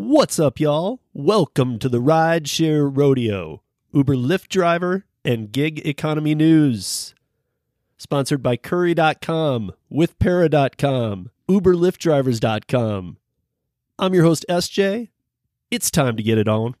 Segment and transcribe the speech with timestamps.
[0.00, 1.00] What's up, y'all?
[1.12, 7.16] Welcome to the Rideshare Rodeo, Uber Lyft driver and gig economy news.
[7.96, 13.16] Sponsored by Curry.com, WithPara.com, UberLyftDrivers.com.
[13.98, 15.08] I'm your host, SJ.
[15.72, 16.76] It's time to get it on.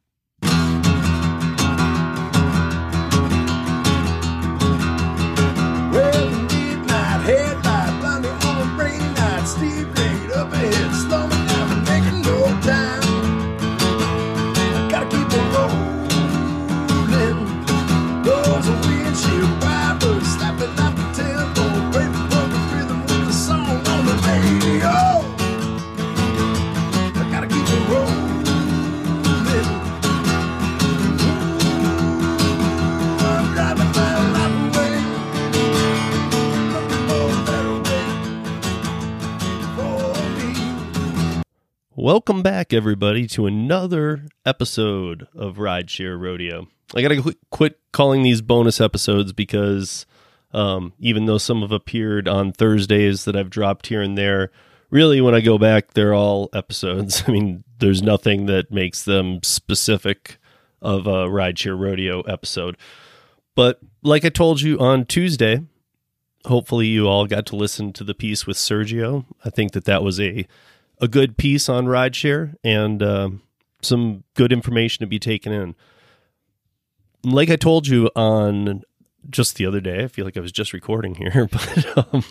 [42.00, 46.68] Welcome back, everybody, to another episode of Rideshare Rodeo.
[46.94, 50.06] I gotta qu- quit calling these bonus episodes because
[50.52, 54.52] um, even though some have appeared on Thursdays that I've dropped here and there,
[54.90, 57.24] really when I go back, they're all episodes.
[57.26, 60.38] I mean, there's nothing that makes them specific
[60.80, 62.76] of a Rideshare Rodeo episode.
[63.56, 65.62] But like I told you on Tuesday,
[66.44, 69.24] hopefully you all got to listen to the piece with Sergio.
[69.44, 70.46] I think that that was a
[71.00, 73.42] a good piece on rideshare and um,
[73.82, 75.74] some good information to be taken in.
[77.24, 78.82] Like I told you on
[79.30, 82.24] just the other day, I feel like I was just recording here, but um,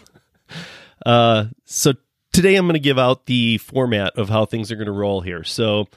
[1.06, 1.94] uh, so
[2.32, 5.22] today I'm going to give out the format of how things are going to roll
[5.22, 5.44] here.
[5.44, 5.88] So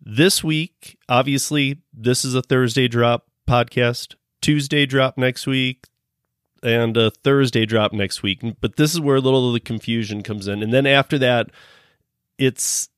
[0.00, 4.14] this week, obviously, this is a Thursday drop podcast.
[4.40, 5.86] Tuesday drop next week
[6.62, 8.40] and a Thursday drop next week.
[8.60, 10.62] But this is where a little of the confusion comes in.
[10.62, 11.50] And then after that,
[12.38, 12.88] it's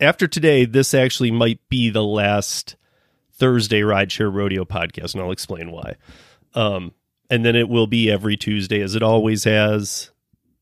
[0.00, 2.76] after today, this actually might be the last
[3.32, 5.96] Thursday Rideshare Rodeo podcast, and I'll explain why.
[6.54, 6.92] Um,
[7.28, 10.10] and then it will be every Tuesday, as it always has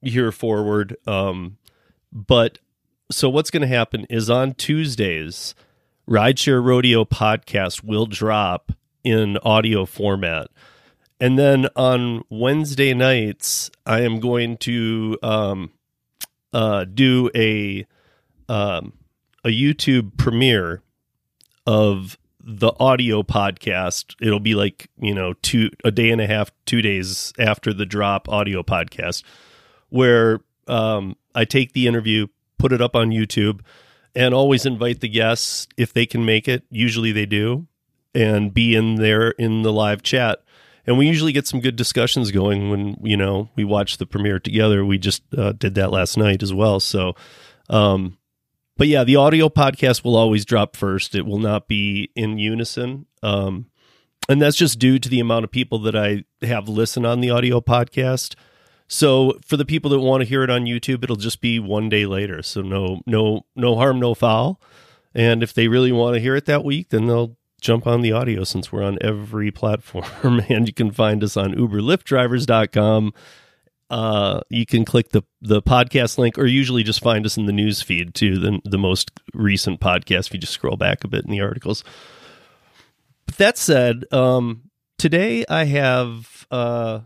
[0.03, 0.97] here forward.
[1.07, 1.57] Um,
[2.13, 2.59] but
[3.11, 5.55] so what's going to happen is on Tuesdays,
[6.09, 10.49] Rideshare Rodeo podcast will drop in audio format.
[11.21, 15.73] And then on Wednesday nights, I am going to um,
[16.53, 17.87] uh, do a
[18.49, 18.93] um,
[19.45, 20.83] a YouTube premiere
[21.67, 24.15] of the audio podcast.
[24.21, 27.87] It'll be like you know two a day and a half, two days after the
[27.87, 29.23] drop audio podcast,
[29.89, 33.61] where um, I take the interview, put it up on YouTube,
[34.15, 36.63] and always invite the guests if they can make it.
[36.71, 37.67] Usually they do,
[38.15, 40.43] and be in there in the live chat.
[40.89, 44.41] And we usually get some good discussions going when you know we watch the premiere
[44.41, 44.87] together.
[44.87, 46.81] We just uh, did that last night as well.
[46.81, 47.15] So,
[47.69, 48.17] um,
[48.79, 51.15] but yeah, the audio podcast will always drop first.
[51.15, 53.05] It will not be in unison.
[53.23, 53.67] Um,
[54.31, 57.29] and that's just due to the amount of people that I have listen on the
[57.29, 58.35] audio podcast.
[58.87, 61.91] So for the people that want to hear it on YouTube, it'll just be one
[61.91, 62.43] day later.
[62.43, 64.59] So no, no, no harm, no foul.
[65.15, 68.13] And if they really want to hear it that week, then they'll jump on the
[68.13, 70.41] audio since we're on every platform.
[70.49, 73.13] and you can find us on UberLyftDrivers.com
[73.91, 77.53] uh, you can click the the podcast link, or usually just find us in the
[77.53, 78.39] news feed too.
[78.39, 80.27] The the most recent podcast.
[80.27, 81.85] If you just scroll back a bit in the articles.
[83.27, 87.01] But that said, um, today I have uh,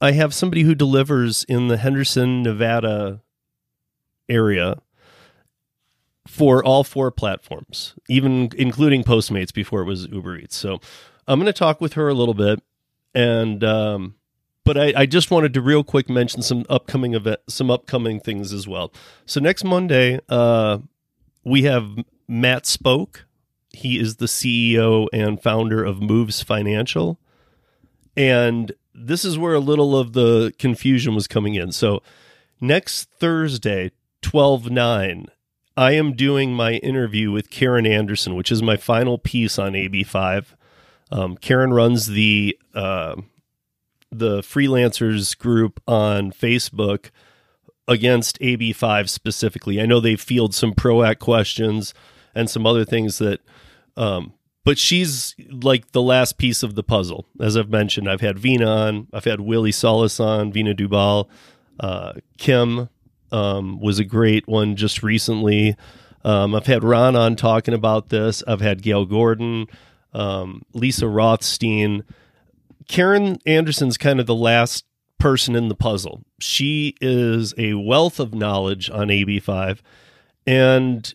[0.00, 3.22] I have somebody who delivers in the Henderson, Nevada
[4.28, 4.82] area
[6.30, 10.56] for all four platforms, even including Postmates before it was Uber Eats.
[10.56, 10.80] So
[11.26, 12.62] I'm going to talk with her a little bit
[13.14, 13.62] and.
[13.64, 14.14] Um,
[14.62, 18.52] but I, I, just wanted to real quick mention some upcoming event, some upcoming things
[18.52, 18.92] as well.
[19.24, 20.78] So next Monday, uh,
[21.42, 21.88] we have
[22.28, 23.24] Matt Spoke.
[23.72, 27.18] He is the CEO and founder of Moves Financial,
[28.16, 31.72] and this is where a little of the confusion was coming in.
[31.72, 32.02] So
[32.60, 35.26] next Thursday, twelve nine,
[35.80, 40.04] I am doing my interview with Karen Anderson, which is my final piece on AB
[40.04, 40.54] five.
[41.10, 43.16] Um, Karen runs the uh,
[44.12, 47.08] the freelancers group on Facebook
[47.88, 49.80] against AB5 specifically.
[49.80, 51.94] I know they field some pro act questions
[52.34, 53.40] and some other things that,
[53.96, 54.34] um,
[54.66, 57.24] but she's like the last piece of the puzzle.
[57.40, 61.26] As I've mentioned, I've had Veena on, I've had Willie Solis on, Veena Dubal,
[61.80, 62.90] uh, Kim
[63.32, 65.76] um, was a great one just recently.
[66.24, 68.42] Um, I've had Ron on talking about this.
[68.46, 69.66] I've had Gail Gordon,
[70.12, 72.04] um, Lisa Rothstein.
[72.88, 74.84] Karen Anderson's kind of the last
[75.18, 76.24] person in the puzzle.
[76.40, 79.78] She is a wealth of knowledge on AB5.
[80.46, 81.14] And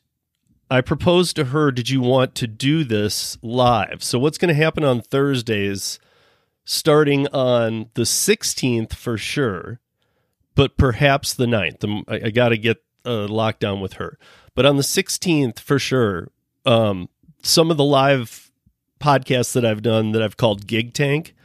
[0.70, 4.04] I proposed to her, did you want to do this live?
[4.04, 6.00] So, what's going to happen on Thursdays,
[6.64, 9.80] starting on the 16th for sure,
[10.56, 11.84] but perhaps the 9th?
[11.84, 14.18] Um, I, I got to get a lockdown with her.
[14.56, 16.30] But on the 16th for sure,
[16.66, 17.10] um,
[17.44, 18.52] some of the live
[19.00, 21.36] podcasts that I've done that I've called Gig Tank,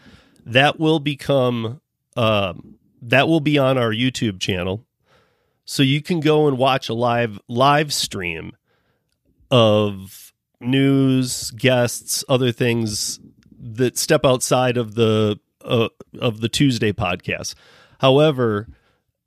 [0.46, 1.80] that will become,
[2.16, 4.86] um, that will be on our YouTube channel.
[5.64, 8.56] So you can go and watch a live live stream
[9.50, 13.20] of news, guests, other things
[13.56, 17.54] that step outside of the uh, of the Tuesday podcast.
[18.00, 18.68] However,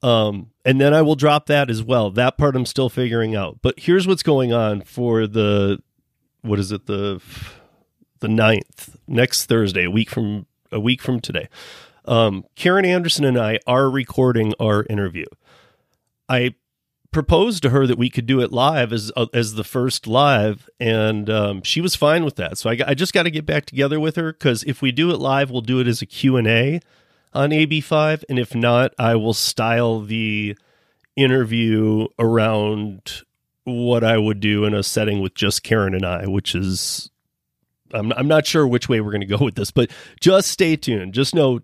[0.04, 2.12] um, and then I will drop that as well.
[2.12, 3.60] That part I'm still figuring out.
[3.62, 5.82] But here's what's going on for the
[6.42, 7.22] what is it the
[8.20, 11.48] the 9th next Thursday, a week from a week from today.
[12.06, 15.26] Um, Karen Anderson and I are recording our interview.
[16.28, 16.56] I
[17.12, 20.70] proposed to her that we could do it live as uh, as the first live,
[20.82, 22.58] and um, she was fine with that.
[22.58, 25.12] So I, I just got to get back together with her because if we do
[25.12, 26.82] it live, we'll do it as a Q and A
[27.34, 30.58] on AB5, and if not, I will style the
[31.16, 33.24] interview around
[33.66, 37.10] what I would do in a setting with just Karen and I, which is
[37.94, 40.76] I'm I'm not sure which way we're going to go with this, but just stay
[40.76, 41.14] tuned.
[41.14, 41.62] Just know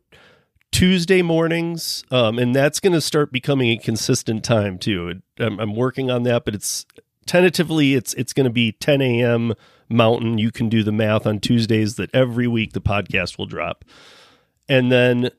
[0.72, 5.22] Tuesday mornings, um, and that's going to start becoming a consistent time too.
[5.40, 6.86] I'm, I'm working on that, but it's
[7.26, 9.54] tentatively it's it's going to be 10 a.m.
[9.90, 10.38] Mountain.
[10.38, 13.84] You can do the math on Tuesdays that every week the podcast will drop,
[14.68, 15.32] and then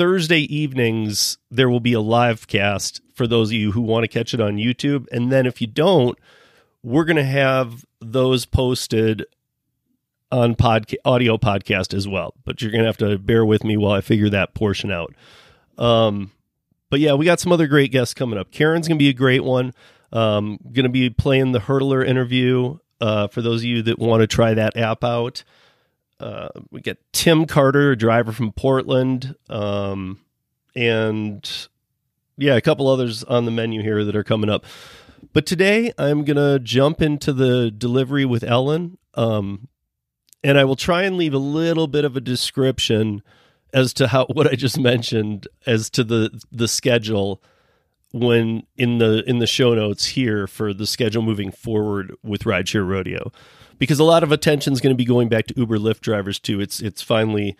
[0.00, 4.08] Thursday evenings there will be a live cast for those of you who want to
[4.08, 6.18] catch it on YouTube, and then if you don't,
[6.82, 9.26] we're going to have those posted
[10.32, 12.32] on podca- audio podcast as well.
[12.46, 15.14] But you're going to have to bear with me while I figure that portion out.
[15.76, 16.32] Um,
[16.88, 18.50] but yeah, we got some other great guests coming up.
[18.50, 19.74] Karen's going to be a great one.
[20.14, 24.22] Um, going to be playing the Hurdlr interview uh, for those of you that want
[24.22, 25.44] to try that app out.
[26.20, 30.20] Uh, we get Tim Carter, a driver from Portland, um,
[30.76, 31.68] and
[32.36, 34.64] yeah, a couple others on the menu here that are coming up.
[35.32, 38.98] But today I'm to jump into the delivery with Ellen.
[39.14, 39.68] Um,
[40.42, 43.22] and I will try and leave a little bit of a description
[43.72, 47.42] as to how what I just mentioned as to the the schedule
[48.12, 52.86] when in the in the show notes here for the schedule moving forward with rideshare
[52.86, 53.30] rodeo
[53.80, 56.38] because a lot of attention is going to be going back to Uber Lyft drivers
[56.38, 57.56] too it's it's finally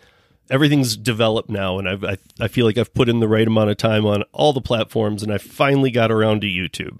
[0.49, 3.69] everything's developed now and I've, I I feel like I've put in the right amount
[3.69, 6.99] of time on all the platforms and I finally got around to YouTube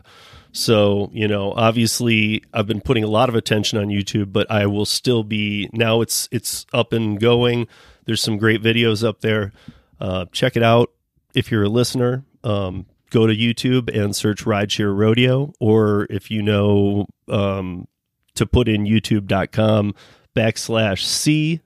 [0.51, 4.65] so, you know, obviously I've been putting a lot of attention on YouTube, but I
[4.65, 7.67] will still be now it's it's up and going.
[8.05, 9.53] There's some great videos up there.
[9.99, 10.91] Uh, check it out
[11.33, 12.25] if you're a listener.
[12.43, 17.87] Um, go to YouTube and search Rideshare Rodeo, or if you know um,
[18.35, 19.93] to put in youtube.com
[20.35, 21.61] backslash C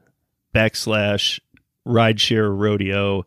[0.54, 1.40] backslash
[1.88, 3.26] Rideshare Rodeo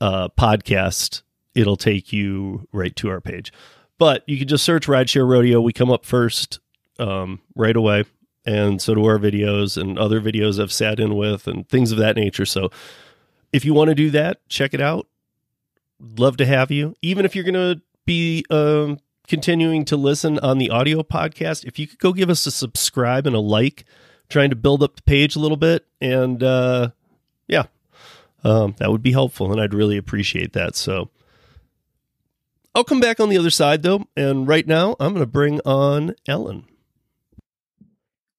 [0.00, 1.22] uh, podcast,
[1.54, 3.52] it'll take you right to our page.
[3.98, 5.60] But you can just search Rideshare Rodeo.
[5.60, 6.58] We come up first
[6.98, 8.04] um, right away.
[8.46, 11.98] And so do our videos and other videos I've sat in with and things of
[11.98, 12.44] that nature.
[12.44, 12.70] So
[13.52, 15.06] if you want to do that, check it out.
[16.00, 16.94] Love to have you.
[17.00, 21.78] Even if you're going to be um, continuing to listen on the audio podcast, if
[21.78, 23.84] you could go give us a subscribe and a like,
[24.28, 25.86] trying to build up the page a little bit.
[26.00, 26.90] And uh,
[27.48, 27.64] yeah,
[28.42, 29.52] um, that would be helpful.
[29.52, 30.76] And I'd really appreciate that.
[30.76, 31.10] So
[32.74, 35.60] I'll come back on the other side though, and right now I'm going to bring
[35.60, 36.64] on Ellen.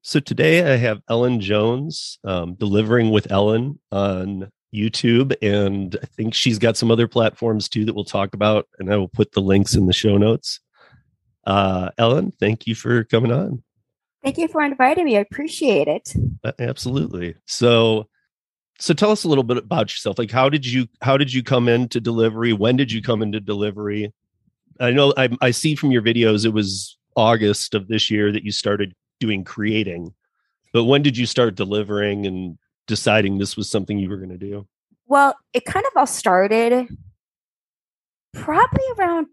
[0.02, 6.34] So today I have Ellen Jones um, delivering with Ellen on YouTube, and I think
[6.34, 9.42] she's got some other platforms too that we'll talk about, and I will put the
[9.42, 10.60] links in the show notes.
[11.46, 13.64] Uh, Ellen, thank you for coming on.
[14.24, 15.18] Thank you for inviting me.
[15.18, 16.14] I appreciate it.
[16.44, 17.36] Uh, absolutely.
[17.46, 18.08] So,
[18.80, 20.18] so tell us a little bit about yourself.
[20.18, 22.52] Like, how did you how did you come into delivery?
[22.52, 24.12] When did you come into delivery?
[24.80, 28.44] I know I, I see from your videos it was August of this year that
[28.44, 30.14] you started doing creating,
[30.74, 34.38] but when did you start delivering and deciding this was something you were going to
[34.38, 34.68] do?
[35.08, 36.88] Well, it kind of all started
[38.34, 39.28] probably around,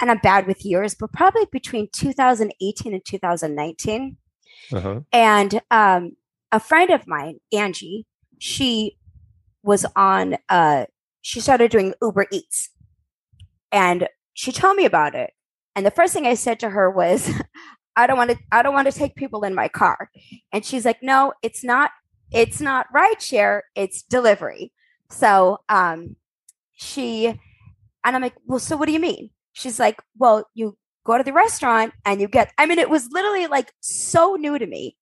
[0.00, 4.16] and I'm bad with years, but probably between 2018 and 2019.
[4.72, 5.00] Uh-huh.
[5.12, 6.16] And um,
[6.52, 8.06] a friend of mine, Angie,
[8.38, 8.96] she
[9.62, 10.86] was on, uh,
[11.22, 12.70] she started doing Uber Eats.
[13.72, 15.32] And she told me about it.
[15.76, 17.30] And the first thing I said to her was,
[17.96, 20.10] I don't want to I don't want to take people in my car.
[20.52, 21.90] And she's like, "No, it's not
[22.30, 24.72] it's not ride share, it's delivery."
[25.10, 26.16] So, um
[26.72, 31.18] she and I'm like, "Well, so what do you mean?" She's like, "Well, you go
[31.18, 34.66] to the restaurant and you get, I mean, it was literally like so new to
[34.66, 34.96] me.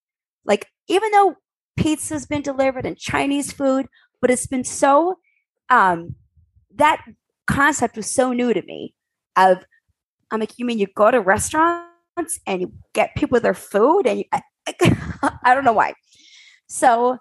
[0.45, 1.37] Like, even though
[1.77, 3.87] pizza's been delivered and Chinese food,
[4.21, 5.19] but it's been so,
[5.71, 6.15] um,
[6.75, 7.03] that
[7.47, 8.95] concept was so new to me
[9.37, 9.65] of,
[10.31, 14.21] I'm like, you mean you go to restaurants and you get people their food and
[14.21, 15.95] you, I, I, I don't know why.
[16.69, 17.19] So,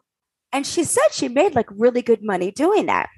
[0.52, 3.10] and she said she made like really good money doing that.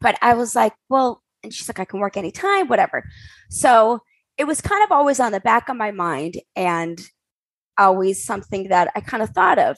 [0.00, 3.04] But I was like, well, and she's like, I can work anytime, whatever.
[3.48, 4.00] So
[4.38, 7.00] it was kind of always on the back of my mind and
[7.78, 9.76] always something that I kind of thought of.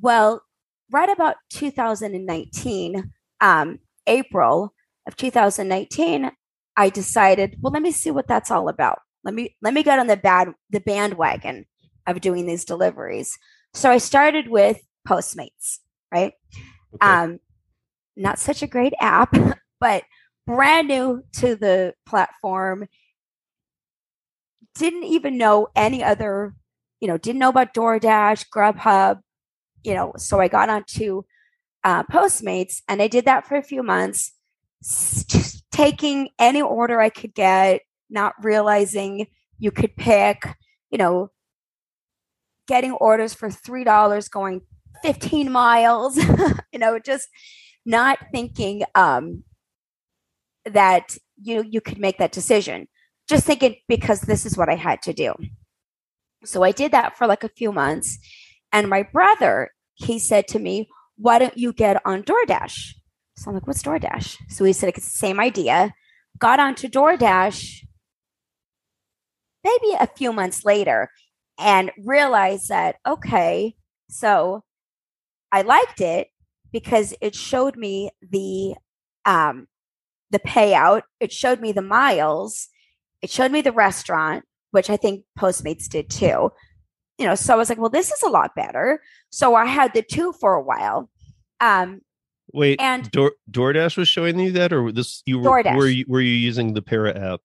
[0.00, 0.42] Well,
[0.90, 4.74] right about 2019, um, April
[5.06, 6.30] of 2019,
[6.76, 8.98] I decided, well, let me see what that's all about.
[9.24, 11.66] Let me let me get on the bad the bandwagon
[12.06, 13.36] of doing these deliveries.
[13.74, 15.78] So I started with Postmates,
[16.12, 16.32] right?
[16.94, 17.06] Okay.
[17.06, 17.40] Um,
[18.16, 19.34] not such a great app,
[19.80, 20.04] but
[20.46, 22.88] brand new to the platform.
[24.74, 26.54] Didn't even know any other,
[27.00, 29.20] you know, didn't know about DoorDash, Grubhub,
[29.82, 30.12] you know.
[30.16, 31.22] So I got onto
[31.84, 34.32] uh, Postmates and I did that for a few months,
[34.82, 39.26] just taking any order I could get, not realizing
[39.58, 40.46] you could pick,
[40.90, 41.30] you know,
[42.66, 44.62] getting orders for $3 going
[45.02, 46.16] 15 miles,
[46.72, 47.28] you know, just
[47.84, 49.44] not thinking um,
[50.66, 52.88] that you you could make that decision.
[53.28, 55.34] Just thinking because this is what I had to do.
[56.44, 58.18] So I did that for like a few months,
[58.72, 62.94] and my brother he said to me, "Why don't you get on DoorDash?"
[63.36, 65.94] So I'm like, "What's DoorDash?" So he said, "It's the same idea."
[66.38, 67.82] Got onto DoorDash
[69.64, 71.10] maybe a few months later,
[71.58, 73.74] and realized that okay,
[74.08, 74.62] so
[75.52, 76.28] I liked it
[76.72, 78.74] because it showed me the
[79.24, 79.66] um
[80.30, 82.68] the payout, it showed me the miles,
[83.22, 86.50] it showed me the restaurant, which I think Postmates did too.
[87.18, 89.00] You know, so I was like, well, this is a lot better.
[89.30, 91.08] So I had the two for a while.
[91.60, 92.00] Um,
[92.52, 95.76] Wait, and- Door, DoorDash was showing you that, or this you were DoorDash.
[95.76, 97.40] were you, were you using the Para app?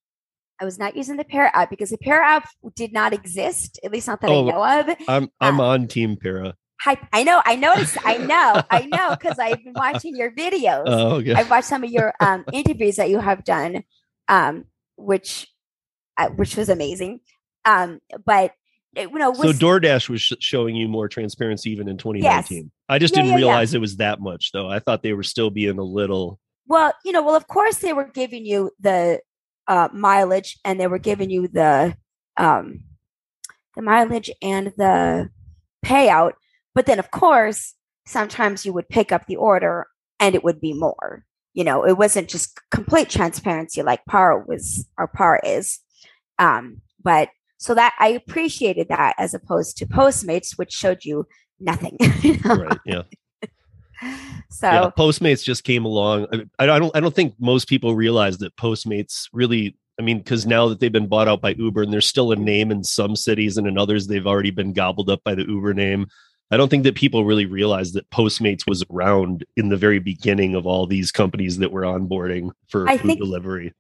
[0.59, 3.91] I was not using the Para app because the Para app did not exist, at
[3.91, 4.97] least not that Oh, I know of.
[5.07, 5.69] I'm I'm Ah.
[5.71, 6.53] on Team Para.
[6.83, 10.85] Hi, I know, I noticed, I know, I know, because I've been watching your videos.
[10.87, 11.33] Oh, okay.
[11.33, 13.83] I've watched some of your um, interviews that you have done,
[14.27, 14.65] um,
[14.97, 15.47] which
[16.17, 17.19] uh, which was amazing.
[17.65, 18.53] Um, but
[18.95, 22.71] it, you know, so DoorDash was sh- showing you more transparency even in 2019.
[22.89, 23.45] I just Yeah, didn't yeah, yeah.
[23.47, 24.67] realize it was that much, though.
[24.67, 26.39] I thought they were still being a little.
[26.67, 29.21] well, you know, well, of course they were giving you the
[29.67, 31.95] uh, mileage and they were giving you the
[32.37, 32.83] um,
[33.75, 35.29] the mileage and the
[35.85, 36.33] payout,
[36.73, 37.75] but then of course
[38.05, 39.87] sometimes you would pick up the order
[40.19, 41.25] and it would be more.
[41.53, 45.79] You know, it wasn't just complete transparency like PAR was or PAR is.
[46.39, 51.27] Um, but so that I appreciated that as opposed to Postmates, which showed you
[51.59, 51.97] nothing.
[52.21, 52.55] you know?
[52.55, 52.79] Right.
[52.85, 53.01] Yeah.
[54.49, 54.89] So yeah.
[54.97, 56.25] Postmates just came along.
[56.59, 56.95] I, I don't.
[56.95, 59.77] I don't think most people realize that Postmates really.
[59.99, 62.35] I mean, because now that they've been bought out by Uber, and there's still a
[62.35, 65.75] name in some cities, and in others they've already been gobbled up by the Uber
[65.75, 66.07] name.
[66.51, 70.53] I don't think that people really realize that Postmates was around in the very beginning
[70.55, 73.73] of all these companies that were onboarding for I food think- delivery.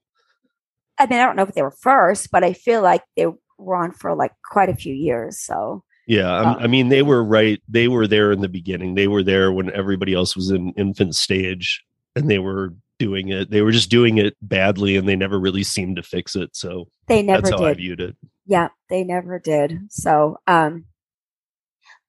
[0.97, 3.25] I mean, I don't know if they were first, but I feel like they
[3.57, 5.39] were on for like quite a few years.
[5.39, 6.59] So Yeah, Oh.
[6.59, 7.59] I mean, they were right.
[7.67, 8.95] They were there in the beginning.
[8.95, 11.83] They were there when everybody else was in infant stage,
[12.15, 13.49] and they were doing it.
[13.49, 16.55] They were just doing it badly, and they never really seemed to fix it.
[16.55, 17.77] So they never that's how I did.
[17.77, 18.15] viewed it.
[18.45, 19.79] Yeah, they never did.
[19.89, 20.85] So, um,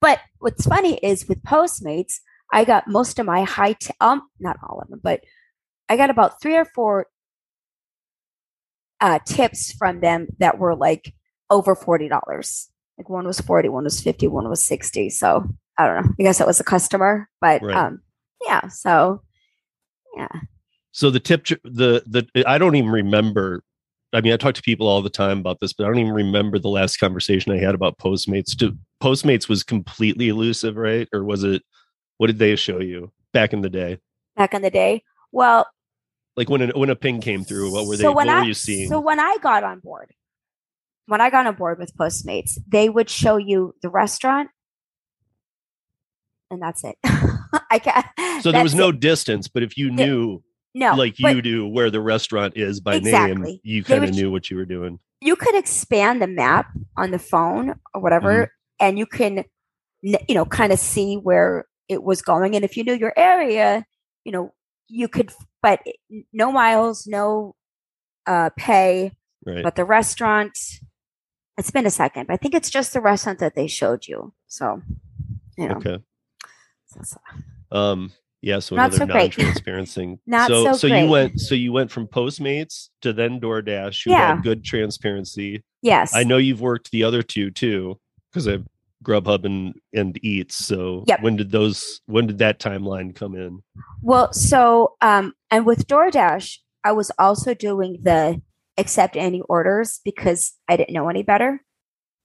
[0.03, 2.15] but what's funny is with Postmates,
[2.51, 5.21] I got most of my high, t- um, not all of them, but
[5.87, 7.07] I got about three or four
[8.99, 11.13] uh, tips from them that were like
[11.49, 12.69] over forty dollars.
[12.97, 15.09] Like one was forty, one was fifty, one was sixty.
[15.09, 15.45] So
[15.77, 16.11] I don't know.
[16.19, 17.77] I guess that was a customer, but Right.
[17.77, 18.01] um,
[18.45, 18.67] yeah.
[18.67, 19.21] So
[20.17, 20.27] yeah,
[20.91, 23.63] So the tip, the the I don't even remember.
[24.11, 26.13] I mean, I talk to people all the time about this, but I don't even
[26.13, 28.55] remember the last conversation I had about Postmates.
[28.57, 31.09] To Postmates was completely elusive, right?
[31.13, 31.61] Or was it?
[32.17, 33.99] What did they show you back in the day?
[34.37, 35.03] back in the day.
[35.31, 35.67] Well,
[36.37, 38.03] Like when a, when a ping came through, what were they?
[38.03, 38.87] So what when I were you seeing?
[38.89, 40.11] so when I got on board,
[41.07, 44.49] when I got on board with Postmates, they would show you the restaurant,
[46.49, 46.95] and that's it.
[47.69, 48.05] I can't.
[48.41, 48.99] So there was no it.
[48.99, 50.41] distance, but if you knew,
[50.73, 54.49] no like you do, where the restaurant is by name, you kind of knew what
[54.49, 54.99] you were doing.
[55.21, 58.49] you could expand the map on the phone or whatever, Mm-hmm.
[58.83, 59.45] And you can,
[60.01, 62.55] you know, kind of see where it was going.
[62.55, 63.85] And if you knew your area,
[64.25, 64.53] you know,
[64.87, 65.31] you could.
[65.61, 65.79] But
[66.33, 67.55] no miles, no
[68.27, 69.11] uh, pay,
[69.45, 69.63] Right.
[69.63, 70.57] but the restaurant
[71.57, 74.33] it's been a second but i think it's just the restaurant that they showed you
[74.47, 74.81] so
[75.57, 75.97] you know okay.
[76.87, 77.19] so- so-
[77.77, 78.11] Um.
[78.41, 78.59] Yeah.
[78.59, 80.19] So Not another so thing.
[80.25, 84.05] Not so so so you went so you went from Postmates to then DoorDash.
[84.05, 84.35] You Yeah.
[84.35, 85.63] had good transparency.
[85.81, 87.99] yes I know you've worked the other two too,
[88.31, 88.65] because I've
[89.03, 90.55] Grubhub and and Eats.
[90.65, 91.21] So Yep.
[91.21, 92.01] when did those?
[92.05, 93.59] When did that timeline come in?
[94.01, 98.39] well so um and with doordash i was also doing the
[98.77, 101.63] accept any orders because i didn't know any better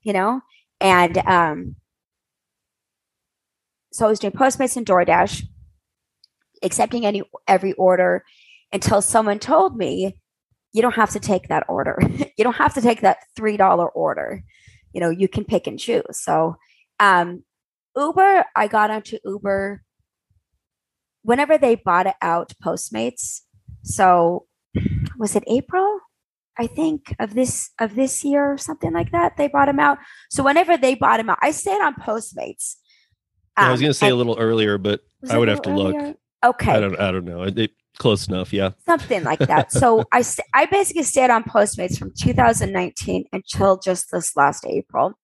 [0.02, 0.40] you know
[0.80, 1.76] and um
[3.92, 5.42] so i was doing postmates and doordash
[6.62, 8.24] accepting any every order
[8.72, 10.20] until someone told me
[10.72, 11.96] you don't have to take that order
[12.36, 14.42] you don't have to take that three dollar order
[14.92, 16.56] you know you can pick and choose so
[17.00, 17.42] um
[17.96, 19.82] uber i got onto uber
[21.22, 23.40] whenever they bought it out postmates
[23.82, 24.46] so
[25.18, 26.00] was it april
[26.58, 29.98] i think of this of this year or something like that they bought them out
[30.30, 32.76] so whenever they bought them out i stayed on postmates
[33.56, 35.70] Yeah, I was Um, going to say a little earlier, but I would have to
[35.74, 36.16] little look.
[36.44, 36.98] okay I don't.
[37.00, 37.42] I don't know.
[37.42, 38.52] It- close enough.
[38.52, 38.70] Yeah.
[38.86, 39.72] something like that.
[39.80, 45.18] So I st- I basically stayed on Postmates from 2019 until just this last April,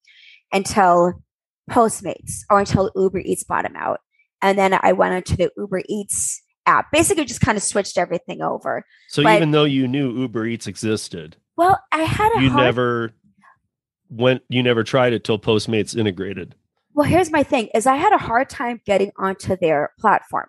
[0.52, 1.22] until
[1.70, 4.00] Postmates or until Uber Eats bought them out,
[4.42, 6.90] and then I went into the Uber Eats app.
[6.92, 8.84] Basically, just kind of switched everything over.
[9.08, 12.64] So But- even though you knew Uber Eats existed, Well, I had a you hard.
[12.64, 13.10] never
[14.10, 14.42] went.
[14.48, 16.54] You never tried it till Postmates integrated.
[16.94, 20.48] well, here's my thing: is I had a hard time getting onto their platform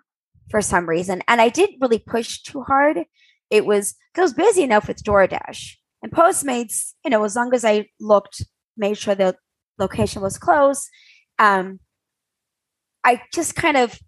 [0.49, 3.05] for some reason, and I didn't really push too hard.
[3.49, 6.93] It was I was busy enough with DoorDash and Postmates.
[7.03, 8.43] You know, as long as I looked,
[8.77, 9.37] made sure the
[9.77, 10.89] location was close.
[11.39, 11.79] Um,
[13.03, 13.99] I just kind of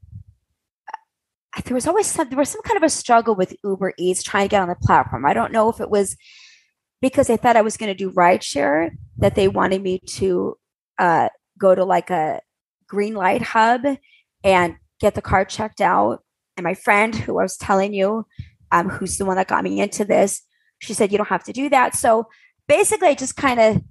[1.65, 4.45] there was always some there was some kind of a struggle with Uber Eats trying
[4.45, 5.25] to get on the platform.
[5.25, 6.15] I don't know if it was
[7.01, 10.57] because they thought I was going to do rideshare that they wanted me to
[10.97, 12.41] uh, go to like a
[12.91, 13.81] Greenlight Hub
[14.43, 16.23] and get the car checked out.
[16.55, 18.25] And my friend, who I was telling you,
[18.71, 20.41] um, who's the one that got me into this,
[20.79, 21.95] she said you don't have to do that.
[21.95, 22.27] So
[22.67, 23.81] basically, I just kind of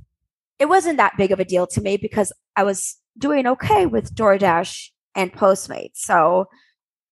[0.58, 4.14] it wasn't that big of a deal to me because I was doing okay with
[4.14, 5.96] DoorDash and Postmates.
[5.96, 6.46] So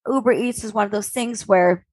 [0.06, 1.86] Uber Eats is one of those things where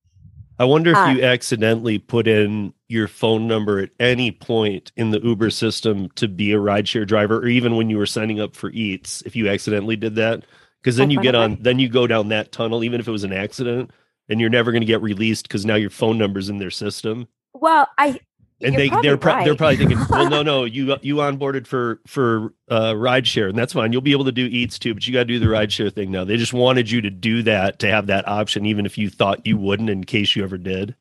[0.60, 5.10] I wonder if Uh, you accidentally put in your phone number at any point in
[5.10, 8.56] the Uber system to be a rideshare driver, or even when you were signing up
[8.56, 10.44] for Eats, if you accidentally did that,
[10.82, 13.24] because then you get on, then you go down that tunnel, even if it was
[13.24, 13.90] an accident,
[14.30, 17.28] and you're never going to get released because now your phone number's in their system,
[17.54, 18.20] well, I
[18.64, 22.02] and you're they they're pro- they're probably thinking, well, no, no, you you onboarded for
[22.08, 23.92] for uh, rideshare, and that's fine.
[23.94, 26.12] You'll be able to do Eats too, but you got to do the rideshare thing
[26.12, 26.24] now.
[26.26, 29.48] They just wanted you to do that to have that option, even if you thought
[29.48, 30.96] you wouldn't, in case you ever did.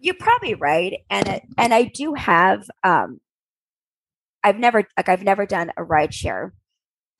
[0.00, 3.20] you're probably right and it, and i do have um
[4.44, 6.54] i've never like i've never done a ride share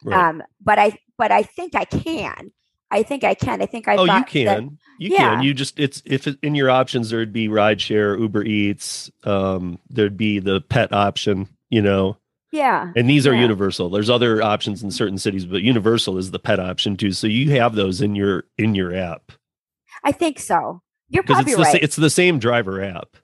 [0.04, 0.28] Right.
[0.30, 2.52] um but i but i think i can
[2.90, 4.78] i think i can i think i oh, you thought that- can.
[4.98, 5.18] you Yeah.
[5.36, 5.42] can.
[5.42, 10.16] You just it's if it, in your options there'd be rideshare, Uber Eats, um, there'd
[10.16, 12.16] be the pet option, you know,
[12.52, 13.40] yeah and these are Yeah.
[13.40, 13.90] universal.
[13.90, 17.10] There's other options in certain cities, but universal is the pet option too.
[17.10, 19.32] So you have those in your in your app
[20.04, 23.16] i think so you're probably it's the right it's the same driver app.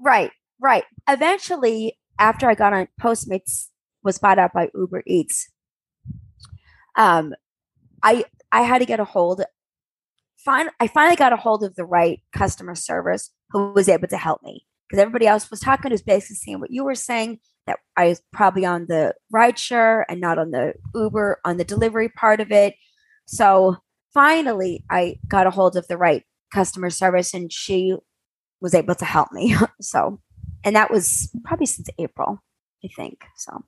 [0.00, 3.68] right right eventually after i got on postmates
[4.02, 5.48] was bought out by uber eats
[6.96, 7.34] um
[8.02, 9.42] i i had to get a hold
[10.38, 14.16] fin- i finally got a hold of the right customer service who was able to
[14.16, 17.78] help me because everybody else was talking was basically saying what you were saying that
[17.96, 22.40] i was probably on the rideshare and not on the uber on the delivery part
[22.40, 22.74] of it.
[23.26, 23.76] So
[24.12, 27.94] finally i got a hold of the right customer service and she
[28.60, 30.20] was able to help me so
[30.64, 32.42] and that was probably since april
[32.84, 33.64] i think so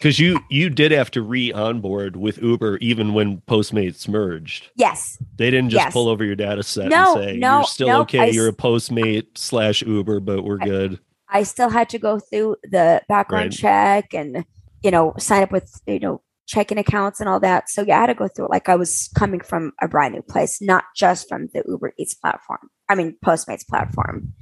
[0.00, 4.70] Because you you did have to re onboard with Uber even when Postmates merged.
[4.76, 5.92] yes They didn't just Yes.
[5.92, 8.20] pull over your data set No, and say no, you're still no, okay.
[8.20, 11.00] I you're a Postmate slash Uber, but we're I- good.
[11.32, 13.52] I still had to go through the background Right.
[13.52, 14.44] check and
[14.82, 17.68] you know sign up with you know checking accounts and all that.
[17.70, 20.14] So yeah, I had to go through it like I was coming from a brand
[20.14, 22.70] new place, not just from the Uber Eats platform.
[22.88, 24.32] I mean Postmates platform.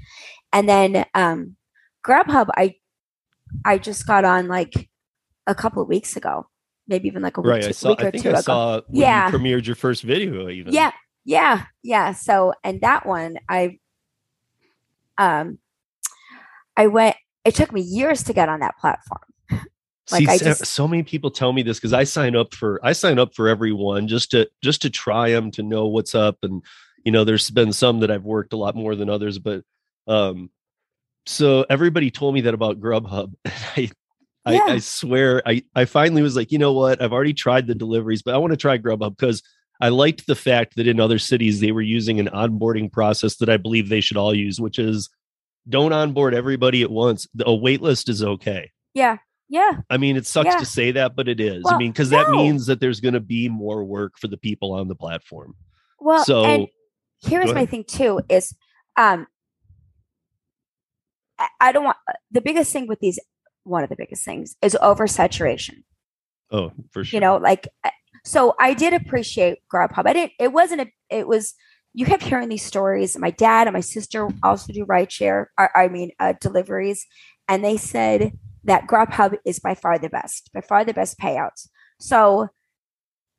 [0.52, 1.56] And then um
[2.06, 2.76] Grubhub, I
[3.66, 4.88] I just got on like
[5.48, 6.46] a couple of weeks ago,
[6.86, 7.64] maybe even like a week, Right.
[7.64, 7.88] I saw.
[7.90, 8.40] week I or think two I ago.
[8.42, 9.30] saw Yeah.
[9.30, 10.48] you premiered your first video.
[10.48, 10.72] Even.
[10.72, 10.92] Yeah,
[11.24, 12.12] yeah, yeah.
[12.12, 13.78] So, and that one, I,
[15.18, 15.58] um,
[16.76, 17.16] I went.
[17.44, 19.20] It took me years to get on that platform.
[20.06, 22.54] See, Like, I so, just- so many people tell me this because I sign up
[22.54, 26.14] for I sign up for everyone just to just to try them to know what's
[26.14, 26.62] up and
[27.04, 29.62] you know there's been some that I've worked a lot more than others but
[30.06, 30.50] um
[31.26, 33.34] so everybody told me that about Grubhub.
[33.44, 33.90] I, I,
[34.46, 34.64] Yeah.
[34.66, 37.02] I swear, I, I finally was like, you know what?
[37.02, 39.42] I've already tried the deliveries, but I want to try Grubhub because
[39.80, 43.48] I liked the fact that in other cities they were using an onboarding process that
[43.48, 45.10] I believe they should all use, which is
[45.68, 47.26] don't onboard everybody at once.
[47.44, 48.70] A wait list is okay.
[48.94, 49.18] Yeah.
[49.50, 49.80] Yeah.
[49.90, 50.58] I mean, it sucks Yeah.
[50.58, 51.64] to say that, but it is.
[51.68, 54.72] I mean, because that means that there's going to be more work for the people
[54.72, 55.54] on the platform.
[56.00, 56.68] Well, so
[57.22, 58.54] here's my thing too is
[58.96, 59.26] um
[61.38, 61.96] I, I don't want
[62.30, 63.18] the biggest thing with these
[63.68, 65.82] one of the biggest things is oversaturation.
[66.50, 67.16] Oh, for sure.
[67.16, 67.68] you know like
[68.24, 70.06] so i did appreciate grubhub.
[70.06, 71.54] I didn't it wasn't a it was
[71.94, 73.18] you kept hearing these stories.
[73.18, 77.06] My dad and my sister also do rideshare I, I mean uh, deliveries
[77.48, 78.32] and they said
[78.64, 81.68] that grubhub is by far the best by far the best payouts.
[82.00, 82.48] So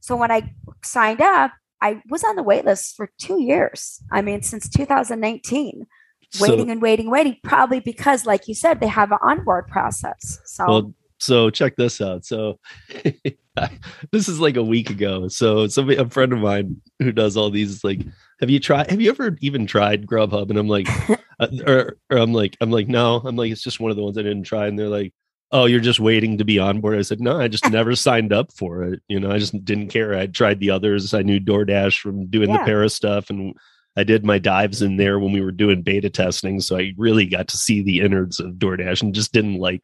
[0.02, 4.02] so when i signed up i was on the wait list for two years.
[4.12, 5.88] I mean since 2019
[6.32, 10.40] So- waiting and waiting waiting probably because like you said they have an onboard process
[10.46, 12.24] so Well, so check this out.
[12.26, 12.60] So
[14.12, 15.28] this is like a week ago.
[15.28, 18.00] So somebody, a friend of mine who does all these, like,
[18.40, 18.90] have you tried?
[18.90, 20.50] Have you ever even tried Grubhub?
[20.50, 20.88] And I'm like,
[21.40, 23.18] uh, or, or I'm like, I'm like, no.
[23.26, 24.68] I'm like, it's just one of the ones I didn't try.
[24.68, 25.14] And they're like,
[25.52, 26.98] oh, you're just waiting to be on board.
[26.98, 29.02] I said, no, I just never signed up for it.
[29.10, 30.16] You know, I just didn't care.
[30.16, 31.14] I tried the others.
[31.14, 32.60] I knew DoorDash from doing Yeah.
[32.60, 33.56] the Para's stuff and.
[34.00, 37.26] I did my dives in there when we were doing beta testing, so I really
[37.26, 39.82] got to see the innards of DoorDash and just didn't like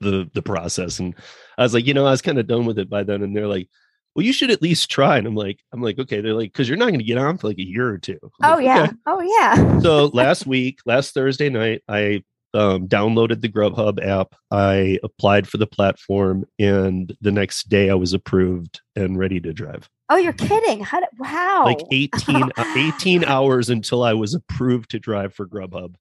[0.00, 0.98] the the process.
[0.98, 1.14] And
[1.56, 3.36] i was like you know i was kind of done with it by then and
[3.36, 3.68] they're like
[4.14, 5.18] well you should at least try.
[5.18, 6.20] And i'm like i'm like okay.
[6.20, 8.18] They're like because you're not going to get on for like a year or two.
[8.42, 8.82] I'm oh like, yeah.
[8.84, 9.78] "Okay." oh yeah.
[9.80, 12.22] So last week last thursday night i
[12.54, 14.34] um, downloaded the grubhub app.
[14.50, 19.52] I applied for the platform and the next day i was approved and ready to
[19.52, 19.88] drive.
[20.10, 20.82] Oh you're kidding.
[20.82, 21.64] How did, wow.
[21.64, 25.94] Like 18 uh, 18 hours until i was approved to drive for grubhub.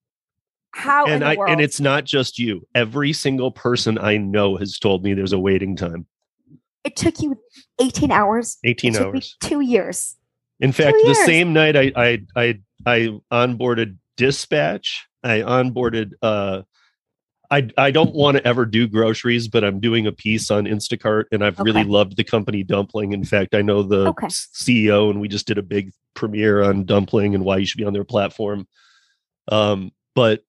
[0.72, 1.52] How in and the i world?
[1.52, 2.66] and it's not just you.
[2.76, 6.06] Every single person i know has told me there's a waiting time.
[6.84, 7.38] It took you
[7.82, 8.58] 18 hours?
[8.64, 9.36] 18 it took me hours.
[9.42, 10.16] two years.
[10.60, 15.08] In fact, the same night I I I I onboarded Dispatch.
[15.24, 16.64] I onboarded uh
[17.50, 21.26] I I don't want to ever do groceries, but I'm doing a piece on Instacart
[21.32, 23.14] and I've really loved the company Dumpling.
[23.14, 24.28] In fact, I know the Okay.
[24.28, 27.86] CEO and we just did a big premiere on Dumpling and why you should be
[27.86, 28.68] on their platform.
[29.50, 30.42] Um but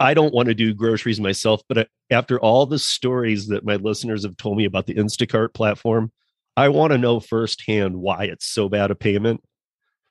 [0.00, 4.24] I don't want to do groceries myself, but after all the stories that my listeners
[4.24, 6.10] have told me about the Instacart platform,
[6.56, 9.42] I want to know firsthand why it's so bad a payment.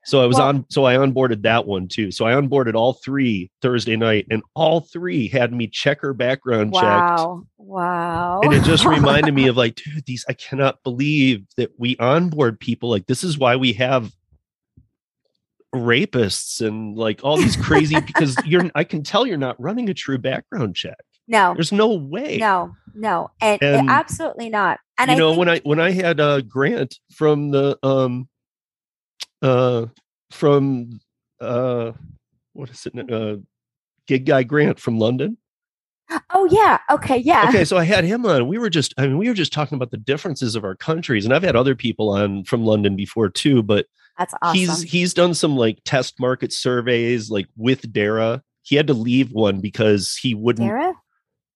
[0.06, 2.12] So I was Well- on, so I onboarded that one too.
[2.12, 6.74] So I onboarded all three Thursday night, and all three had me check her background
[6.74, 6.84] checked.
[6.84, 11.72] wow wow And it just reminded me of like, dude, these I cannot believe that
[11.78, 12.90] we onboard people.
[12.90, 14.12] Like, this is why we have
[15.74, 19.94] rapists and like all these crazy because you're I can tell you're not running a
[19.94, 20.98] true background check.
[21.28, 22.38] no There's no way.
[22.38, 25.90] no no and, And, absolutely not and you I know think, when i when i
[25.90, 28.28] had a grant from the um
[29.44, 29.86] uh
[30.32, 31.00] from
[31.40, 31.92] uh
[32.54, 33.38] what is it uh
[34.08, 35.38] gig guy grant from london.
[36.32, 37.46] Oh yeah okay yeah.
[37.50, 39.76] Okay so i had him on we were just i mean we were just talking
[39.76, 43.30] about the differences of our countries and i've had other people on from london before
[43.30, 43.86] too but
[44.18, 44.58] that's awesome.
[44.58, 48.44] he's he's done some like test market surveys like with dara.
[48.62, 50.94] He had to leave one because he wouldn't Sarah?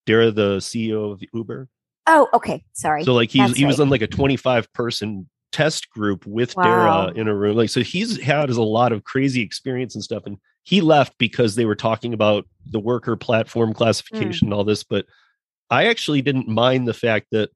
[0.06, 1.70] dara the ceo of uber.
[2.08, 3.04] Oh okay sorry.
[3.04, 3.84] So like he's That's he was right.
[3.84, 6.64] on like a 25 person test group with Wow.
[6.64, 7.56] Dara in a room.
[7.58, 10.24] Like so he's had a lot of crazy experience and stuff.
[10.26, 14.84] And he left because they were talking about the worker platform classification and all this.
[14.84, 15.06] But
[15.70, 17.50] I actually didn't mind the fact that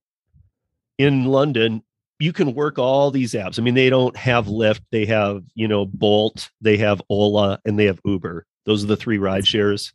[0.97, 1.83] in London
[2.19, 3.57] you can work all these apps.
[3.57, 7.79] I mean, they don't have Lyft, they have, you know, Bolt, they have Ola, and
[7.79, 8.45] they have Uber.
[8.65, 9.91] Those are the three ride shares.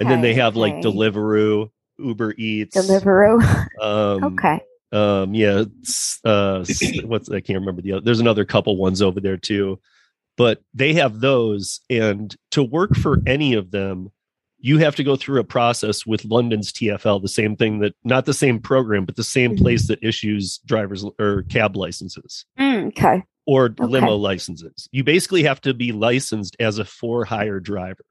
[0.00, 0.72] and then they Okay, have like.
[0.76, 2.76] Deliveroo, Uber Eats.
[2.76, 3.42] Deliveroo
[3.82, 6.64] Um, okay um yeah it's, uh
[7.04, 9.78] what's i can't remember the other there's another couple ones over there too
[10.36, 14.10] but they have those and to work for any of them
[14.58, 18.24] you have to go through a process with london's tfl the same thing that not
[18.26, 19.58] the same program but the same Mhm.
[19.58, 22.44] place that issues drivers or cab licenses.
[22.58, 23.22] Mm, okay.
[23.46, 24.88] Or limo licenses.
[24.90, 28.04] You basically have to be licensed as a for hire driver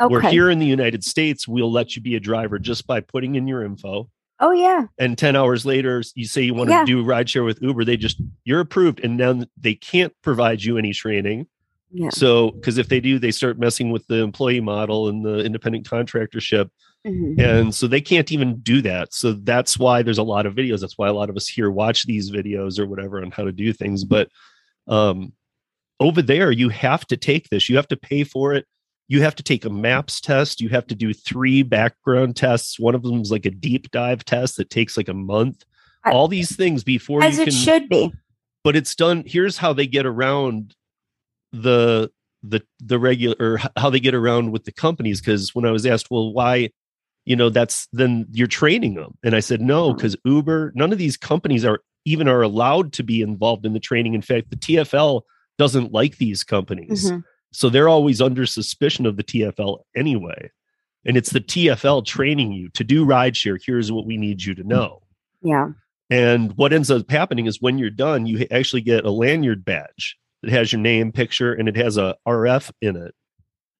[0.00, 0.12] okay.
[0.12, 3.36] where here in the united states we'll let you be a driver just by putting
[3.36, 4.10] in your info
[4.42, 6.80] oh yeah and 10 hours later you say you want Yeah.
[6.80, 10.76] to do rideshare with uber they just you're approved and then they can't provide you
[10.76, 11.46] any training
[11.90, 15.38] yeah so because if they do they start messing with the employee model and the
[15.44, 16.68] independent contractorship
[17.06, 17.40] Mhm.
[17.40, 20.80] and so they can't even do that so that's why there's a lot of videos
[20.80, 23.50] that's why a lot of us here watch these videos or whatever on how to
[23.50, 24.28] do things but
[24.86, 25.32] um
[26.00, 28.66] over there you have to take this you have to pay for it
[29.12, 30.62] you have to take a maps test.
[30.62, 32.80] You have to do three background tests.
[32.80, 35.66] One of them is like a deep dive test that takes like a month.
[36.06, 38.10] All these things before As you it should be.
[38.64, 40.74] but it's done here's how they get around
[41.52, 42.10] the
[42.42, 45.84] the the regular or how they get around with the companies because when i was
[45.86, 46.70] asked well why
[47.24, 49.16] you know that's then you're training them.
[49.22, 53.02] And i said no because uber none of these companies are even are allowed to
[53.02, 54.14] be involved in the training.
[54.14, 55.20] In fact the tfl
[55.58, 57.10] doesn't like these companies.
[57.12, 57.22] Mhm.
[57.52, 60.50] So they're always under suspicion of the tfl anyway
[61.04, 64.64] and it's the tfl training you to do rideshare here's what we need you to
[64.64, 65.00] know
[65.42, 65.68] Yeah.
[66.10, 70.16] and what ends up happening is when you're done, you actually get a lanyard badge
[70.42, 73.14] that has your name, picture, and it has a RF in it.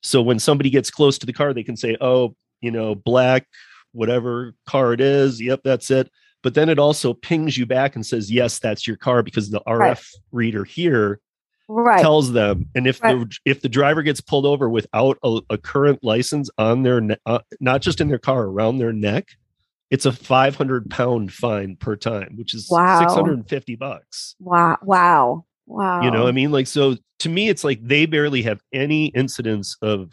[0.03, 3.47] So when somebody gets close to the car, they can say, "Oh, you know, black,
[3.93, 5.41] whatever car it is.
[5.41, 6.11] Yep, that's it."
[6.43, 9.61] But then it also pings you back and says, "Yes, that's your car," because the
[9.67, 9.79] RF
[10.15, 10.23] Right.
[10.33, 11.21] reader here
[11.69, 12.01] Right.
[12.01, 12.67] tells them.
[12.75, 13.19] And if Right.
[13.19, 17.17] the if the driver gets pulled over without a, a current license on their ne-
[17.27, 19.29] uh, not just in their car around their neck,
[19.91, 22.99] it's a 500 pound fine per time, which is Wow.
[23.01, 24.35] 650 bucks.
[24.41, 24.77] wow.
[24.83, 25.45] Wow.
[25.67, 26.03] Wow.
[26.03, 29.07] You know, what I mean, like so to me, it's like they barely have any
[29.07, 30.13] incidents of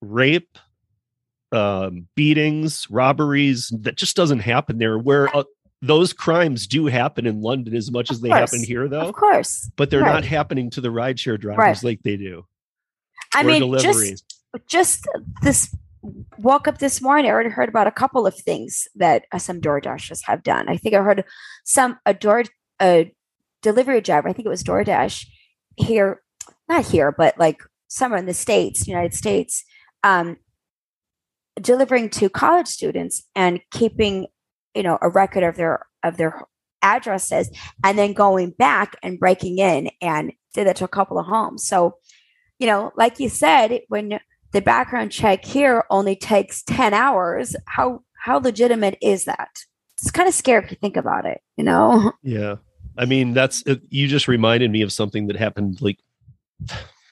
[0.00, 0.56] rape,
[1.52, 3.72] um, beatings, robberies.
[3.80, 4.98] That just doesn't happen there.
[4.98, 5.44] Where uh,
[5.82, 9.70] those crimes do happen in London as much as they happen here, though Of course.
[9.76, 10.12] but they're Right.
[10.14, 11.82] not happening to the rideshare drivers Right.
[11.84, 12.46] like they do.
[13.34, 14.24] I mean, just
[14.66, 15.06] just
[15.42, 15.74] this
[16.38, 17.26] woke up this morning.
[17.26, 20.68] I already heard about a couple of things that uh, some DoorDashers have done.
[20.68, 21.24] I think I heard
[21.64, 22.44] some a door
[22.80, 23.12] a
[23.60, 24.28] delivery driver.
[24.28, 25.26] I think it was DoorDash
[25.76, 26.22] here,
[26.68, 29.64] not here, but like somewhere in the states, United States,
[30.04, 30.36] um,
[31.60, 34.26] delivering to college students and keeping
[34.76, 36.42] you know a record of their of their
[36.82, 37.50] addresses,
[37.82, 41.66] and then going back and breaking in and did that to a couple of homes.
[41.66, 41.96] So
[42.58, 44.18] you know, like you said, when
[44.52, 49.50] the background check here only takes 10 hours, how how legitimate is that?
[49.98, 52.12] It's kind of scary if you think about it, you know?
[52.22, 52.56] Yeah.
[52.98, 55.98] I mean, that's you just reminded me of something that happened like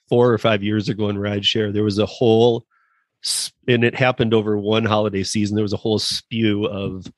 [0.08, 1.74] four or five years ago in rideshare.
[1.74, 2.64] There was a whole,
[3.68, 5.56] and it happened over one holiday season.
[5.56, 7.12] There was a whole spew of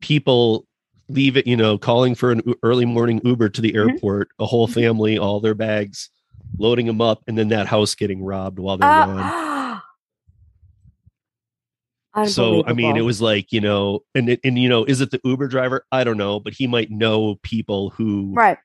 [0.00, 0.66] people
[1.08, 3.76] leave it, you know, calling for an early morning Uber to the Mhm.
[3.76, 6.10] airport, a whole family, all their bags,
[6.58, 9.20] loading them up, and then that house getting robbed while they're gone.
[9.20, 9.80] Uh,
[12.26, 15.10] So I mean, it was like you know, and it, and you know, is it
[15.10, 15.84] the Uber driver?
[15.92, 18.58] I don't know, but he might know people who right,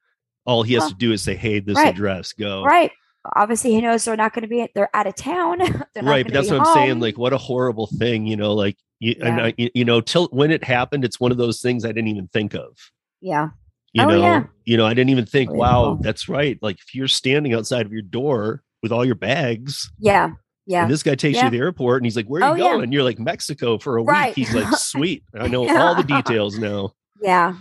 [0.45, 0.89] all he has Huh.
[0.89, 1.93] to do is say, "Hey, this Right.
[1.93, 2.91] address, go." right.
[3.35, 4.67] Obviously, he knows they're not going to be.
[4.73, 5.59] They're out of town.
[5.93, 6.99] They're Right, but that's what I'm saying.
[6.99, 8.53] Like, what a horrible thing, you know.
[8.53, 11.85] Like, you, and I, you- know, till when it happened, it's one of those things
[11.85, 12.75] I didn't even think of.
[13.21, 13.49] yeah,
[13.93, 14.43] You Oh, know, yeah.
[14.65, 16.03] you know, I didn't even think, wow, Unbelievable.
[16.03, 16.57] that's right.
[16.61, 20.31] Like, if you're standing outside of your door with all your bags, yeah,
[20.65, 20.81] yeah.
[20.83, 22.63] and this guy takes you to the airport, and he's like, "Where are Oh, you
[22.63, 22.69] yeah.
[22.71, 24.35] going?" And you're like, "Mexico for a Right.
[24.35, 27.53] week." He's like, "Sweet, I know all the details now." yeah,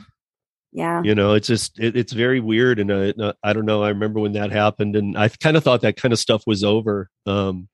[0.72, 1.02] yeah.
[1.02, 4.20] you know it's just it, it's very weird and uh, i don't know i remember
[4.20, 7.68] when that happened and i kind of thought that kind of stuff was over um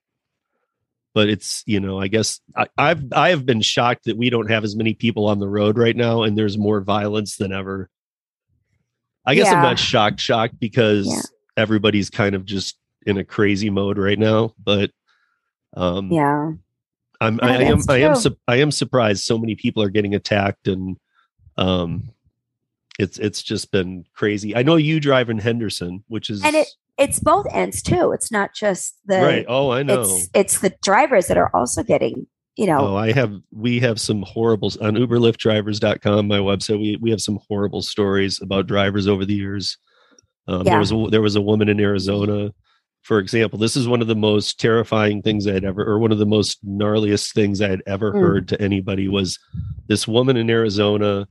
[1.13, 4.49] but it's you know i guess I, i've i have been shocked that we don't
[4.49, 7.89] have as many people on the road right now and there's more violence than ever
[9.25, 11.21] i guess i'm not shocked shocked because Yeah.
[11.55, 14.91] everybody's kind of just in a crazy mode right now but
[15.75, 16.51] um Yeah.
[17.19, 20.13] I'm, Yeah, I am, I am, su- I am surprised so many people are getting
[20.13, 20.97] attacked, and
[21.57, 22.11] um,
[22.99, 24.55] it's it's just been crazy.
[24.55, 28.11] I know you drive in Henderson, which is And it it's both ends too.
[28.11, 29.45] It's not just the right.
[29.47, 30.01] Oh, I know.
[30.01, 33.33] it's it's the drivers that are also getting, you know, Oh, I have.
[33.51, 36.79] We have some horribles on UberLyftDrivers.com, my website.
[36.79, 39.77] We we have some horrible stories about drivers over the years.
[40.47, 40.71] Um, Yeah.
[40.71, 42.51] There was a, there was a woman in Arizona,
[43.03, 43.59] for example.
[43.59, 46.25] This is one of the most terrifying things I had ever, or one of the
[46.25, 48.19] most gnarliest things I had ever Mm.
[48.21, 49.37] heard to anybody was
[49.87, 51.27] this woman in Arizona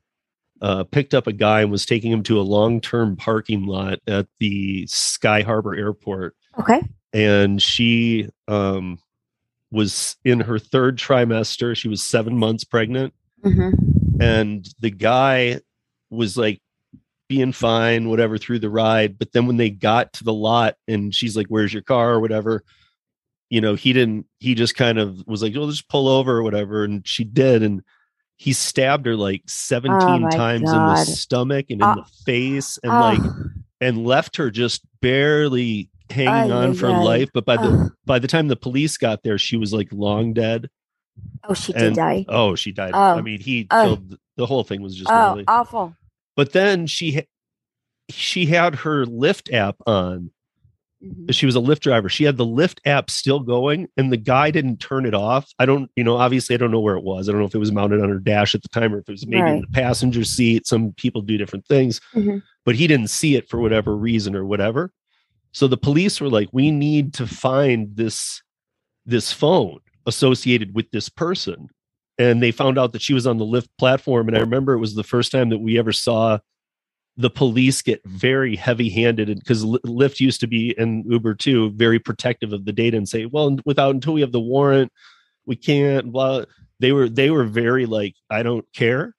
[0.62, 3.98] uh, picked up a guy and was taking him to a long term parking lot
[4.06, 6.80] at the Sky Harbor Airport okay.
[7.12, 8.98] and she um,
[9.70, 11.76] was in her third trimester.
[11.76, 13.70] She was seven months pregnant, hmm
[14.18, 15.60] and the guy
[16.10, 16.62] was like
[17.28, 19.18] being fine, whatever, through the ride.
[19.18, 22.20] But then when they got to the lot, and she's like, "Where's your car?" or
[22.20, 22.64] whatever,
[23.50, 24.26] you know, he didn't.
[24.38, 27.62] He just kind of was like, "Oh, just pull over," or whatever, and she did,
[27.62, 27.82] and
[28.36, 32.78] he stabbed her like 17 Oh times in the stomach and in Uh, the face
[32.82, 33.20] and Oh, like
[33.80, 38.28] and left her just barely hanging Ay, on for life but by the by the
[38.28, 40.68] time the police got there she was like long dead
[41.48, 42.24] oh, she did die.
[42.28, 43.16] oh she died Oh.
[43.16, 43.84] i mean he Oh.
[43.84, 45.44] killed the whole thing was just Oh, gnarly.
[45.48, 45.96] awful.
[46.36, 47.22] but then she
[48.08, 50.30] she had her Lyft app on
[51.04, 51.32] Mhm.
[51.34, 52.08] she was a Lyft driver.
[52.08, 55.52] She had the Lyft app still going, and the guy didn't turn it off.
[55.58, 57.28] I don't, you know, obviously, I don't know where it was.
[57.28, 59.08] I don't know if it was mounted on her dash at the time or if
[59.08, 60.66] it was maybe in the passenger seat.
[60.66, 62.42] Some people do different things, Mhm.
[62.64, 64.90] but he didn't see it for whatever reason or whatever.
[65.52, 68.42] So the police were like, "We need to find this
[69.04, 71.68] this phone associated with this person."
[72.18, 74.28] And they found out that she was on the Lyft platform.
[74.28, 76.38] And I remember it was the first time that we ever saw
[77.16, 81.98] the police get very heavy handed because Lyft used to be and Uber too very
[81.98, 84.92] protective of the data and say, well, without until we have the warrant,
[85.46, 86.12] we can't.
[86.12, 86.44] Blah.
[86.78, 89.14] They were they were very like, I don't care.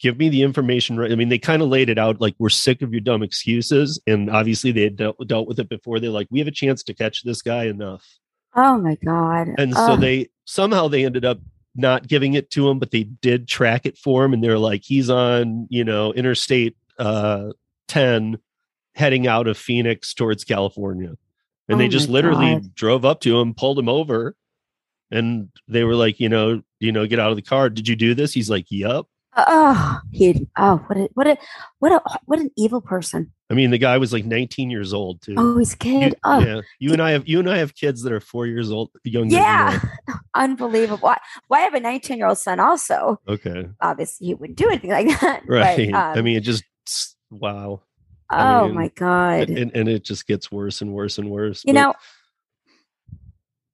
[0.00, 0.96] Give me the information.
[0.96, 1.10] Right.
[1.10, 4.00] I mean, they kind of laid it out like we're sick of your dumb excuses,
[4.06, 5.98] and obviously they had dealt, dealt with it before.
[5.98, 8.04] They're like, we have a chance to catch this guy enough,
[8.54, 9.48] Oh my god.
[9.58, 11.38] and so they somehow they ended up
[11.74, 14.82] not giving it to him, but they did track it for him, and they're like,
[14.84, 17.52] he's on you know interstate uh
[17.88, 18.38] 10
[18.94, 21.14] heading out of Phoenix towards California.
[21.68, 22.74] And Oh they just literally God.
[22.74, 24.36] drove up to him, pulled him over,
[25.10, 27.70] and they were like, you know, you know, get out of the car.
[27.70, 28.32] Did you do this?
[28.32, 29.04] He's like, Yep.
[29.36, 31.36] oh he oh what a what a
[31.78, 33.32] what a what an evil person.
[33.50, 35.34] I mean, the guy was like 19 years old too.
[35.38, 36.14] Oh, he's a You- kid.
[36.24, 36.60] oh yeah.
[36.78, 39.36] You and I have you and I have kids that are four years old younger.
[39.36, 39.80] yeah.
[40.34, 40.98] Unbelievable.
[40.98, 43.20] Why, why I have a 19 year old son also.
[43.28, 43.66] Okay.
[43.80, 45.42] Obviously he wouldn't do anything like that.
[45.46, 45.90] Right.
[45.90, 46.64] But, I um, mean, it just
[47.32, 47.80] wow.
[48.30, 49.50] oh mean, my God.
[49.50, 51.64] And, and it just gets worse and worse and worse.
[51.64, 51.94] you But- know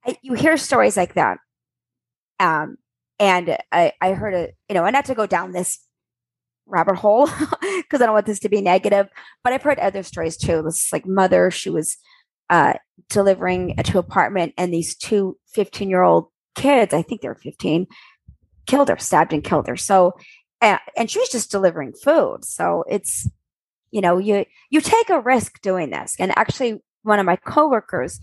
[0.06, 1.38] I, you hear stories like that
[2.40, 2.76] um
[3.18, 5.80] and i i heard a you know and not to go down this
[6.66, 7.26] rabbit hole
[7.60, 9.08] because i don't want this to be negative
[9.42, 11.96] but i've heard other stories too this like mother she was
[12.50, 12.74] uh
[13.08, 17.86] delivering to apartment and these two 15 year old kids i think they were 15
[18.66, 20.12] killed her stabbed and killed her so
[20.60, 23.28] uh, and she was just delivering food so it's
[23.90, 26.16] you know you you take a risk doing this.
[26.18, 28.20] And actually one of my coworkers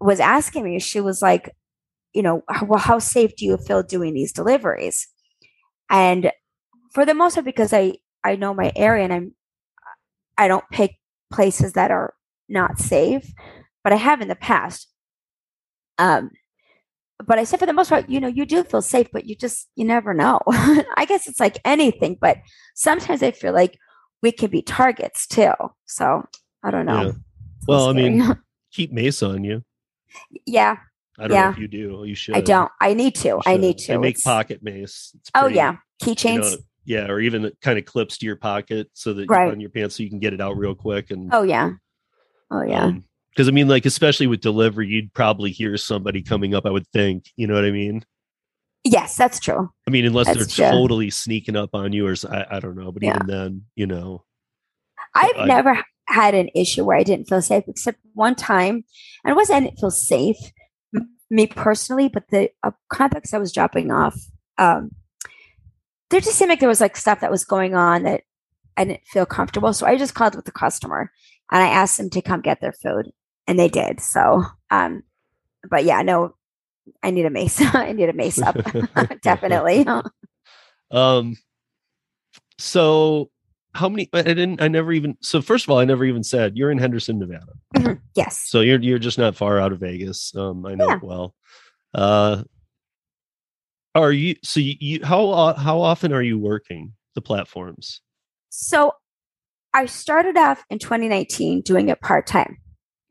[0.00, 1.50] was asking me she was like
[2.14, 5.08] you know well how safe do you feel doing these deliveries?
[5.90, 6.32] And
[6.94, 9.34] for the most part because i i know my area and i'm
[10.38, 10.96] i don't pick
[11.32, 12.14] places that are
[12.48, 13.32] not safe
[13.82, 14.88] but i have in the past.
[15.98, 16.30] Um
[17.26, 19.36] but i said for the most part you know you do feel safe but you
[19.36, 20.40] just you never know.
[20.48, 22.38] I guess it's like anything but
[22.74, 23.78] sometimes i feel like
[24.22, 25.52] we could be targets too
[25.86, 26.24] so
[26.62, 27.12] i don't know Yeah.
[27.66, 28.36] Well, I mean,
[28.72, 29.62] keep Mace on you.
[30.46, 30.76] yeah
[31.18, 32.04] I don't know if you do.
[32.06, 32.36] You should.
[32.36, 35.12] i don't i need to i need to They make It's- pocket mace.
[35.16, 35.78] It's oh pretty, yeah you
[36.14, 39.50] keychains know, yeah, or even kind of clips to your pocket so that Right.
[39.50, 41.10] on your pants so you can get it out real quick.
[41.10, 41.70] And Oh yeah.
[42.52, 42.84] Oh yeah.
[42.84, 46.64] Um, because I mean, like especially with delivery, you'd probably hear somebody coming up.
[46.64, 48.04] I would think, you know what I mean.
[48.86, 49.70] Yes, that's true.
[49.86, 50.78] I mean, unless That's they're true.
[50.78, 52.92] totally sneaking up on you, or I don't know.
[52.92, 53.16] But Yeah.
[53.16, 54.24] even then, you know,
[55.14, 58.84] I've I- never had an issue where I didn't feel safe, except one time,
[59.24, 60.36] and it wasn't I didn't feel safe,
[61.30, 64.14] me personally, but the uh, convicts I was dropping off,
[64.58, 64.90] um,
[66.10, 68.22] there just seemed like there was like stuff that was going on that
[68.76, 69.72] I didn't feel comfortable.
[69.72, 71.10] So I just called with the customer
[71.50, 73.10] and I asked them to come get their food,
[73.48, 74.00] and they did.
[74.00, 75.02] So, um,
[75.68, 76.34] but yeah, no,
[77.02, 77.60] I need a mace.
[77.74, 78.56] I need a mace up,
[79.22, 79.86] definitely.
[80.90, 81.36] um,
[82.58, 83.30] so
[83.74, 84.08] how many?
[84.12, 84.62] I didn't.
[84.62, 85.16] I never even.
[85.20, 87.52] So first of all, I never even said you're in Henderson, Nevada.
[88.14, 88.40] yes.
[88.48, 90.34] So you're you're just not far out of Vegas.
[90.34, 90.96] Um, I know Yeah.
[90.96, 91.34] it well.
[91.94, 92.42] Uh,
[93.94, 94.36] are you?
[94.42, 98.00] So you, you how o- how often are you working the platforms?
[98.48, 98.92] So
[99.74, 102.56] I started off in 2019 doing it part time,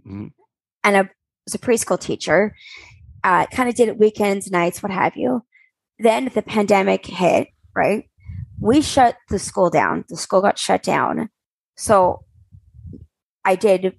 [0.07, 0.31] Mhm.
[0.83, 1.01] and I
[1.45, 2.55] was a preschool teacher.
[3.25, 5.43] Uh, kind of did it weekends, nights, what have you.
[5.97, 8.07] Then the pandemic hit, right?
[8.61, 10.05] We shut the school down.
[10.09, 11.29] The school got shut down.
[11.75, 12.23] So
[13.43, 13.95] I did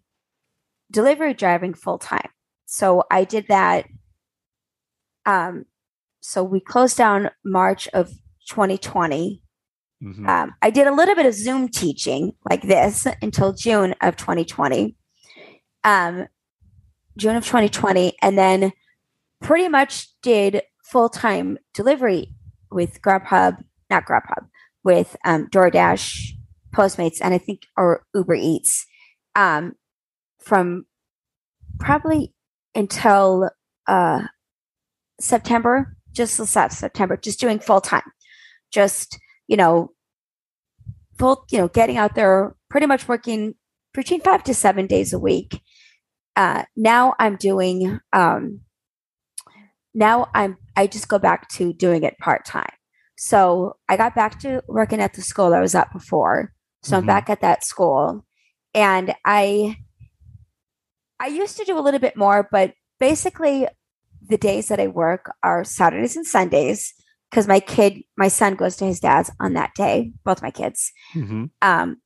[0.92, 2.30] delivery driving full time.
[2.66, 3.86] So I did that.
[5.24, 5.64] Um,
[6.20, 8.10] so we closed down March of
[8.48, 9.42] 2020
[10.02, 10.28] Mhm.
[10.28, 14.94] um, I did a little bit of Zoom teaching like this until June of 2020.
[15.84, 16.28] Um,
[17.16, 18.72] June of 2020, and then
[19.42, 22.34] pretty much did full time delivery
[22.70, 24.48] with Grubhub, not Grubhub,
[24.84, 26.30] with um, DoorDash,
[26.74, 28.86] Postmates, and I think or Uber Eats
[29.34, 29.74] um,
[30.40, 30.86] from
[31.78, 32.34] probably
[32.74, 33.50] until
[33.86, 34.22] uh,
[35.20, 38.02] September, just this last September, just doing full time,
[38.72, 39.92] just you know,
[41.18, 43.54] full, you know, getting out there, pretty much working
[43.94, 45.60] between five to seven days a week.
[46.34, 48.60] Uh, now I'm doing, um,
[49.96, 52.70] now I'm, I just go back to doing it part time.
[53.16, 56.52] So I got back to working at the school I was at before.
[56.82, 56.98] So Mhm.
[56.98, 58.24] I'm back at that school
[58.74, 59.76] and I,
[61.18, 63.66] I used to do a little bit more, but basically,
[64.28, 66.92] the days that I work are Saturdays and Sundays
[67.30, 70.92] because my kid, my son goes to his dad's on that day, both my kids.
[71.14, 71.50] Mhm.
[71.62, 71.96] Um,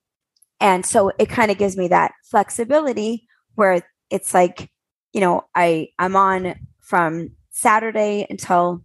[0.60, 4.70] and so it kind of gives me that flexibility where it's like,
[5.12, 7.30] you know, I I'm on from
[7.60, 8.82] Saturday until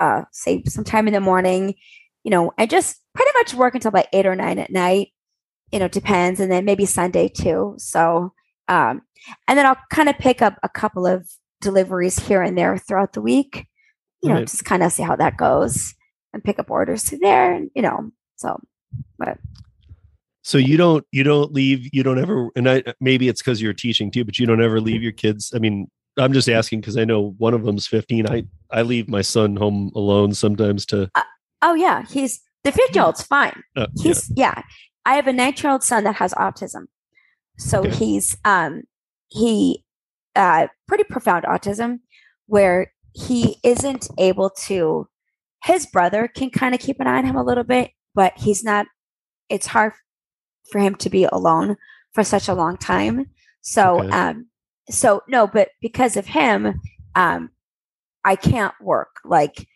[0.00, 1.74] uh say sometime in the morning,
[2.24, 5.08] you know, and just pretty much work until about eight or nine at night.
[5.72, 7.74] You know, depends, and then maybe Sunday too.
[7.78, 8.32] So
[8.68, 9.02] um,
[9.46, 11.28] and then I'll kind of pick up a couple of
[11.60, 13.66] deliveries here and there throughout the week.
[14.22, 14.46] You know, Right.
[14.48, 15.94] just kind of see how that goes
[16.32, 17.52] and pick up orders through there.
[17.54, 18.60] And, you know, so
[19.18, 19.38] but
[20.42, 23.72] So you don't you don't leave you don't ever and I maybe it's because you're
[23.74, 25.52] teaching too, but you don't ever leave your kids.
[25.54, 25.88] I mean,
[26.20, 28.26] I'm just asking because I know one of them's 15.
[28.28, 31.10] I I leave my son home alone sometimes to.
[31.62, 33.62] oh yeah, he's the 15 year old's fine.
[33.76, 34.02] Uh, yeah.
[34.02, 34.62] He's yeah.
[35.06, 36.86] I have a 19 year old son that has autism.
[37.58, 37.90] So Okay.
[37.90, 38.82] he's um
[39.28, 39.84] he
[40.36, 42.00] uh pretty profound autism
[42.46, 45.08] where he isn't able to
[45.64, 48.62] his brother can kind of keep an eye on him a little bit, but he's
[48.62, 48.86] not
[49.48, 49.92] it's hard
[50.70, 51.76] for him to be alone
[52.12, 53.26] for such a long time.
[53.62, 54.10] So Okay.
[54.10, 54.46] um
[54.90, 56.80] so no, but because of him,
[57.14, 57.50] um
[58.24, 59.16] I can't work.
[59.24, 59.66] Like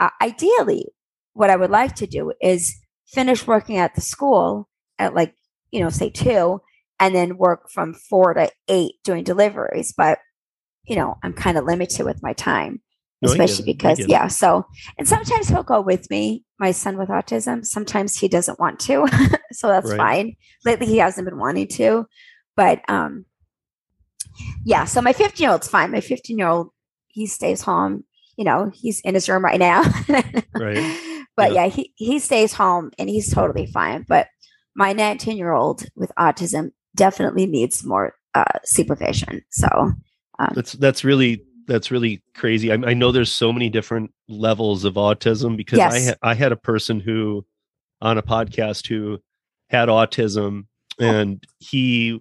[0.00, 0.86] uh, ideally
[1.32, 5.34] what I would like to do is finish working at the school at like,
[5.70, 6.60] you know, say two,
[7.00, 9.92] and then work from four to eight doing deliveries.
[9.96, 10.18] But,
[10.84, 12.82] you know, I'm kind of limited with my time,
[13.22, 14.08] No, especially because, it.
[14.08, 14.26] yeah.
[14.26, 14.66] So,
[14.98, 17.64] and sometimes he'll go with me, my son with autism.
[17.64, 19.06] Sometimes he doesn't want to.
[19.52, 19.96] so that's Right.
[19.96, 20.36] fine.
[20.64, 22.06] Lately, he hasn't been wanting to.
[22.56, 23.26] But, um,
[24.64, 24.84] yeah.
[24.84, 25.90] So my 15 year old's fine.
[25.92, 26.70] My 15 year old,
[27.08, 28.04] he stays home.
[28.36, 29.82] You know, he's in his room right now.
[30.54, 31.24] Right.
[31.36, 31.64] But Yeah.
[31.66, 34.04] yeah, he, he stays home and he's totally fine.
[34.08, 34.26] But
[34.74, 39.42] my 19 year old with autism definitely needs more uh, supervision.
[39.50, 39.68] So,
[40.54, 42.72] That's that's really that's really crazy.
[42.72, 46.50] I, I know there's so many different levels of autism because I ha- I had
[46.52, 47.44] a person who
[48.00, 49.18] on a podcast who
[49.70, 50.66] had autism
[50.98, 52.20] and he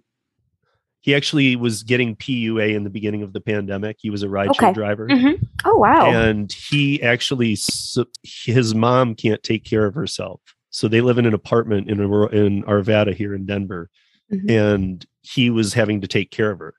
[1.02, 3.98] he actually was getting PUA in the beginning of the pandemic.
[4.00, 4.74] He was a rideshare Okay.
[4.74, 5.08] driver.
[5.08, 5.48] Mhm.
[5.66, 6.12] oh, wow.
[6.12, 7.58] and he actually
[8.24, 12.64] his mom can't take care of herself so they live in an apartment in in
[12.64, 13.90] arvada here in denver
[14.32, 14.50] Mhm.
[14.52, 16.74] and he was having to take care of her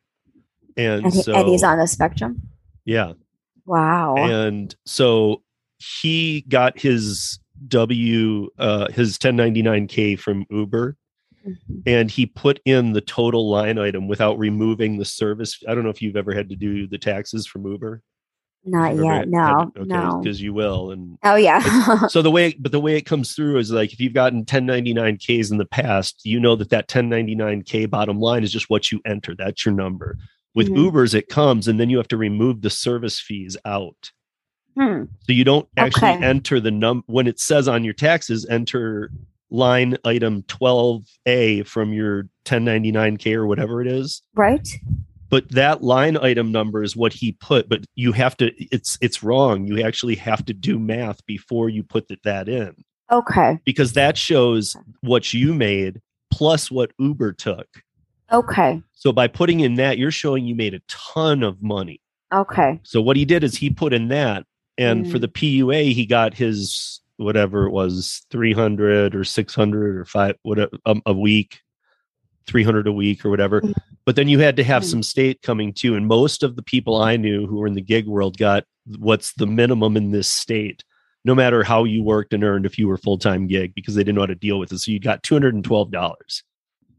[0.76, 2.40] and, and, he, so and he's on the spectrum.
[2.84, 3.12] yeah
[3.66, 4.16] Wow.
[4.16, 5.42] and so
[5.78, 10.96] he got his w uh his 1099k from uber
[11.46, 11.82] Mhm.
[11.86, 15.90] and he put in the total line item without removing the service i don't know
[15.90, 18.02] if you've ever had to do the taxes from uber
[18.64, 19.04] Not yet.
[19.04, 19.70] had No.
[19.74, 20.20] to- okay no.
[20.22, 22.06] because you will and Oh, yeah.
[22.08, 25.50] so the way but the way it comes through is like if you've gotten 1099ks
[25.52, 29.34] in the past you know that that 1099k bottom line is just what you enter
[29.34, 30.18] that's your number
[30.54, 30.90] with Mhm.
[30.90, 34.10] ubers it comes and then you have to remove the service fees out
[34.76, 35.04] Hmm.
[35.26, 36.24] so you don't actually Okay.
[36.24, 39.10] enter the num when it says on your taxes enter
[39.50, 44.68] line item 12a from your 1099k or whatever it is Right.
[45.30, 49.22] but that line item number is what he put but you have to it's it's
[49.22, 52.74] wrong you actually have to do math before you put th- that in
[53.10, 53.58] Okay.
[53.64, 57.66] because that shows what you made plus what Uber took.
[58.30, 58.82] Okay.
[58.92, 62.02] So by putting in that, you're showing you made a ton of money.
[62.34, 62.78] Okay.
[62.82, 64.44] So what he did is he put in that,
[64.76, 65.20] and for Mm.
[65.22, 70.36] the PUA, he got his whatever it was, three hundred or six hundred or five
[70.42, 71.60] whatever um, a week,
[72.46, 73.60] three hundred a week or whatever.
[73.60, 73.74] Mm.
[74.06, 74.90] But then you had to have Mm.
[74.90, 77.82] some state coming too, and most of the people I knew who were in the
[77.82, 78.64] gig world got
[78.98, 80.82] what's the minimum in this state.
[81.24, 84.02] No matter how you worked and earned, if you were full time gig, because they
[84.02, 86.42] didn't know how to deal with it, so you got two hundred and twelve dollars.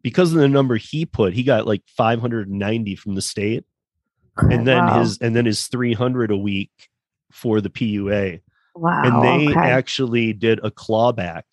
[0.04, 3.22] Because of the number he put, he got like five hundred and ninety from the
[3.22, 3.66] state
[4.50, 5.00] and then Wow.
[5.00, 6.72] his and then his 300 a week
[7.32, 8.40] for the PUA
[8.80, 9.02] wow.
[9.04, 9.60] and they okay.
[9.70, 11.44] actually did a clawback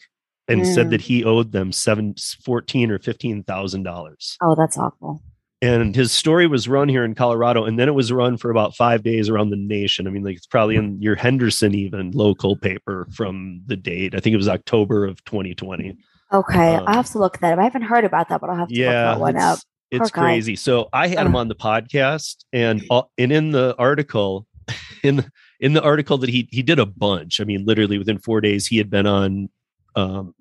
[0.49, 0.91] and said Mm.
[0.91, 2.15] that he owed them seven,
[2.45, 5.21] 14 or fifteen thousand dollars oh, that's awful.
[5.61, 8.77] and his story was run here in Colorado and then it was run for about
[8.77, 12.57] five days around the nation I mean like it's probably in your Henderson even local
[12.57, 15.97] paper from the date I think it was October of 2020
[16.33, 16.75] Okay.
[16.75, 17.59] Um, I'll have to look that up.
[17.61, 19.59] I haven't heard about that, but I'll have to look yeah that one up.
[19.93, 20.23] it's Poor guy.
[20.33, 24.47] crazy so i had him on the podcast and uh, and in the article
[25.03, 25.31] in the,
[25.61, 27.41] in the article that he he did a bunch.
[27.41, 29.49] I mean literally within four days he had been on
[29.95, 30.35] um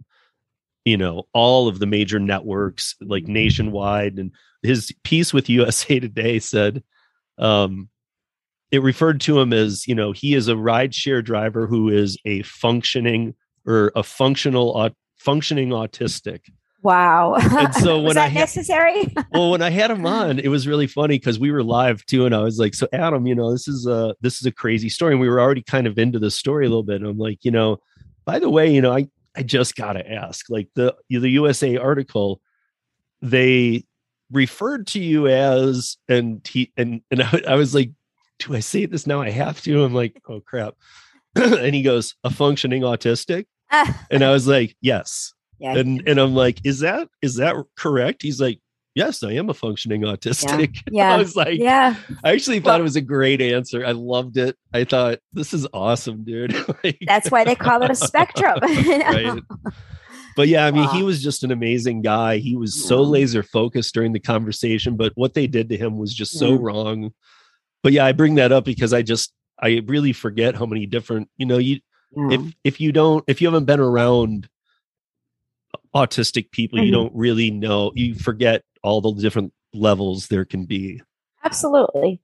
[0.84, 4.18] you know all of the major networks like nationwide.
[4.18, 4.32] And
[4.64, 6.84] his piece with usa today said
[7.38, 7.90] um
[8.72, 12.42] it referred to him as you know he is a rideshare driver who is a
[12.44, 13.36] functioning
[13.66, 16.42] or a functional au- functioning autistic
[16.86, 17.34] Wow.
[17.34, 19.12] And so was that I necessary?
[19.32, 22.28] well, when I had him on, it was really funny because we were live too,
[22.28, 24.90] and I was like, "So, Adam, you know, this is a this is a crazy
[24.90, 26.98] story." And we were already kind of into the story a little bit.
[26.98, 27.80] And I'm like, you know,
[28.24, 32.40] by the way, you know, I I just gotta ask, like the the USA article,
[33.20, 33.84] they
[34.32, 37.94] referred to you as, and he and and I, I was like,
[38.38, 39.22] "Do I say this now?
[39.22, 40.76] I have to." I'm like, "Oh crap,"
[41.36, 45.76] and he goes, "A functioning autistic," and I was like, "Yes." Yeah.
[45.76, 48.22] and and I'm like, is that is that correct?
[48.22, 48.60] He's like,
[48.96, 50.78] yes, I am a functioning autistic.
[50.92, 51.14] Yeah.
[51.14, 51.96] I was like, yeah.
[52.24, 53.86] I actually thought Well- it was a great answer.
[53.86, 54.58] I loved it.
[54.74, 56.56] I thought this is awesome, dude.
[56.84, 58.60] Like, That's why they call it a spectrum.
[58.62, 59.42] right.
[60.36, 62.38] But yeah, I mean, he was just an amazing guy.
[62.38, 66.14] He was so laser focused during the conversation, but what they did to him was
[66.14, 66.58] just so Yeah.
[66.60, 67.14] wrong.
[67.84, 69.32] But yeah, I bring that up because I just
[69.62, 71.80] I really forget how many different, you know, you
[72.16, 72.32] Yeah.
[72.32, 72.54] if mm.
[72.64, 74.50] if you don't if you haven't been around
[75.96, 76.94] autistic people you Mhm.
[76.94, 81.02] don't really know you forget all the different levels there can be
[81.44, 82.10] Absolutely.
[82.10, 82.18] you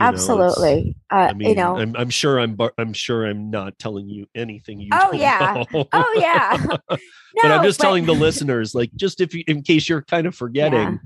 [0.00, 0.96] know, Absolutely.
[1.12, 4.08] uh, i mean you know, I'm, I'm sure i'm bar- i'm sure i'm not telling
[4.08, 5.64] you anything you Oh, yeah.
[5.72, 5.84] know.
[5.92, 6.56] oh yeah.
[6.88, 10.34] but i'm just telling the listeners like just if you in case you're kind of
[10.44, 10.96] forgetting Yeah.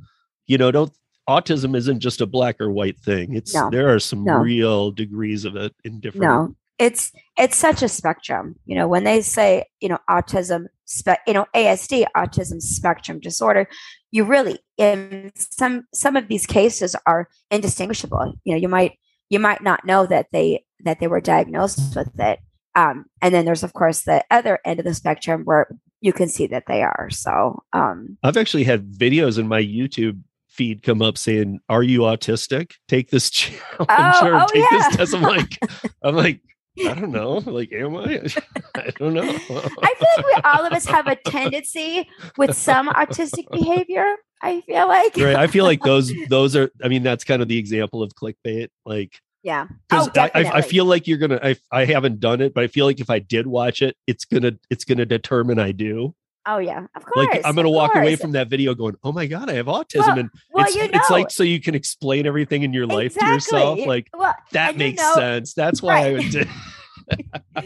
[0.46, 0.92] you know don't
[1.28, 3.70] autism isn't just a black or white thing it's No.
[3.70, 4.38] there are some No.
[4.38, 8.56] real degrees of it in different No, it's it's such a spectrum.
[8.66, 13.68] You know, when they say you know autism, spe- you know ASD, autism spectrum disorder,
[14.10, 18.34] you really in some some of these cases are indistinguishable.
[18.44, 18.98] You know, you might
[19.30, 22.40] you might not know that they that they were diagnosed with it.
[22.76, 25.68] Um, and then there's of course the other end of the spectrum where
[26.00, 27.08] you can see that they are.
[27.10, 32.00] So um, I've actually had videos in my YouTube feed come up saying, "Are you
[32.00, 32.72] autistic?
[32.88, 34.78] Take this challenge Oh, or oh, take yeah.
[34.88, 35.58] this test." I'm like,
[36.02, 36.40] I'm like,
[36.78, 37.34] I don't know.
[37.34, 38.26] Like, am I?
[38.74, 39.22] I don't know.
[39.22, 44.16] I feel like we all of us have a tendency with some autistic behavior.
[44.42, 45.36] I feel like right.
[45.36, 46.70] I feel like those those are.
[46.82, 48.68] I mean, that's kind of the example of clickbait.
[48.84, 49.66] Like, yeah.
[49.88, 51.40] because Oh, I, I, feel like you're gonna.
[51.42, 54.24] I I haven't done it, but I feel like if I did watch it, it's
[54.24, 56.14] gonna it's gonna determine I do.
[56.47, 57.28] Oh yeah, of course.
[57.28, 59.66] Like, I'm gonna of walk away from that video going, "Oh my god, I have
[59.66, 62.72] autism," Well, and Well, it's you know, it's like so you can explain everything in
[62.72, 63.78] your life to yourself.
[63.86, 65.55] Like well, that and you makes know- sense.
[65.55, 66.22] That's why I Right.
[66.22, 66.45] would do.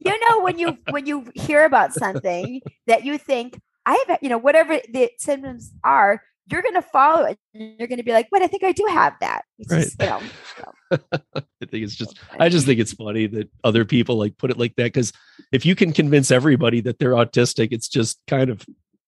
[0.00, 4.28] you know when you when you hear about something that you think I have, you
[4.28, 7.38] know, whatever the symptoms are, you're gonna follow it.
[7.54, 9.82] And you're gonna be like, "Wait, I think I do have that." It's Right.
[9.82, 10.20] just, you know,
[11.32, 14.58] I think it's just I just think it's funny that other people like put it
[14.58, 15.12] like that because
[15.52, 18.64] if you can convince everybody that they're autistic, it's just kind of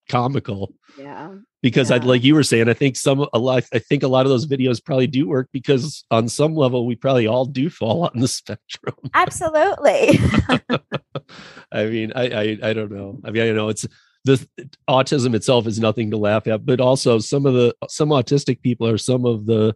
[0.08, 0.74] comical.
[0.98, 1.30] yeah,
[1.62, 4.26] Because I'd like you were saying, I think some a lot I think a lot
[4.26, 8.04] of those videos probably do work because on some level we probably all do fall
[8.12, 8.96] on the spectrum.
[9.14, 10.18] absolutely.
[11.72, 13.20] I mean, I, I I don't know.
[13.24, 13.86] I mean, I know it's
[14.24, 14.46] the
[14.88, 18.86] autism itself is nothing to laugh at, but also some of the some autistic people
[18.86, 19.74] are some of the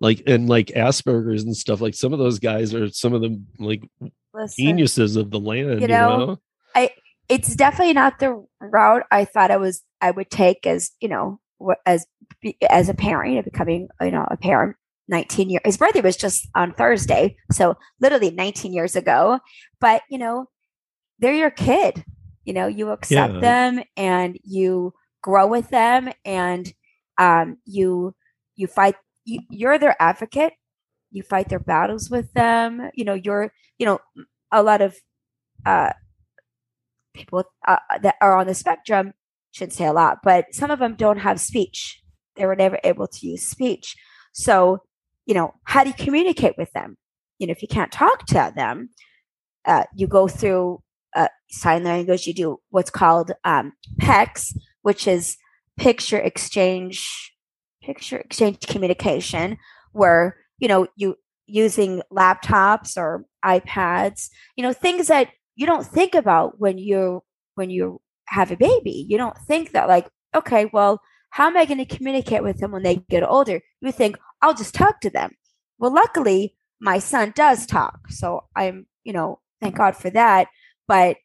[0.00, 1.80] like and like Asperger's and stuff.
[1.80, 3.82] Like some of those guys are some of the like
[4.32, 5.80] Listen, geniuses of the land.
[5.80, 6.38] You You know, know,
[7.28, 11.40] it's definitely not the route I thought I was I would take as you know
[11.84, 12.06] as
[12.68, 14.76] as a parent, know, becoming you know a parent.
[15.10, 19.40] 19 years his birthday was just on thursday so literally 19 years ago
[19.80, 20.44] but you know
[21.18, 22.04] they're your kid
[22.48, 23.40] you know you accept Yeah.
[23.40, 26.72] them and you grow with them and
[27.18, 28.14] um you
[28.56, 28.96] you fight
[29.26, 30.54] you, you're their advocate.
[31.10, 32.90] You fight their battles with them.
[32.94, 33.98] You know you're you know
[34.50, 34.96] a lot of
[35.66, 35.92] uh
[37.12, 39.12] people uh, that are on the spectrum
[39.50, 42.00] shouldn't say a lot but some of them don't have speech.
[42.36, 43.94] They were never able to use speech.
[44.32, 44.78] So
[45.26, 46.96] you know how do you communicate with them?
[47.38, 48.88] You know if you can't talk to them
[49.66, 50.80] uh, you go through
[51.16, 53.72] uh, sign language you do what's called um,
[54.82, 55.36] which is
[55.76, 57.32] picture exchange
[57.82, 59.56] picture exchange communication
[59.92, 65.28] where you know you using laptops or ipads you know things that
[65.58, 67.22] you don't think about when you
[67.56, 69.04] when you have a baby.
[69.08, 71.00] You don't think that like okay well
[71.30, 73.60] how am i going to communicate with them when they get older?
[73.80, 75.32] You think i'll just talk to them.
[75.78, 80.46] Well luckily my son does talk so i'm you know thank god for that
[80.88, 81.16] but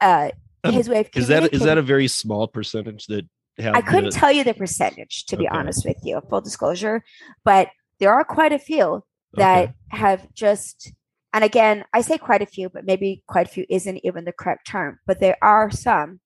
[0.00, 0.30] uh
[0.64, 3.26] Um, his way of is that is that a very small percentage that
[3.58, 5.56] have I couldn't the- tell you the percentage, to be Okay.
[5.58, 7.02] honest with you, full disclosure,
[7.44, 9.02] but there are quite a few
[9.34, 9.72] that Okay.
[9.90, 10.92] have just,
[11.32, 14.32] and again, I say quite a few, but maybe quite a few isn't even the
[14.32, 16.20] correct term, but there are some.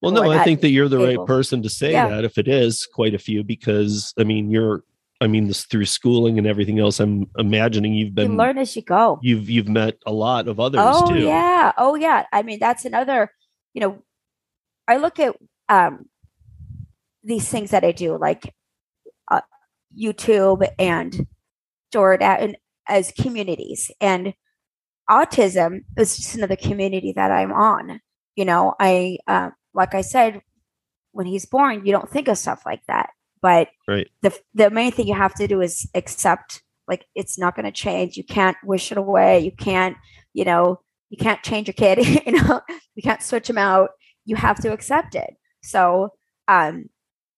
[0.00, 1.22] Well, no, I think that you're the able.
[1.24, 2.08] right person to say Yeah.
[2.08, 4.82] that if it is quite a few, because I mean, you're,
[5.20, 7.00] I mean, this through schooling and everything else.
[7.00, 9.18] I'm imagining you've You been, learn as you go.
[9.22, 11.20] you've you've met a lot of others Oh too.
[11.20, 12.26] yeah, oh yeah.
[12.32, 13.30] I mean, that's another.
[13.72, 14.02] You know,
[14.88, 15.34] I look at
[15.68, 16.06] um,
[17.24, 18.54] these things that I do, like
[19.30, 19.40] uh,
[19.98, 21.26] YouTube and
[21.94, 22.56] DoorDash, and
[22.88, 23.90] as communities.
[24.00, 24.34] And
[25.10, 28.00] autism is just another community that I'm on.
[28.34, 30.42] You know, I uh, like I said,
[31.12, 33.10] when he's born, you don't think of stuff like that.
[33.46, 34.08] But Right.
[34.22, 36.62] the the main thing you have to do is accept.
[36.88, 38.16] Like it's not going to change.
[38.16, 39.38] You can't wish it away.
[39.40, 39.96] You can't,
[40.34, 40.80] you know,
[41.10, 41.98] you can't change your kid.
[42.26, 42.60] you know,
[42.96, 43.90] you can't switch him out.
[44.24, 45.34] You have to accept it.
[45.62, 46.10] So,
[46.48, 46.86] um,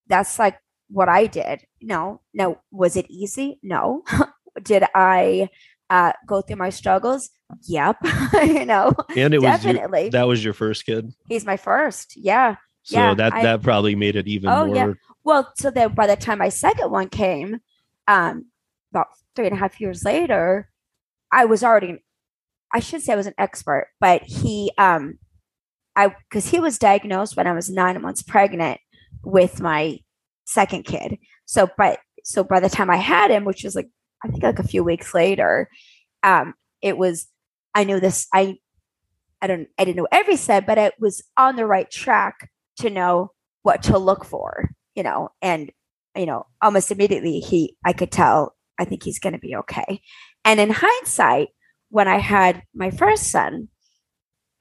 [0.07, 0.57] that's like
[0.89, 1.61] what I did.
[1.83, 3.59] No, no, was it easy?
[3.63, 4.03] No.
[4.63, 5.49] did I
[5.91, 7.31] uh, go through my struggles?
[7.65, 7.97] Yep.
[8.45, 10.09] you know, And it was definitely.
[10.11, 11.13] that was your first kid.
[11.29, 12.17] He's my first.
[12.17, 12.57] Yeah.
[12.89, 14.93] So Yeah, that I- that probably made it even Oh, more yeah.
[15.23, 17.59] Well, so then by the time my second one came,
[18.07, 18.47] um,
[18.91, 20.71] about three and a half years later,
[21.31, 22.03] I was already,
[22.73, 25.19] I should say I was an expert, but he, um,
[25.97, 28.81] I, because he was diagnosed when I was nine months pregnant
[29.23, 29.99] with my
[30.47, 31.19] second kid.
[31.45, 33.91] So, but, so by the time I had him, which was like,
[34.25, 35.69] I think like a few weeks later,
[36.23, 37.27] um, it was,
[37.75, 38.57] I knew this, I,
[39.43, 42.49] I don't, I didn't know every step, but it was on the right track
[42.81, 45.71] to know what to look for, you know, and
[46.17, 50.01] you know, almost immediately he I could tell I think he's going to be okay.
[50.45, 51.49] And in hindsight,
[51.91, 53.69] when I had my first son,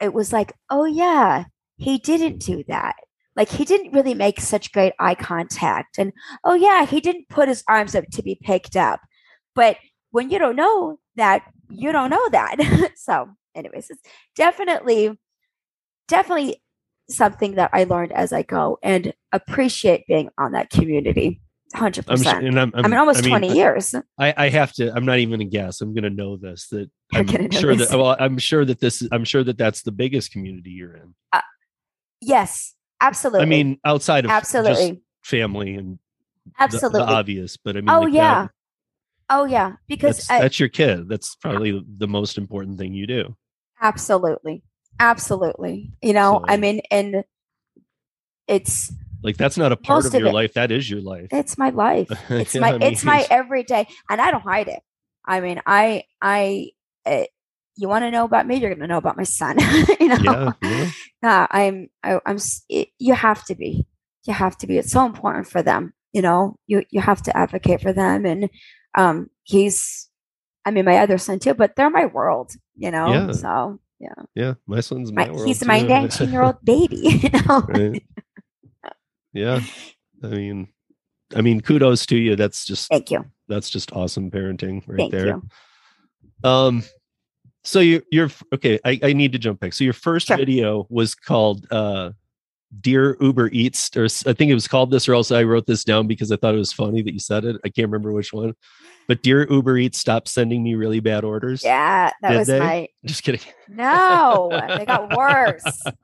[0.02, 1.46] it was like, oh yeah,
[1.78, 2.96] he didn't do that.
[3.36, 6.00] Like he didn't really make such great eye contact.
[6.00, 6.12] And
[6.44, 9.00] oh yeah, he didn't put his arms up to be picked up.
[9.54, 9.78] But
[10.12, 12.92] when you don't know that, you don't know that.
[12.96, 14.02] so, anyways, it's
[14.36, 15.18] definitely
[16.08, 16.62] definitely
[17.10, 21.42] something that I learned as I go and appreciate being on that community.
[21.76, 22.48] Hundred I'm, sure, percent.
[22.48, 23.94] and I'm, I'm, I mean, almost I mean, twenty years.
[24.18, 24.90] I, I have to.
[24.96, 25.82] I'm not even going to guess.
[25.82, 26.70] I'm going to know this.
[26.70, 27.90] That I'm sure this.
[27.90, 27.98] that.
[27.98, 29.06] Well, I'm sure that this.
[29.12, 31.14] I'm sure that that's the biggest community you're in.
[31.34, 31.42] Uh,
[32.22, 33.42] yes, absolutely.
[33.42, 36.00] I mean, outside of just absolutely, family and
[36.46, 37.02] the- absolutely.
[37.02, 38.52] the, obvious, but I mean, oh like yeah, that,
[39.30, 39.74] oh yeah.
[39.90, 41.10] Because that's, I, that's your kid.
[41.10, 43.36] That's probably the most important thing you do.
[43.82, 44.64] absolutely,
[45.00, 45.92] absolutely.
[46.02, 47.24] You know, I mean, and
[48.48, 48.92] it's
[49.24, 50.54] Like that's not a part of your it- life.
[50.54, 51.30] That is your life.
[51.32, 52.10] it's my life.
[52.30, 54.82] It's Yeah, my I it's my everyday, and I don't hide it.
[55.26, 56.72] I mean, I I.
[57.06, 57.24] Uh,
[57.80, 58.56] you want to know about me?
[58.56, 59.58] You're going to know about my son.
[60.00, 60.90] you know, yeah, yeah.
[61.22, 62.38] Nah, I'm I, I'm
[62.70, 63.86] it, you have to be
[64.26, 67.38] you have to be it's so important for them you know you you have to
[67.38, 68.50] advocate for them and
[68.98, 70.10] um he's
[70.66, 73.32] I mean my other son too but they're my world you know Yeah.
[73.32, 74.54] so yeah yeah.
[74.68, 78.04] My son's my my, he's my 19 year old baby you know Right.
[79.34, 79.60] Yeah,
[80.24, 80.68] I mean,
[81.36, 82.36] I mean, kudos to you.
[82.36, 85.28] That's just thank you that's just awesome parenting right thank there.
[85.28, 85.44] you
[86.44, 86.84] Um,
[87.64, 88.80] so you you're okay.
[88.86, 89.74] I, I need to jump back.
[89.74, 90.38] So your first Sure.
[90.38, 92.12] video was called uh,
[92.82, 95.84] "Dear Uber Eats," or I think it was called this, or else I wrote this
[95.84, 97.56] down because I thought it was funny that you said it.
[97.64, 98.54] I can't remember which one.
[99.08, 101.64] But "Dear Uber Eats," stop sending me really bad orders.
[101.64, 102.60] yeah that Did was they?
[102.60, 103.42] my Just kidding.
[103.70, 105.64] no they got worse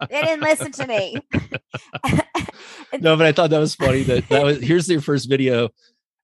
[0.09, 1.17] they didn't listen to me
[2.99, 4.03] no, but I thought that was funny.
[4.03, 5.69] That that was here's your first video,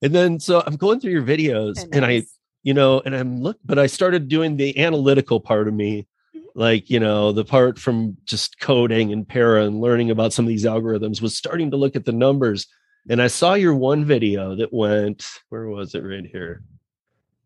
[0.02, 2.24] and then so I'm going through your videos, and I
[2.64, 6.08] you know, and I'm look, but I started doing the analytical part of me.
[6.56, 10.50] Like, you know, the part from just coding and para and learning about some of
[10.50, 12.68] these algorithms was starting to look at the numbers.
[13.10, 16.64] And I saw your one video that went, where was it right here?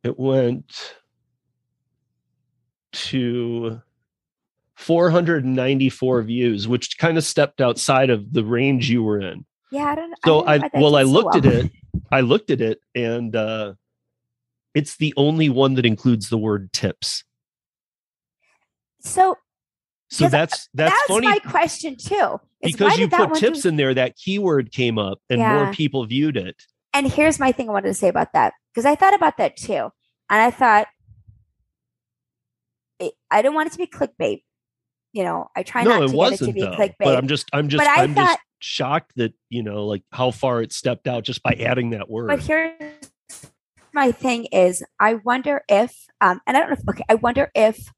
[0.04, 0.95] It went
[2.91, 3.82] to
[4.76, 9.45] 494 views, which kind of stepped outside of the range you were in.
[9.72, 11.72] yeah I don't So don't I, that well, I so looked at it.
[12.12, 13.74] I looked at it, and uh,
[14.74, 17.24] it's the only one that includes the word tips.
[19.04, 19.38] So
[20.10, 23.93] so that's that's, that's funny my question too because you put tips do- in there.
[23.93, 26.56] That keyword came up, and more people viewed it.
[26.93, 29.58] and here's my thing I wanted to say about that because I thought about that
[29.58, 29.74] too,
[30.30, 30.88] and I thought
[32.99, 34.43] it, I didn't want it to be clickbait.
[35.14, 36.72] You know, I try no, not to get it wasn't to be though.
[36.72, 36.93] clickbait.
[36.99, 40.04] But I'm just, I'm just, But I I'm thought- just shocked that you know, like
[40.12, 42.28] how far it stepped out just by adding that word.
[42.28, 42.74] But here's
[43.93, 47.51] my thing is I wonder if um and I don't know if okay, I wonder
[47.54, 47.91] if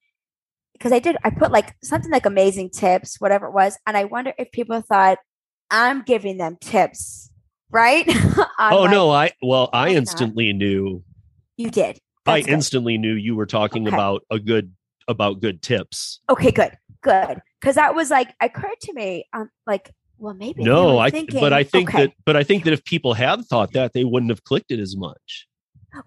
[0.77, 4.03] because I did I put like something like amazing tips, whatever it was, and I
[4.05, 5.17] wonder if people thought
[5.71, 7.29] I'm giving them tips,
[7.71, 8.05] right?
[8.59, 9.97] Oh my- no, I well, I I'm not.
[9.97, 11.03] instantly knew.
[11.57, 11.99] you did.
[12.25, 12.49] I good.
[12.51, 13.95] instantly knew you were talking Okay.
[13.95, 14.73] about a good
[15.07, 16.19] about good tips.
[16.29, 17.41] Okay, good, good.
[17.61, 19.25] Because that was like occurred to me.
[19.33, 21.09] Um, like, well, maybe No, I.
[21.11, 22.05] thinking, but I think okay.
[22.07, 22.13] that.
[22.25, 24.95] But I think that if people had thought that, they wouldn't have clicked it as
[24.95, 25.47] much.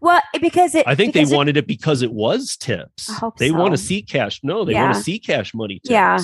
[0.00, 0.86] Well because it.
[0.86, 3.10] I think they it- wanted it because it was tips.
[3.22, 4.40] I they want to see cash.
[4.42, 5.90] No, they want to see cash money tips.
[5.90, 6.18] Yeah.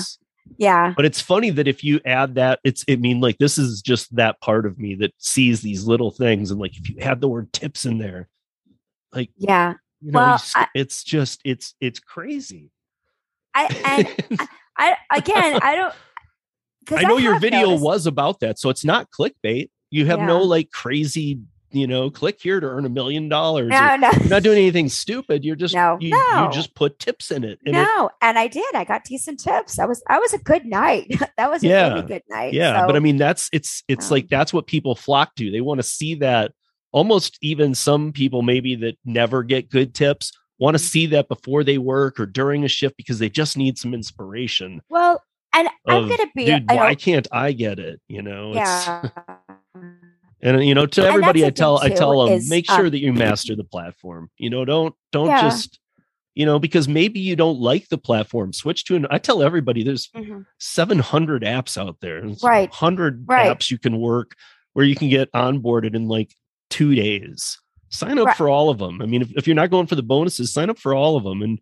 [0.57, 0.93] Yeah.
[0.95, 4.15] But it's funny that if you add that, it's I mean, like this is just
[4.15, 7.27] that part of me that sees these little things, and like if you add the
[7.27, 8.29] word tips in there,
[9.11, 9.73] like Yeah.
[10.01, 12.69] you know, Well, just- I- it's just it's it's crazy.
[13.55, 14.47] I and
[14.77, 15.93] I again I don't,
[16.91, 19.69] I know your video noticed- was about that, so it's not clickbait.
[19.89, 21.39] You have no like crazy,
[21.75, 23.69] you know, click here to earn a million dollars.
[23.69, 25.43] No, no, You're not doing anything stupid.
[25.43, 26.45] You're just No, you, no.
[26.45, 27.59] you just put tips in it.
[27.65, 28.73] And it- no, and I did.
[28.73, 29.75] I got decent tips.
[29.75, 31.11] That was I was a good night.
[31.37, 31.89] that was a Yeah.
[31.93, 32.53] really good night.
[32.53, 35.51] yeah, but I mean that's it's it's Um, like that's what people flock to.
[35.51, 36.53] They want to see that
[36.91, 40.87] almost even some people maybe that never get good tips want to Mhm.
[40.87, 44.81] see that before they work or during a shift because they just need some inspiration.
[44.89, 45.21] well,
[45.53, 46.45] and I'm gonna be.
[46.45, 47.99] Dude, why can't I get it?
[48.09, 49.09] You know, it's yeah.
[50.41, 53.13] and you know to everybody i tell i tell them make sure um, that you
[53.13, 55.41] master the platform you know don't don't Yeah.
[55.41, 55.79] just
[56.35, 59.83] you know because maybe you don't like the platform switch to an i tell everybody
[59.83, 60.45] there's Mhm.
[60.59, 62.69] 700 apps out there There's Right.
[62.69, 63.47] 100 Right.
[63.57, 64.35] apps you can work
[64.73, 66.33] where you can get onboarded in like
[66.69, 67.57] two days
[67.89, 68.35] sign up Right.
[68.35, 70.69] for all of them i mean if, if you're not going for the bonuses sign
[70.69, 71.59] up for all of them and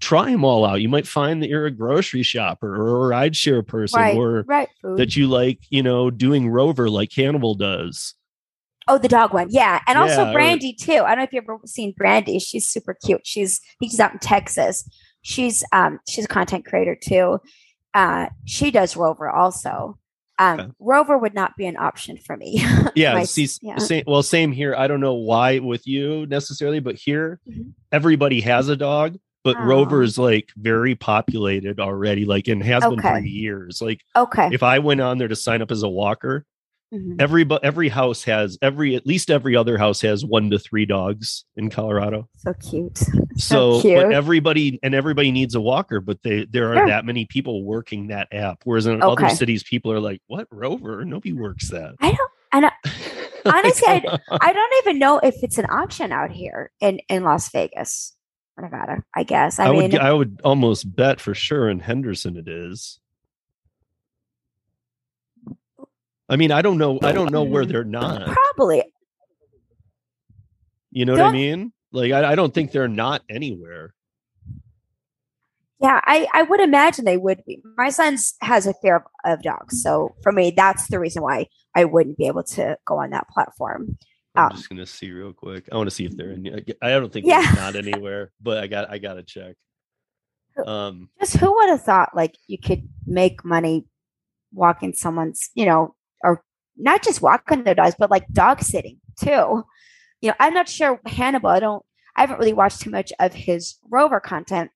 [0.00, 3.66] try them all out you might find that you're a grocery shopper or a rideshare
[3.66, 4.16] person Right.
[4.16, 4.68] or Right.
[4.82, 8.14] That you like you know doing rover like hannibal does
[8.88, 9.48] Oh, the dog one.
[9.50, 9.80] Yeah.
[9.88, 11.02] And Yeah, also or- Brandy too.
[11.04, 12.38] I don't know if you've ever seen Brandy.
[12.38, 13.22] She's super cute.
[13.26, 14.88] She's she's out in Texas.
[15.22, 17.40] She's um she's a content creator too.
[17.94, 19.98] Uh she does Rover also.
[20.38, 20.70] Um Okay.
[20.78, 22.64] Rover would not be an option for me.
[22.94, 23.78] yeah My- see yeah.
[23.78, 27.72] same well same here i don't know why with you necessarily but here Mhm.
[27.90, 29.16] everybody has a dog
[29.46, 29.64] but Oh.
[29.64, 34.48] rover is like very populated already like and has been for years like Okay.
[34.52, 36.44] if i went on there to sign up as a walker
[36.94, 37.16] Mhm.
[37.20, 41.44] every every house has every at least every other house has one to three dogs
[41.56, 42.98] in colorado So cute.
[43.36, 43.96] so, cute.
[43.96, 46.86] but everybody and everybody needs a walker but they there are Sure.
[46.88, 51.04] that many people working that app whereas in other cities people are like what rover
[51.04, 52.72] nobody works that I don't and I,
[53.44, 57.48] Honestly, Like, I don't even know if it's an option out here in in Las
[57.50, 58.15] Vegas
[58.62, 59.02] Nevada.
[59.14, 59.58] I guess.
[59.58, 63.00] I, I, mean, would I would almost bet for sure in Henderson it is.
[66.28, 66.98] I mean, I don't know.
[67.02, 68.26] I don't know where they're not.
[68.26, 68.82] probably.
[70.90, 71.72] You know what I mean?
[71.92, 73.94] Like, I, I don't think they're not anywhere.
[75.80, 77.60] Yeah, I, I would imagine they would be.
[77.76, 79.82] My son has a fear of, of dogs.
[79.82, 83.28] So for me, that's the reason why I wouldn't be able to go on that
[83.28, 83.98] platform.
[84.36, 85.68] I'm Um, just gonna see real quick.
[85.72, 86.64] I want to see if they're in.
[86.82, 87.42] I don't think Yeah.
[87.54, 89.56] they're not anywhere, but I got I gotta check.
[90.66, 93.84] Um, Just who would have thought like you could make money
[94.52, 96.42] walking someone's, you know, or
[96.76, 99.64] not just walking their dogs, but like dog sitting too.
[100.22, 101.50] You know, I'm not sure Hannibal.
[101.50, 101.84] I don't.
[102.16, 104.70] I haven't really watched too much of his Rover content.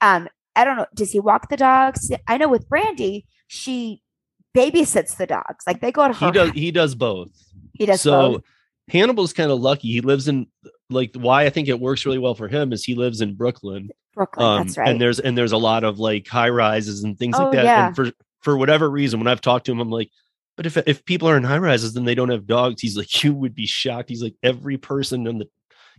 [0.00, 0.86] Um, I don't know.
[0.94, 2.10] Does he walk the dogs?
[2.28, 4.02] I know with Brandy, she
[4.56, 5.64] babysits the dogs.
[5.66, 6.26] Like they go to her.
[6.26, 7.30] he does he does both.
[7.72, 8.42] He does so both.
[8.90, 9.88] Hannibal's kind of lucky.
[9.88, 10.46] He lives in
[10.90, 13.90] like why I think it works really well for him is he lives in Brooklyn.
[14.14, 14.46] Brooklyn.
[14.46, 14.88] um, that's right.
[14.88, 17.64] And there's and there's a lot of like high rises and things Oh, like that.
[17.64, 17.86] yeah.
[17.88, 18.10] And for
[18.40, 20.10] for whatever reason, when I've talked to him, I'm like,
[20.56, 22.80] but if if people are in high rises, then they don't have dogs.
[22.80, 24.08] He's like, you would be shocked.
[24.08, 25.48] He's like, every person on the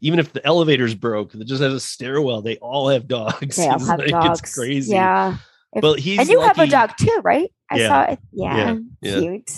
[0.01, 3.55] even if the elevator's broke, that just has a stairwell, they all have dogs.
[3.57, 4.39] they all have like, dogs.
[4.39, 4.93] It's crazy.
[4.93, 5.37] Yeah.
[5.73, 7.51] If- But he's and you have a dog too, right?
[7.69, 7.87] I Yeah.
[7.87, 8.19] saw it.
[8.31, 8.55] Yeah.
[8.57, 8.77] Yeah.
[9.01, 9.19] Yeah.
[9.19, 9.51] Cute.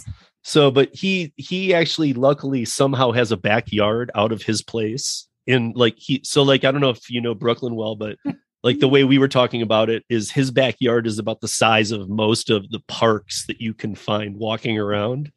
[0.44, 5.74] So, but he he actually luckily somehow has a backyard out of his place in
[5.76, 8.18] like he so like I don't know if you know Brooklyn well, but
[8.64, 11.92] like the way we were talking about it is his backyard is about the size
[11.92, 15.32] of most of the parks that you can find walking around.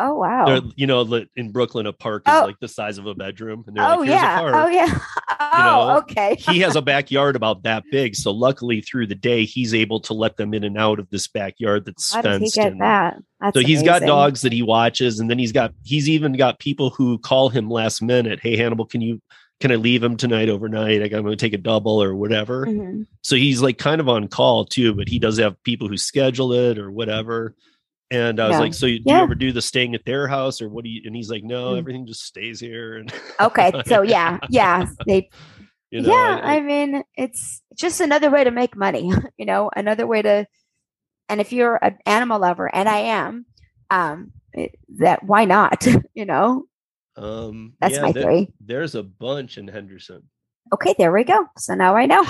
[0.00, 0.46] Oh wow.
[0.46, 1.02] There, you know,
[1.36, 2.44] in Brooklyn, a park is Oh.
[2.46, 4.36] like the size of a bedroom, and they're Oh like, "Here's yeah.
[4.38, 4.98] a park." Oh yeah.
[5.40, 6.34] Oh okay.
[6.36, 10.12] he has a backyard about that big, so luckily through the day he's able to
[10.14, 13.16] let them in and out of this backyard that's How does he fenced get that?
[13.40, 16.58] That's So he's got dogs that he watches, and then he's got he's even got
[16.58, 18.40] people who call him last minute.
[18.42, 19.20] Hey Hannibal, can you
[19.60, 21.00] can I leave him tonight overnight?
[21.00, 22.66] Like I'm going to take a double or whatever.
[22.66, 23.06] Mhm.
[23.22, 26.52] So he's like kind of on call too, but he does have people who schedule
[26.52, 27.54] it or whatever.
[28.10, 29.18] And I was like, so you, do Yeah.
[29.18, 31.02] you ever do the staying at their house or what do you?
[31.04, 31.78] And he's like, no, Mm.
[31.78, 32.96] everything just stays here.
[32.96, 33.70] And Okay.
[33.86, 34.86] So yeah, yeah.
[35.06, 35.28] They
[35.90, 39.70] you know, yeah, I- I mean, it's just another way to make money, you know,
[39.76, 40.46] another way to
[41.30, 43.44] and if you're an animal lover, and I am,
[43.90, 45.86] um, it, that why not?
[46.14, 46.64] you know,
[47.18, 48.52] um, that's yeah, my there- theory.
[48.64, 50.22] There's a bunch in Henderson.
[50.72, 51.44] Okay, there we go.
[51.58, 52.24] So now I know.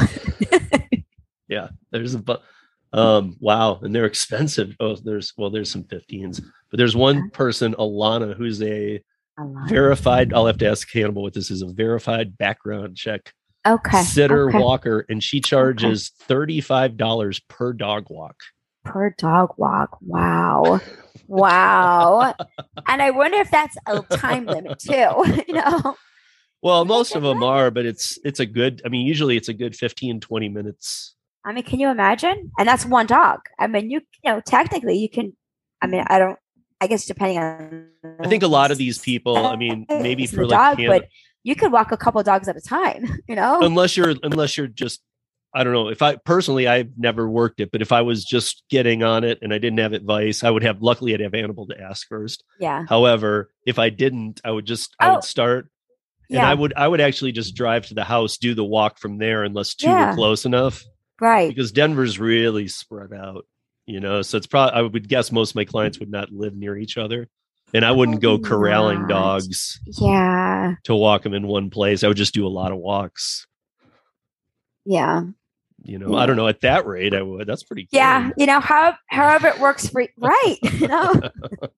[1.48, 2.36] Yeah, there's a bu-
[2.92, 4.74] um wow, and they're expensive.
[4.80, 9.02] Oh, there's well, there's some 15s, but there's one person, Alana, who's a
[9.66, 10.32] verified.
[10.32, 11.62] I'll have to ask Hannibal what this is.
[11.62, 13.32] A verified background check
[13.66, 14.02] okay.
[14.02, 14.58] sitter okay.
[14.58, 18.36] walker, and she charges thirty five dollars per dog walk.
[18.84, 19.98] per dog walk.
[20.00, 20.80] Wow.
[21.26, 22.34] Wow.
[22.88, 25.42] and I wonder if that's a time limit too.
[25.48, 25.96] you know?
[26.62, 28.82] Well, most of them are, but it's it's a good.
[28.84, 31.14] I mean, usually it's a good 15, 20 minutes.
[31.44, 32.50] I mean, can you imagine?
[32.58, 33.40] And that's one dog.
[33.58, 35.34] I mean, you you know, technically you can
[35.80, 36.38] I mean, I don't
[36.80, 37.86] I guess depending on
[38.20, 39.36] I think a lot of these people.
[39.36, 41.08] I mean, maybe for like dog, Canada- but
[41.44, 43.60] you could walk a couple dogs at a time, you know?
[43.62, 45.00] unless you're unless you're just
[45.54, 48.62] I don't know if I personally I've never worked it, but if I was just
[48.68, 51.66] getting on it and I didn't have advice, I would have luckily I'd have Hannibal
[51.68, 52.44] to ask first.
[52.60, 52.84] yeah.
[52.88, 55.14] However, if I didn't, I would just I Oh.
[55.14, 55.68] would start
[56.28, 56.48] and Yeah.
[56.50, 59.42] I would I would actually just drive to the house, do the walk from there
[59.42, 60.10] unless two Yeah.
[60.10, 60.84] were close enough.
[61.20, 61.48] Right.
[61.48, 63.46] Because Denver's really spread out,
[63.86, 64.22] you know.
[64.22, 66.96] So it's probably I would guess most of my clients would not live near each
[66.98, 67.28] other.
[67.74, 69.08] And I wouldn't go corralling not.
[69.10, 70.76] dogs Yeah.
[70.84, 72.02] to walk them in one place.
[72.02, 73.46] I would just do a lot of walks.
[74.86, 75.24] Yeah.
[75.82, 76.48] You know, I don't know.
[76.48, 77.46] At that rate, I would.
[77.46, 77.86] That's pretty.
[77.92, 78.28] Yeah.
[78.28, 78.34] good.
[78.38, 80.56] You know, how however it works for right.
[80.72, 81.14] You know?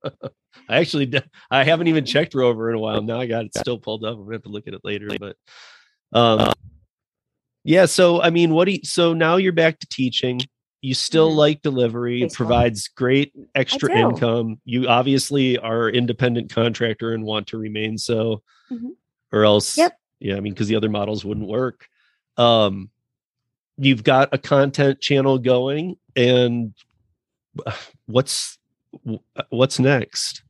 [0.69, 1.13] I actually
[1.51, 3.03] I haven't even checked Rover in a while.
[3.03, 4.17] Now I got it still pulled up.
[4.17, 5.09] I'm gonna have to look at it later.
[5.19, 5.37] But,
[6.13, 6.53] um,
[7.65, 7.87] yeah.
[7.87, 8.81] So I mean, what do you?
[8.85, 10.41] So now you're back to teaching.
[10.83, 11.37] You still Mhm.
[11.37, 12.23] like delivery.
[12.23, 12.47] It Baseball.
[12.47, 14.61] provides great extra income.
[14.65, 18.43] You obviously are independent contractor and want to remain so,
[18.73, 18.93] Mhm.
[19.31, 19.99] or else, Yep.
[20.21, 20.37] yeah.
[20.37, 21.87] I mean, because the other models wouldn't work.
[22.39, 22.89] Um,
[23.77, 26.73] you've got a content channel going, and
[28.07, 28.59] what's
[29.51, 30.43] what's next?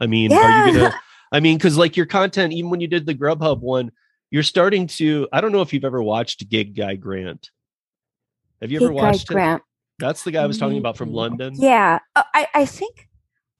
[0.00, 0.94] I mean, are you gonna?
[1.32, 3.92] I mean, because like your content, even when you did the Grubhub one,
[4.30, 5.28] you're starting to.
[5.32, 7.50] I don't know if you've ever watched Gig Guy Grant.
[8.60, 9.34] Have you ever guy watched it?
[9.34, 9.62] Grant.
[9.98, 11.54] That's the guy I was talking about from mm, London.
[11.56, 11.98] Yeah.
[12.16, 13.08] Oh, I, I think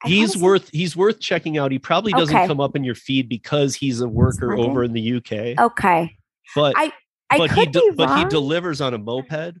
[0.03, 1.71] I He's worth he's worth checking out.
[1.71, 2.47] He probably doesn't Okay.
[2.47, 5.59] come up in your feed because he's a worker over in the UK.
[5.59, 6.15] Okay.
[6.55, 6.91] but I
[7.29, 9.57] I but he de- but he delivers on a moped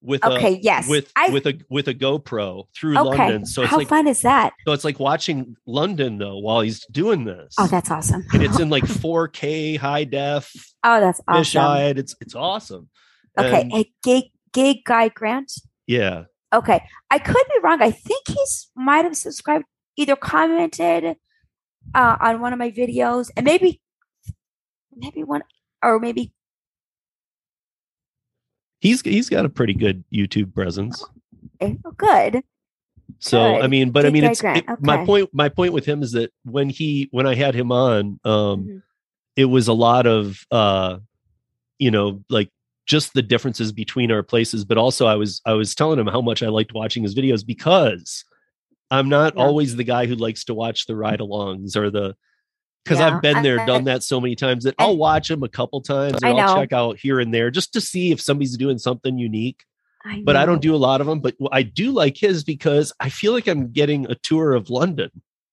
[0.00, 0.88] with Okay, a yes.
[0.88, 3.18] with I- with a with a GoPro through okay.
[3.18, 3.46] London.
[3.46, 4.52] So it's How like fun is that?
[4.66, 7.54] so it's like watching London though while he's doing this.
[7.58, 8.24] Oh, that's awesome.
[8.32, 10.52] and it's in like 4K high def,
[10.84, 11.62] oh, that's awesome.
[11.62, 11.98] eyed.
[11.98, 12.88] It's it's awesome.
[13.38, 13.62] Okay.
[13.62, 15.52] And, A gig gig guy Grant.
[15.86, 16.24] yeah.
[16.54, 16.82] Okay.
[17.10, 17.82] I could be wrong.
[17.82, 19.64] I think he's might have subscribed,
[19.96, 21.16] either commented
[21.94, 23.80] uh, on one of my videos, and maybe
[24.96, 25.42] maybe one
[25.82, 26.32] or maybe
[28.80, 31.04] He's he's got a pretty good YouTube presence.
[31.60, 32.42] eh, oh, good.
[33.18, 35.30] So I mean, but I mean, it's it- my point.
[35.32, 38.30] My point with him is that when he when I had him on, um,
[38.64, 38.82] Mhm.
[39.36, 40.98] it was a lot of uh,
[41.78, 42.50] you know, like
[42.86, 44.64] just the differences between our places.
[44.64, 47.44] But also, I was I was telling him how much I liked watching his videos
[47.44, 48.24] because
[48.90, 49.42] I'm not Yeah.
[49.42, 52.14] always the guy who likes to watch the ride-alongs or the
[52.88, 55.28] because Yeah, I've been there, I- done that so many times that I- I'll watch
[55.28, 58.56] them a couple times I'll check out here and there just to see if somebody's
[58.56, 59.64] doing something unique
[60.04, 61.20] I but I don't do a lot of them.
[61.20, 65.10] But I do like his because I feel like I'm getting a tour of London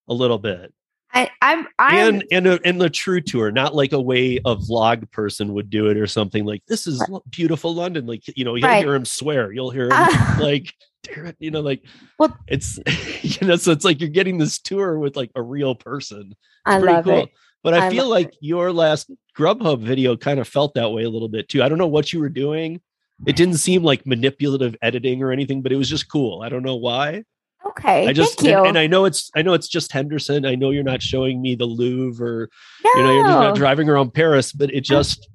[0.08, 0.72] a little bit,
[1.16, 1.68] I, I'm.
[1.80, 1.96] I'm.
[2.16, 5.70] and and a, and the true tour, not like a way a vlog person would
[5.70, 7.22] do it or something like this is Right.
[7.32, 8.06] beautiful London.
[8.06, 8.84] Like you know, you'll Right.
[8.84, 10.38] hear him swear, you'll hear him Ah.
[10.42, 10.74] like,
[11.08, 11.84] it, you know, like
[12.20, 12.78] Well- it's
[13.42, 16.36] you know, so it's like you're getting this tour with like a real person.
[16.66, 17.30] I Pretty love it.
[17.64, 21.10] But I, I feel like your last Grubhub video kind of felt that way a
[21.10, 21.64] little bit too.
[21.64, 22.80] I don't know what you were doing.
[23.26, 26.42] It didn't seem like manipulative editing or anything, but it was just cool.
[26.44, 27.24] I don't know why.
[27.68, 28.08] Okay.
[28.08, 28.58] I just thank you.
[28.60, 30.46] and, and I know it's I know it's just Henderson.
[30.46, 32.50] I know you're not showing me the Louvre or
[32.84, 32.92] no.
[32.96, 35.28] you know you're just not driving around Paris, but it just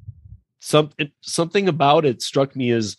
[0.60, 2.96] some it, something about it struck me as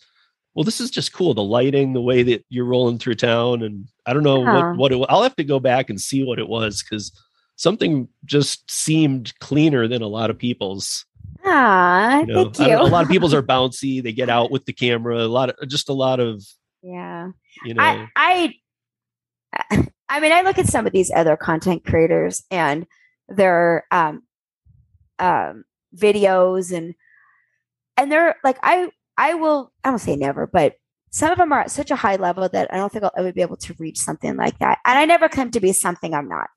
[0.54, 0.64] well.
[0.64, 1.32] This is just cool.
[1.34, 4.68] The lighting, the way that you're rolling through town, and I don't know Yeah.
[4.72, 5.06] what what it.
[5.08, 7.10] I'll have to go back and see what it was because
[7.56, 11.06] something just seemed cleaner than a lot of people's.
[11.44, 12.76] Ah, You know, thank you.
[12.76, 14.02] a lot of people's are bouncy.
[14.02, 15.18] They get out with the camera.
[15.24, 16.44] A lot of just a lot of
[16.82, 17.30] yeah.
[17.64, 17.82] you know.
[17.82, 18.54] I, I
[20.08, 22.86] I mean, I look at some of these other content creators and
[23.28, 24.22] their um,
[25.18, 25.64] um,
[25.96, 26.94] videos and
[27.96, 30.74] and they're like I I will I won't say never, but
[31.10, 33.32] some of them are at such a high level that I don't think I'll ever
[33.32, 34.78] be able to reach something like that.
[34.86, 36.48] And I never claim to be something I'm not.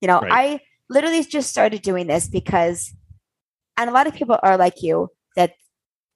[0.00, 0.32] You know, Right.
[0.32, 2.94] I literally just started doing this because,
[3.78, 5.54] and a lot of people are like you that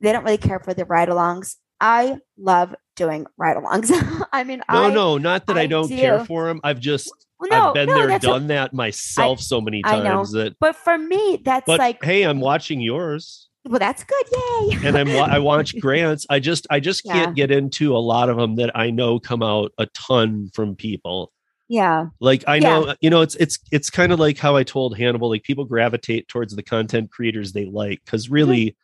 [0.01, 1.57] they don't really care for the ride-alongs.
[1.81, 3.91] I love doing ride-alongs.
[4.33, 6.61] I mean, no, I, no, not that I, I don't care for them.
[6.65, 9.83] I've just well, no, I've been no, there, that's a- done that myself so many
[9.85, 10.05] I know.
[10.17, 10.57] times that.
[10.59, 13.49] but for me, that's But like, hey, I'm watching yours.
[13.67, 14.25] well, that's good.
[14.33, 14.79] Yay.
[14.89, 16.27] and I'm I watch grants.
[16.31, 19.43] I just I just can't get into a lot of them that I know come
[19.43, 21.33] out a ton from people.
[21.69, 22.07] yeah.
[22.21, 22.61] Like I Yeah.
[22.81, 25.65] know you know it's it's it's kind of like how I told Hannibal like people
[25.65, 28.11] gravitate towards the content creators they like Mm-hmm.
[28.17, 28.77] cuz really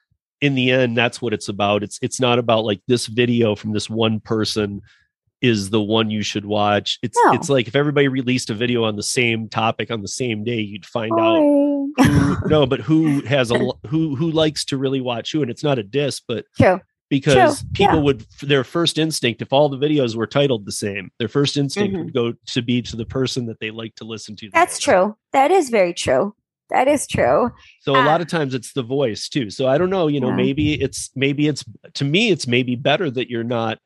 [0.42, 1.82] in the end that's what it's about.
[1.82, 4.82] It's it's not about like this video from this one person
[5.40, 6.98] is the one you should watch.
[7.02, 7.32] It's No.
[7.32, 10.60] it's like if everybody released a video on the same topic on the same day,
[10.60, 11.94] you'd find out who,
[12.48, 15.78] no, but who has a who who likes to really watch who, and it's not
[15.78, 16.80] a diss, but True.
[17.08, 18.02] because True, people yeah.
[18.02, 21.94] would their first instinct if all the videos were titled the same, their first instinct
[21.96, 22.04] Mhm.
[22.04, 24.50] would go to be to the person that they like to listen to.
[24.52, 25.16] That's true.
[25.32, 26.34] That is very true.
[26.70, 27.50] That is true.
[27.80, 29.50] So a lot Uh, of times it's the voice too.
[29.50, 30.36] So I don't know, you know, Yeah.
[30.36, 33.78] maybe it's maybe it's to me it's maybe better that you're not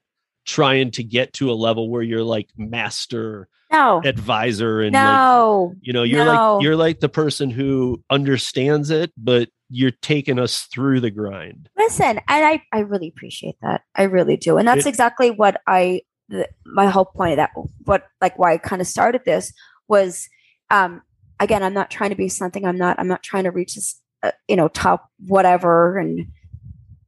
[0.45, 4.01] trying to get to a level where you're like master No.
[4.05, 5.75] advisor and like No.
[5.81, 6.55] you know you're No.
[6.57, 11.69] like you're like the person who understands it but you're taking us through the grind
[11.77, 13.83] Listen, and I, I really appreciate that.
[13.97, 14.59] I really do.
[14.59, 17.51] And that's It- exactly what I, the, my whole point of that,
[17.85, 19.53] what, like why I kind of started this
[19.89, 20.29] was,
[20.71, 21.03] um,
[21.41, 24.01] again, I'm not trying to be something I'm not, I'm not trying to reach this,
[24.23, 26.27] uh, you know, top whatever and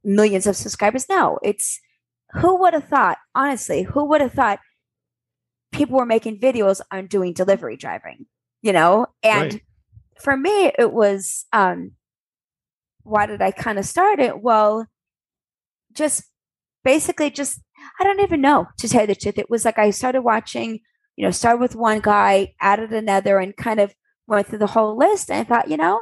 [0.03, 1.07] millions of subscribers.
[1.09, 1.79] No, it's
[2.33, 4.59] who would have thought, honestly, who would have thought
[5.71, 8.25] people were making videos on doing delivery driving,
[8.61, 9.07] you know?
[9.23, 9.61] And Right.
[10.21, 11.91] for me, it was, um,
[13.03, 14.41] why did I kind of start it?
[14.41, 14.87] Well,
[15.93, 16.23] just
[16.83, 17.61] basically just
[17.99, 19.37] I don't even know to tell you the truth.
[19.37, 20.79] It was like I started watching,
[21.15, 23.93] you know, started with one guy, added another, and kind of
[24.29, 25.29] went through the whole list.
[25.29, 26.01] And I thought, you know,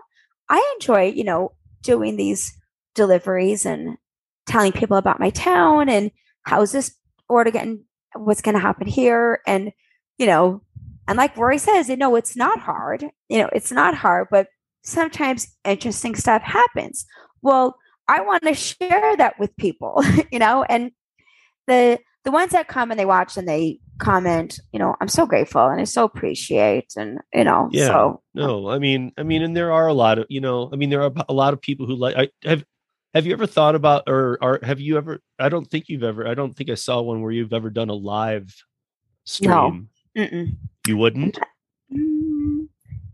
[0.50, 2.54] I enjoy, you know, doing these
[2.96, 3.98] deliveries and
[4.46, 6.12] telling people about my town and
[6.44, 6.96] how's this
[7.30, 7.84] order getting
[8.16, 9.42] what's gonna happen here.
[9.46, 9.72] And,
[10.18, 10.62] you know,
[11.08, 13.06] and like Rory says, you know, it's not hard.
[13.30, 14.48] You know, it's not hard, but
[14.84, 17.06] sometimes interesting stuff happens.
[17.42, 20.92] Well, I want to share that with people, you know, and
[21.68, 25.26] the the ones that come and they watch and they comment, you know, I'm so
[25.26, 27.88] grateful and I so appreciate and you know, Yeah.
[27.88, 30.76] so no i mean i mean and there are a lot of you know i
[30.76, 32.66] mean there are a lot of people who like i have
[33.14, 36.28] have you ever thought about or or have you ever i don't think you've ever
[36.28, 38.54] i don't think i saw one where you've ever done a live
[39.24, 40.56] stream mm-mm.
[40.86, 41.40] you wouldn't
[41.90, 42.68] Mm,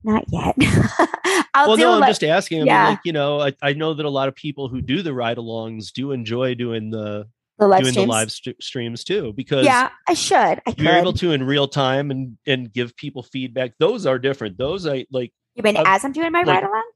[0.03, 0.55] not yet.
[1.53, 2.83] I'll well do no i'm like, just asking i yeah.
[2.85, 5.13] mean like you know I, I know that a lot of people who do the
[5.13, 7.27] ride alongs do enjoy doing the
[7.63, 8.05] the live doing streams.
[8.07, 10.35] the live st- streams too because yeah, I should.
[10.67, 14.57] I you're able to in real time and and give people feedback those are different
[14.57, 16.89] those i like you mean I've- as I'm doing my like- ride along?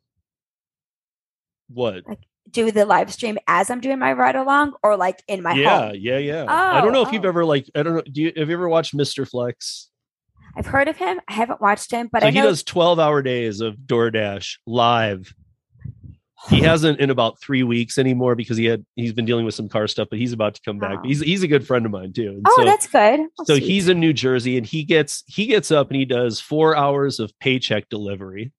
[1.70, 5.42] what like Do the live stream as I'm doing my ride along, or like in
[5.44, 5.96] my yeah home?
[6.00, 7.30] yeah yeah i don't Oh, know if you've oh.
[7.30, 7.96] ever like i don't oh.
[7.98, 9.90] know do you have you ever watched mr flex
[10.56, 11.20] I've heard of him.
[11.28, 14.56] I haven't watched him, but so I he know does 12 hour days of DoorDash
[14.66, 15.32] live.
[16.50, 19.68] He hasn't in about three weeks anymore because he had he's been dealing with some
[19.68, 21.00] car stuff, but he's about to come back.
[21.00, 21.08] Oh.
[21.08, 22.30] He's he's a good friend of mine too.
[22.30, 23.22] And Oh, so, that's good.
[23.46, 26.76] So he's in New Jersey and he gets he gets up and he does four
[26.78, 28.52] hours of paycheck delivery,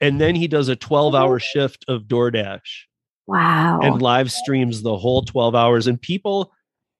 [0.00, 2.60] and then he does a 12 hour shift of DoorDash
[3.26, 3.80] wow.
[3.80, 5.86] and live streams the whole 12 hours.
[5.86, 6.52] And people,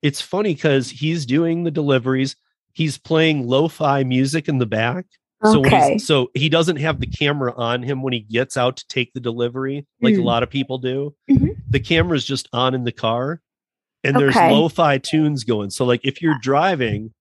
[0.02, 2.36] it's funny because he's doing the deliveries,
[2.72, 5.06] he's playing lo-fi music in the back.
[5.44, 5.92] So okay.
[5.94, 9.12] he's, so he doesn't have the camera on him when he gets out to take
[9.12, 10.24] the delivery, like a Mm.
[10.24, 11.14] lot of people do.
[11.30, 11.56] Mhm.
[11.68, 13.40] The camera's just on in the car,
[14.02, 15.70] and there's lo-fi tunes going.
[15.70, 17.12] So like if you're driving,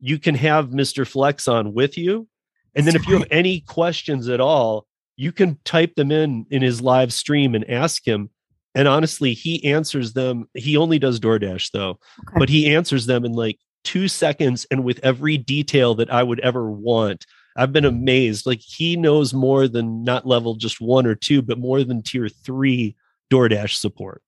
[0.00, 1.06] you can have Mr.
[1.06, 2.28] Flex on with you,
[2.74, 6.62] and then if you have any questions at all, you can type them in in
[6.62, 8.30] his live stream and ask him.
[8.74, 10.48] And honestly, he answers them.
[10.54, 12.38] He only does DoorDash though, Okay.
[12.38, 16.40] but he answers them in like two seconds and with every detail that I would
[16.40, 17.24] ever want.
[17.56, 18.46] I've been amazed.
[18.46, 22.28] Like he knows more than not level just one or two, but more than tier
[22.28, 22.96] three
[23.30, 24.22] DoorDash support.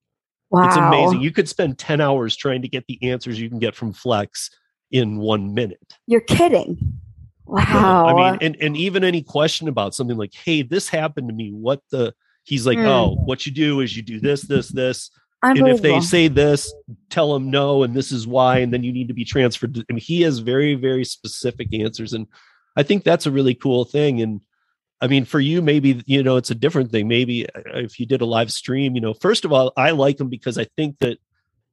[0.49, 0.67] wow.
[0.67, 1.21] It's amazing.
[1.21, 4.49] You could spend 10 hours trying to get the answers you can get from Flex
[4.91, 5.93] in one minute.
[6.07, 6.99] You're kidding.
[7.45, 8.05] Wow.
[8.07, 11.51] I mean, and, and even any question about something like, hey, this happened to me.
[11.51, 12.13] What the
[12.43, 12.85] he's like, Hmm.
[12.85, 15.11] oh, what you do is you do this, this, this.
[15.41, 16.73] And if they say this,
[17.09, 19.73] tell them no, and this is why, and then you need to be transferred.
[19.75, 22.27] To, I mean, he has very, very specific answers, and
[22.79, 24.21] I think that's a really cool thing.
[24.21, 24.39] And
[25.01, 27.07] I mean, for you, maybe you know it's a different thing.
[27.07, 30.17] Maybe uh, if you did a live stream, you know, first of all, I like
[30.17, 31.17] them because I think that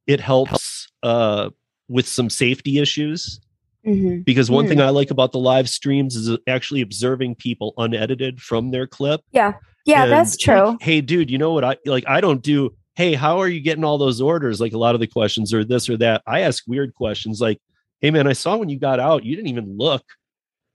[0.05, 1.49] it helps uh,
[1.87, 3.39] with some safety issues.
[3.85, 4.25] Mhm.
[4.25, 4.69] Because one Hmm.
[4.69, 9.21] thing I like about the live streams is actually observing people unedited from their clip.
[9.31, 9.53] Yeah,
[9.87, 10.77] And, that's like, true.
[10.81, 11.63] hey, dude, you know what?
[11.63, 12.03] I like.
[12.07, 12.75] I don't do.
[12.95, 14.59] Hey, how are you getting all those orders?
[14.59, 16.21] Like a lot of the questions are this or that.
[16.27, 17.59] I ask weird questions like,
[18.01, 20.03] "Hey, man, I saw when you got out, you didn't even look.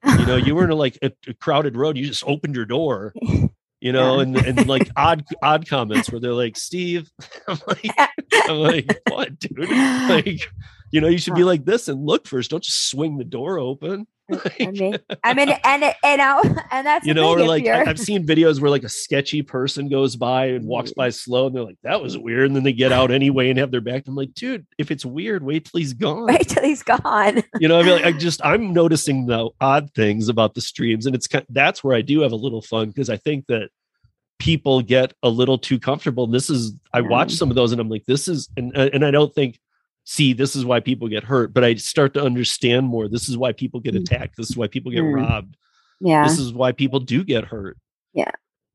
[0.04, 1.96] You know, you were in a, like a, a crowded road.
[1.96, 3.14] You just opened your door.
[3.80, 4.22] You know, Yeah.
[4.22, 7.10] and and like odd odd comments where they're like, Steve,
[7.48, 7.90] I'm like,
[8.48, 9.58] I'm like, what, dude?
[9.68, 10.48] Like,
[10.92, 12.50] you know, you should be like this and look first.
[12.50, 14.06] Don't just swing the door open.
[14.60, 17.98] I mean, I mean, and and now, and that's you know, or like you're- I've
[17.98, 21.64] seen videos where like a sketchy person goes by and walks by slow, and they're
[21.64, 24.04] like, "That was weird," and then they get out anyway and have their back.
[24.06, 26.26] I'm like, dude, if it's weird, wait till he's gone.
[26.26, 27.42] wait till he's gone.
[27.60, 31.06] You know, I mean, like, I just I'm noticing the odd things about the streams,
[31.06, 33.46] and it's kind of, that's where I do have a little fun because I think
[33.48, 33.70] that
[34.38, 36.24] people get a little too comfortable.
[36.24, 38.90] And this is I watch some of those, and I'm like, this is, and uh,
[38.92, 39.58] and I don't think.
[40.04, 43.08] See, this is why people get hurt, but I start to understand more.
[43.08, 44.00] This is why people get Mm.
[44.00, 44.36] attacked.
[44.36, 45.14] This is why people get Mm.
[45.14, 45.56] robbed
[46.00, 46.24] Yeah.
[46.24, 47.78] this is why people do get hurt.
[48.12, 48.30] Yeah.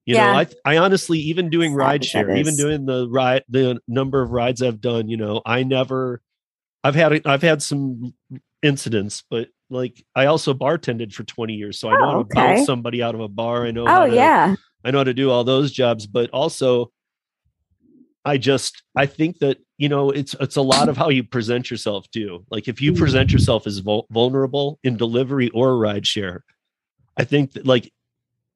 [0.05, 0.31] You Yeah.
[0.31, 4.21] know, I I honestly even doing Sad ride share, even doing the ride the number
[4.21, 6.21] of rides I've done, you know, I never
[6.83, 8.13] I've had I've had some
[8.63, 11.77] incidents, but like I also bartended for 20 years.
[11.77, 12.33] So I know Oh, how to okay.
[12.55, 13.65] bounce somebody out of a bar.
[13.65, 14.55] I know Oh to, yeah.
[14.85, 16.89] I know how to do all those jobs, but also
[18.27, 21.71] I just I think that you know it's it's a lot of how you present
[21.71, 22.45] yourself too.
[22.51, 22.97] Like if you Mm.
[22.97, 26.43] present yourself as vul- vulnerable in delivery or ride share,
[27.15, 27.91] I think that like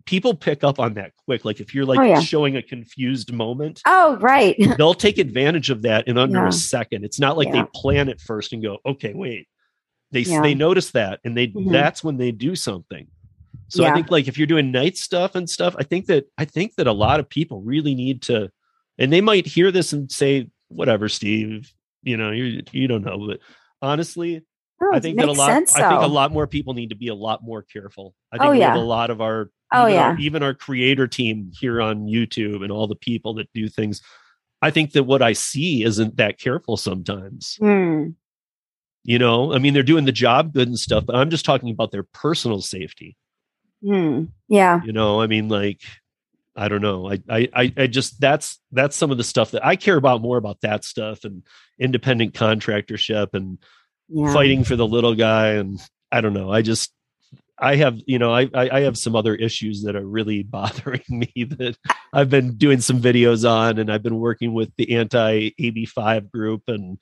[0.06, 1.46] people pick up on that quick.
[1.46, 2.20] Like if you're like Oh, yeah.
[2.20, 4.56] showing a confused moment, Oh right.
[4.78, 6.48] they'll take advantage of that in under Yeah.
[6.50, 7.06] a second.
[7.06, 7.62] It's not like Yeah.
[7.64, 9.48] they plan it first and go, okay, wait.
[10.12, 11.72] They they notice that and they Mhm.
[11.72, 13.08] that's when they do something.
[13.70, 16.44] So I think like if you're doing night stuff and stuff, I think that I
[16.44, 18.52] think that a lot of people really need to,
[18.98, 21.72] and they might hear this and say, whatever, Steve,
[22.04, 23.40] you know, you you don't know, but
[23.82, 24.42] honestly,
[24.84, 26.96] Oh, I think that a lot sense, I think a lot more people need to
[26.96, 28.16] be a lot more careful.
[28.32, 28.76] I Oh, think with yeah.
[28.76, 30.18] a lot of our Oh, even our- yeah.
[30.20, 34.02] even our creator team here on YouTube and all the people that do things.
[34.64, 37.56] I think that what I see isn't that careful sometimes.
[37.60, 38.10] Hmm.
[39.04, 41.70] You know, I mean, they're doing the job good and stuff, but I'm just talking
[41.72, 43.18] about their personal safety.
[43.84, 44.26] Hmm.
[44.48, 44.82] Yeah.
[44.84, 45.82] You know, I mean, like,
[46.56, 47.10] I don't know.
[47.10, 50.38] I, I, I, just that's that's some of the stuff that I care about more
[50.38, 51.44] about that stuff and
[51.80, 53.58] independent contractorship and
[54.10, 54.34] Yeah.
[54.34, 55.80] fighting for the little guy and
[56.12, 56.52] I don't know.
[56.52, 56.92] I just
[57.58, 61.32] I have you know I I have some other issues that are really bothering me
[61.58, 61.78] that
[62.12, 66.64] I've been doing some videos on and I've been working with the anti AB5 group
[66.68, 66.98] and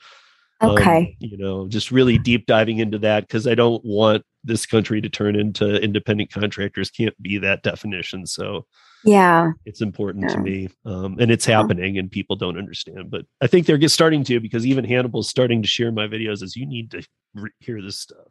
[0.62, 1.16] um, Okay.
[1.20, 5.10] you know just really deep diving into that because I don't want this country to
[5.10, 8.66] turn into independent contractors can't be that definition so
[9.06, 9.52] Yeah.
[9.66, 13.66] it's important to me um, and it's happening and people don't understand but i think
[13.66, 16.91] they're get starting to because even hannibal's starting to share my videos as you need
[16.91, 17.02] to
[17.34, 18.28] re- hear this stuff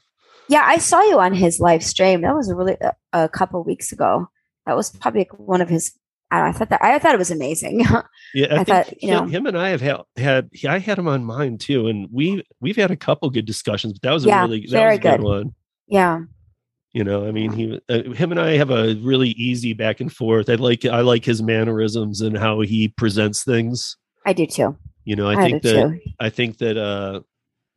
[0.48, 0.64] Yeah.
[0.66, 2.22] I saw you on his live stream.
[2.22, 4.28] That was a really a, a couple weeks ago.
[4.66, 5.92] That was probably one of his.
[6.30, 7.80] I, don't know, I thought that I thought it was amazing.
[8.34, 10.98] yeah i, I think thought, you know- him and i have had, had i had
[10.98, 14.24] him on mine too and we we've had a couple good discussions but that was
[14.26, 15.24] a Yeah, really that very was a good, good.
[15.24, 15.54] one
[15.86, 16.20] yeah.
[16.92, 20.12] You know i mean he uh, him and i have a really easy back and
[20.12, 24.76] forth i like i like his mannerisms and how he presents things I do too.
[25.04, 26.00] you know i, I, think that too.
[26.20, 27.20] I think that uh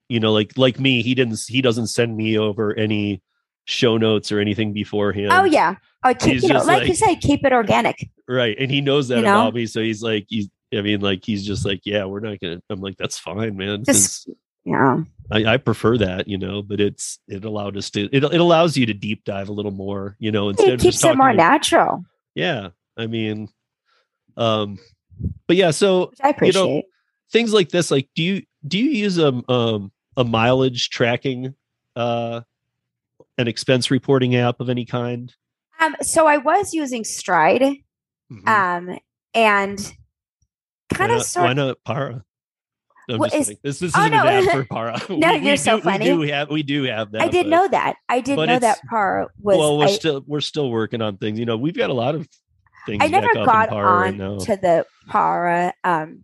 [0.10, 3.22] you know like like me he didn't he doesn't send me over any
[3.66, 5.30] show notes or anything beforehand.
[5.32, 5.76] Oh yeah.
[6.04, 8.10] I keep, you know, just like, you like- said, keep it organic.
[8.28, 8.56] Right.
[8.60, 9.42] And he knows that You know?
[9.42, 9.66] about me.
[9.66, 12.64] So he's like he's I mean like he's just like yeah, we're not going to
[12.70, 13.84] I'm like that's fine, man.
[13.84, 14.30] Just
[14.66, 15.00] yeah.
[15.32, 18.76] I, I prefer that, you know, but it's it allowed us to it, it allows
[18.76, 21.34] you to deep dive a little more, you know, instead It of keeps it more
[21.34, 22.04] natural,
[22.36, 22.70] Yeah.
[22.98, 23.48] I mean
[24.38, 24.78] um
[25.48, 26.62] but yeah, so which I appreciate.
[26.62, 26.82] You know,
[27.32, 31.56] things like this like do you do you use a um a mileage tracking
[31.96, 32.42] uh
[33.38, 35.34] an expense reporting app of any kind
[35.80, 37.64] um, so I was using Stride,
[38.32, 38.48] Mhm.
[38.48, 39.00] um,
[39.34, 42.24] and why, kind of not, sort why not para
[43.14, 43.60] I'm What just is- kidding.
[43.64, 44.30] this this Oh, isn't an no.
[44.30, 46.12] ad for para No, you're so do, funny.
[46.12, 47.96] we do have we do have that I did but- know that.
[48.10, 49.58] I did but know that Para was.
[49.58, 52.16] well we're I, still we're still working on things you know we've got a lot
[52.16, 52.28] of
[52.86, 55.74] things I never back up in got on to the para.
[55.84, 56.24] Um,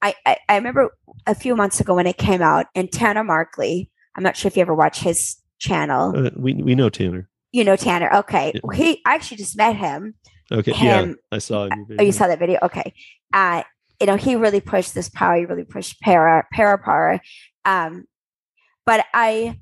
[0.00, 0.90] I, I I remember
[1.26, 3.90] a few months ago when it came out, and Tanner Markley.
[4.16, 6.12] I'm not sure if you ever watch his channel.
[6.16, 8.08] Uh, we we know tanner You know Tanner.
[8.14, 8.74] Okay, Yeah.
[8.76, 10.14] he I actually just met him.
[10.52, 12.58] okay Him- yeah i saw your Oh, you saw that video?
[12.62, 12.94] Okay.
[13.32, 13.62] Uh,
[14.00, 15.36] you know, he really pushed this power.
[15.36, 17.20] He really pushed para, para power.
[17.64, 18.04] Um,
[18.86, 19.58] but I,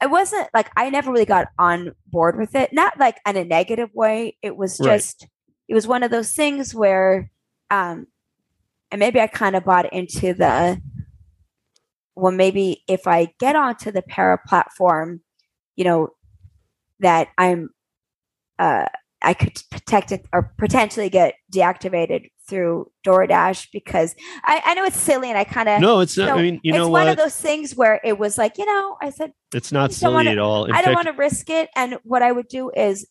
[0.00, 2.72] I wasn't like, I never really got on board with it.
[2.72, 4.36] Not like in a negative way.
[4.42, 4.96] It was Right.
[4.96, 5.26] just,
[5.68, 7.30] it was one of those things where,
[7.70, 8.06] um,
[8.90, 10.80] and maybe I kind of bought into the,
[12.16, 15.20] well, maybe if I get onto the para platform,
[15.76, 16.08] you know,
[16.98, 17.70] that I'm,
[18.58, 18.86] uh,
[19.22, 24.14] I could protect it or potentially get deactivated through DoorDash because
[24.44, 26.60] I, I know it's silly and I kind of no it's not so i mean
[26.64, 27.08] you it's know one what?
[27.12, 30.30] of those things where it was like you know I said it's not silly wanna-
[30.32, 30.64] at all.
[30.64, 31.68] In I don't want to risk it.
[31.76, 33.06] And what I would do is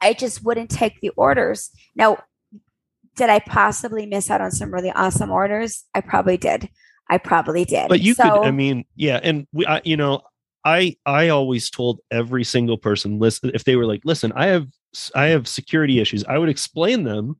[0.00, 1.70] I just wouldn't take the orders.
[1.96, 2.22] Now
[3.16, 5.84] did I possibly miss out on some really awesome orders?
[5.94, 6.68] I probably did.
[7.10, 7.88] I probably did.
[7.88, 10.20] but you so, could i mean yeah and we I, you know
[10.64, 14.66] i i always told every single person listen if they were like listen i have
[15.14, 17.38] i have security issues i would explain them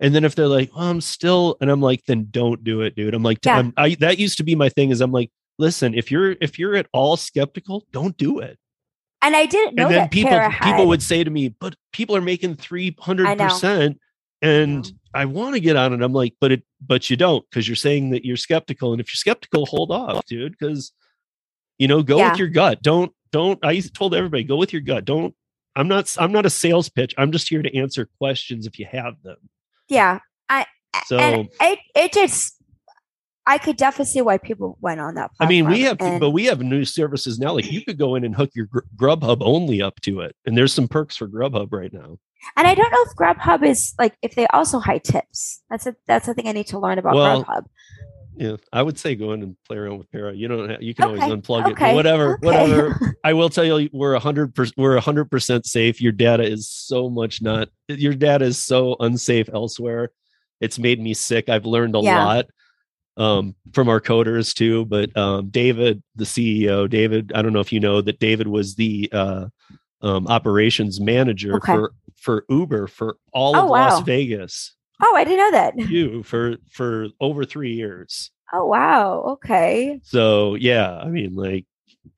[0.00, 2.94] and then if they're like oh, i'm still and i'm like then don't do it
[2.94, 3.14] dude.
[3.14, 3.58] I'm like Yeah.
[3.58, 6.58] I'm, I, that used to be my thing is i'm like listen if you're if
[6.58, 8.58] you're at all skeptical don't do it.
[9.22, 11.48] And I didn't know and then that people Tara people had- would say to me
[11.48, 13.96] but people are making 300%
[14.42, 14.90] and know.
[15.12, 16.02] i want to get on it.
[16.02, 19.08] I'm like but it but you don't because you're saying that you're skeptical and if
[19.08, 20.92] you're skeptical hold off dude because
[21.78, 22.30] you know go Yeah.
[22.30, 22.82] with your gut.
[22.82, 25.04] Don't don't i told everybody go with your gut.
[25.04, 25.34] Don't
[25.76, 28.86] i'm not i'm not a sales pitch i'm just here to answer questions if you
[28.90, 29.36] have them
[29.88, 30.18] Yeah.
[30.48, 30.66] I
[31.06, 32.56] so it it just
[33.46, 36.30] I could definitely see why people went on that i mean we have and- but
[36.30, 39.38] we have new services now like you could go in and hook your Gr- grubhub
[39.40, 42.18] only up to it and there's some perks for grubhub right now
[42.56, 45.60] And I don't know if Grubhub is like if they also high tips.
[45.68, 47.64] That's a that's the thing I need to learn about Well, Grubhub.
[48.40, 50.94] Yeah i would say go in and play around with para you don't have, you
[50.94, 52.46] can Okay, always unplug it but whatever okay.
[52.46, 54.78] whatever I will tell you, we're a hundred percent.
[54.78, 56.00] We're a hundred percent safe.
[56.00, 57.68] Your data is so much not.
[57.88, 60.10] Your data is so unsafe elsewhere.
[60.62, 61.50] It's made me sick.
[61.50, 62.24] I've learned a Yeah.
[62.24, 62.46] lot
[63.18, 64.86] um, from our coders too.
[64.86, 68.74] But um, David, the CEO, David, I don't know if you know that David was
[68.74, 69.48] the uh,
[70.00, 71.74] um, operations manager Okay.
[71.74, 74.00] for for Uber for all Oh, of Las.
[74.00, 74.74] Vegas.
[75.02, 75.74] Oh, I didn't know that.
[75.90, 78.30] You for for over three years.
[78.52, 79.20] Oh wow.
[79.34, 80.00] Okay.
[80.02, 81.66] So yeah, I mean, like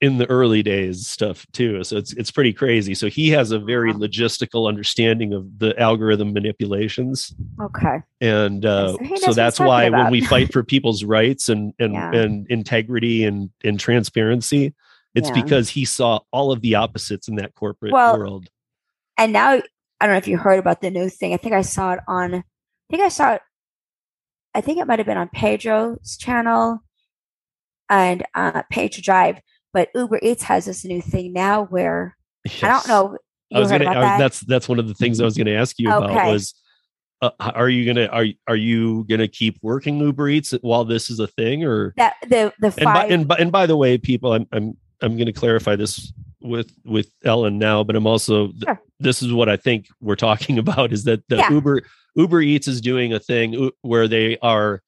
[0.01, 1.83] in the early days stuff too.
[1.85, 2.95] So it's it's pretty crazy.
[2.95, 3.99] So he has a very Wow.
[3.99, 8.01] logistical understanding of the algorithm manipulations, Okay.
[8.21, 12.13] and uh, so that's why when we fight for people's rights and and Yeah.
[12.15, 14.73] and integrity and and transparency,
[15.15, 15.43] it's Yeah.
[15.43, 18.49] because he saw all of the opposites in that corporate Well, world.
[19.19, 19.51] And now
[20.01, 21.35] I don't know if you heard about the new thing.
[21.35, 22.45] I think I saw it on
[22.93, 23.43] think I saw it
[24.55, 26.83] I think it might have been on Pedro's channel
[27.89, 29.41] and uh Pedro Drive.
[29.73, 32.17] But Uber Eats has this new thing now where
[32.63, 33.17] I don't know
[33.55, 33.89] I was gonna.
[33.89, 34.19] I that.
[34.19, 36.55] That's that's one of the things I was going to ask you about was.
[37.21, 41.21] Uh, are you gonna are are you gonna keep working Uber Eats while this is
[41.21, 43.97] a thing or that the the and by, five and by and by the way,
[43.97, 48.49] people, I'm I'm I'm going to clarify this with with Ellen now, but I'm also
[48.49, 51.51] th- this is what I think we're talking about is that the Yeah.
[51.51, 51.83] Uber
[52.15, 54.83] Uber Eats is doing a thing where they are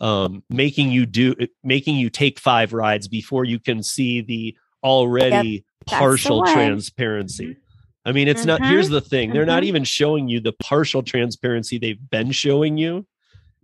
[0.00, 1.34] um, making you do
[1.64, 6.52] making you take five rides before you can see the already the partial one.
[6.52, 7.56] transparency.
[8.04, 8.64] I mean, it's not.
[8.64, 9.66] Here's the thing: they're not Mhm.
[9.66, 13.06] even showing you the partial transparency they've been showing you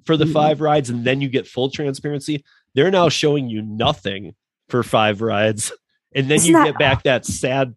[0.04, 0.32] for the Mhm.
[0.32, 2.42] five rides, and then you get full transparency.
[2.74, 4.34] They're now showing you nothing
[4.68, 5.70] for five rides,
[6.14, 7.74] and then It's you not- get back that sad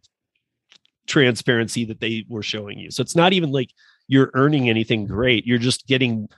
[1.07, 2.89] transparency that they were showing you.
[2.89, 3.69] So it's not even like
[4.07, 5.45] you're earning anything great.
[5.45, 6.29] You're just getting.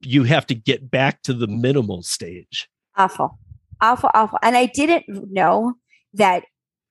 [0.00, 2.68] You have to get back to the minimal stage.
[2.96, 3.38] awful
[3.80, 5.74] awful awful and i didn't know
[6.12, 6.44] that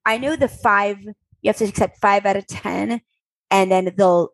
[0.05, 2.99] i know the five you have to accept five out of ten
[3.49, 4.29] and then they'll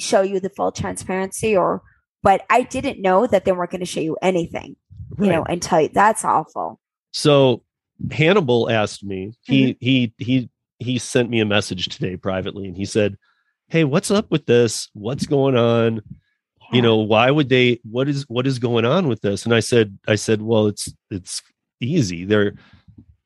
[0.00, 1.80] show you the full transparency or
[2.22, 4.74] but i didn't know that they weren't going to show you anything
[5.20, 6.80] you know and tell you that's awful
[7.12, 7.62] So
[8.10, 9.32] Hannibal asked me.
[9.42, 9.78] He Mm-hmm.
[9.80, 10.50] he he
[10.80, 13.16] he sent me a message today privately, and he said,
[13.72, 14.90] "Hey, what's up with this?
[14.92, 16.02] What's going on?
[16.74, 17.80] You know, why would they?
[17.84, 20.92] What is what is going on with this?" And I said, "I said, well, it's
[21.10, 21.40] it's
[21.80, 22.26] easy.
[22.26, 22.52] They're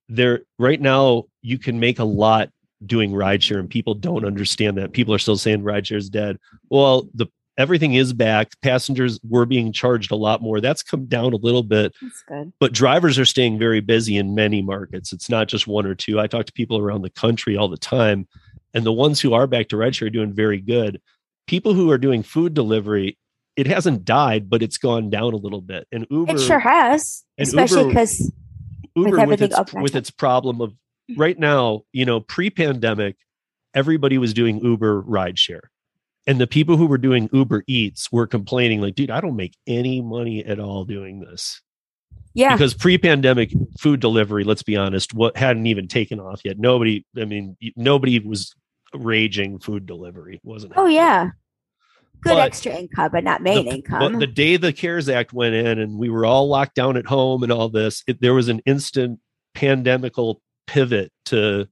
[0.09, 1.24] they're right now.
[1.43, 2.51] You can make a lot
[2.85, 4.93] doing rideshare, and people don't understand that.
[4.93, 6.39] People are still saying rideshare is dead.
[6.70, 7.27] Well, the
[7.59, 8.52] everything is back.
[8.62, 10.60] Passengers were being charged a lot more.
[10.60, 14.36] That's come down a little bit." that's good but drivers are staying very busy in
[14.36, 15.12] many markets.
[15.12, 16.20] It's not just one or two.
[16.20, 18.28] I talk to people around the country all the time,
[18.77, 21.01] and the ones who are back to rideshare are doing very good.
[21.47, 23.16] People who are doing food delivery,
[23.57, 25.89] it hasn't died, but it's gone down a little bit.
[25.90, 28.31] And Uber, it sure has especially because
[28.94, 30.73] Uber with its, with its problem of
[31.11, 31.15] mm.
[31.16, 33.16] right now, you know, pre-pandemic,
[33.74, 35.69] everybody was doing Uber rideshare.
[36.27, 39.57] And the people who were doing Uber Eats were complaining, like, dude, I don't make
[39.66, 41.62] any money at all doing this
[42.36, 43.51] yeah because pre-pandemic
[43.81, 48.19] food delivery let's be honest what hadn't even taken off yet nobody i mean nobody
[48.20, 48.55] was
[48.95, 50.97] raging food delivery wasn't oh happening.
[50.97, 51.31] yeah.
[52.23, 54.13] Good But extra income but not main the, income.
[54.13, 57.07] the, the day the cares act went in and we were all locked down at
[57.07, 59.21] home and all this it, there was an instant
[59.55, 61.69] pandemical pivot to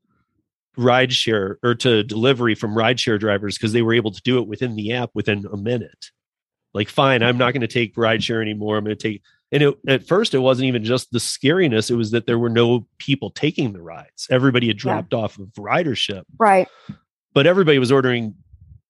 [0.76, 4.74] rideshare or to delivery from rideshare drivers because they were able to do it within
[4.74, 6.10] the app within a minute.
[6.74, 9.22] Like fine i'm not going to take rideshare anymore i'm going to take
[9.52, 12.48] and it, at first it wasn't even just the scariness it was that there were
[12.50, 14.26] no people taking the rides.
[14.28, 14.80] Everybody had Yeah.
[14.80, 16.22] dropped off of ridership.
[16.38, 16.66] Right
[17.34, 18.34] but everybody was ordering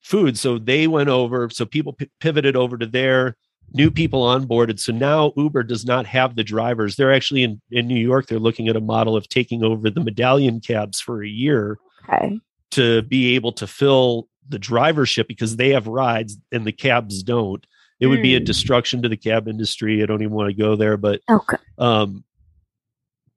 [0.00, 3.36] food so they went over so people p- pivoted over to there
[3.72, 4.78] new people onboarded.
[4.78, 6.94] So now Uber does not have the drivers.
[6.94, 10.02] They're actually in, in New York, they're looking at a model of taking over the
[10.04, 12.38] medallion cabs for a year Okay.
[12.72, 17.66] to be able to fill the drivership because they have rides and the cabs don't.
[17.98, 18.44] It would be a Hmm.
[18.44, 20.02] destruction to the cab industry.
[20.02, 21.56] I don't even want to go there, but Okay.
[21.78, 22.22] um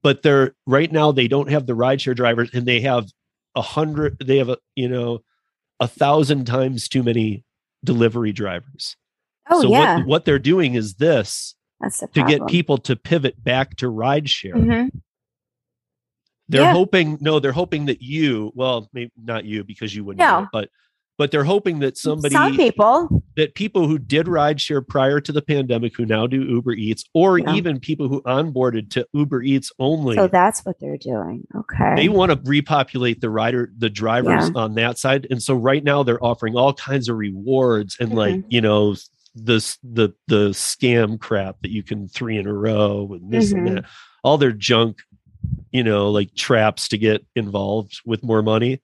[0.04, 3.06] but they're right now they don't have the rideshare drivers and they have
[3.58, 5.20] a hundred they have a you know
[5.80, 7.44] a thousand times too many
[7.84, 8.96] delivery drivers
[9.50, 9.98] Oh so yeah.
[9.98, 11.56] what what they're doing is this
[12.14, 14.90] to get people to pivot back to rideshare Mhm.
[16.50, 16.74] they're Yeah.
[16.74, 20.44] hoping no they're hoping that you well maybe not you because you wouldn't No.
[20.44, 20.70] it, but
[21.18, 23.24] but they're hoping that somebody Some people.
[23.36, 27.40] that people who did rideshare prior to the pandemic who now do uber eats or
[27.40, 27.54] Yeah.
[27.56, 31.46] even people who onboarded to uber eats only So that's what they're doing.
[31.56, 31.96] Okay.
[31.96, 34.62] they want to repopulate the rider the drivers Yeah.
[34.62, 38.36] on that side and so right now they're offering all kinds of rewards and like
[38.36, 38.48] Mm-hmm.
[38.50, 38.96] you know
[39.36, 43.58] this the the scam crap that you can three in a row and this Mhm.
[43.58, 43.86] and that
[44.24, 44.98] all their junk
[45.72, 48.82] you know like traps to get involved with more money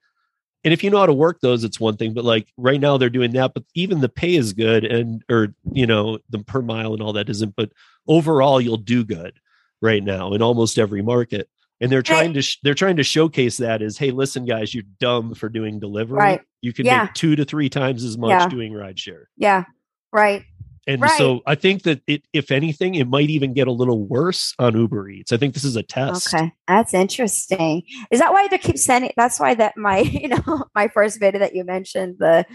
[0.64, 2.98] and if you know how to work those it's one thing but like right now
[2.98, 6.62] they're doing that but even the pay is good and or you know the per
[6.62, 7.72] mile and all that isn't but
[8.08, 9.40] overall you'll do good
[9.82, 11.50] right now in almost every market
[11.82, 14.84] and they're trying to sh- they're trying to showcase that as hey listen guys you're
[15.00, 16.42] dumb for doing delivery Right.
[16.62, 17.04] you can Yeah.
[17.04, 18.48] make two to three times as much Yeah.
[18.48, 19.66] doing rideshare yeah.
[20.12, 20.44] Right.
[20.88, 21.18] And Right.
[21.18, 24.76] so i think that it if anything it might even get a little worse on
[24.76, 27.84] uber eats i think this is a test Okay, that's interesting.
[28.12, 29.12] Is that why they keep sending?
[29.16, 32.46] That's why that my you know my first video that you mentioned the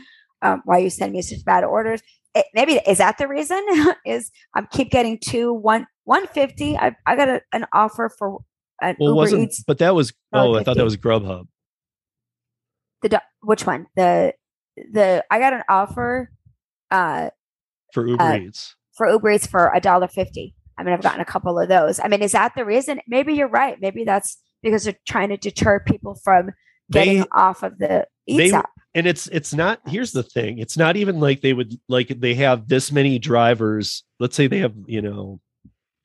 [0.43, 2.01] um, why you send me such bad orders.
[2.35, 3.65] It, maybe is that the reason?
[4.07, 6.77] is I keep getting two one one fifty.
[6.77, 8.41] I I got a, an offer for
[8.83, 9.65] an well Uber wasn't Eats.
[9.67, 11.47] but that was Oh, oh i thought that was grubhub
[13.03, 13.87] The which one?
[13.97, 14.35] The
[14.93, 16.31] the I got an offer
[16.91, 17.31] uh
[17.93, 20.55] for uber Uh, eats for Uber Eats for a dollar fifty.
[20.77, 21.99] I mean, I've gotten a couple of those.
[22.01, 23.01] I mean, is that the reason?
[23.09, 23.77] Maybe you're right.
[23.81, 26.51] Maybe that's because they're trying to deter people from
[26.91, 28.71] getting They- off of the Eats they- app.
[28.95, 32.35] and it's it's not here's the thing it's not even like they would like they
[32.35, 35.41] have this many drivers let's say they have you know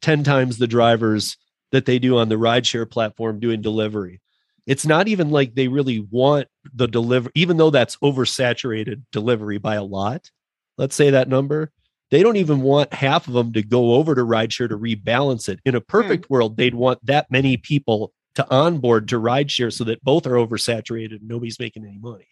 [0.02, 1.38] 10 times the drivers
[1.72, 4.22] that they do on the rideshare platform doing delivery
[4.68, 9.76] it's not even like they really want the deliver even though that's oversaturated delivery by
[9.76, 10.30] a lot
[10.78, 11.72] let's say that number
[12.14, 15.60] they don't even want half of them to go over to rideshare to rebalance it.
[15.66, 15.86] In a hmm.
[15.88, 20.34] perfect world they'd want that many people to onboard to rideshare so that both are
[20.34, 22.28] oversaturated and nobody's making any money.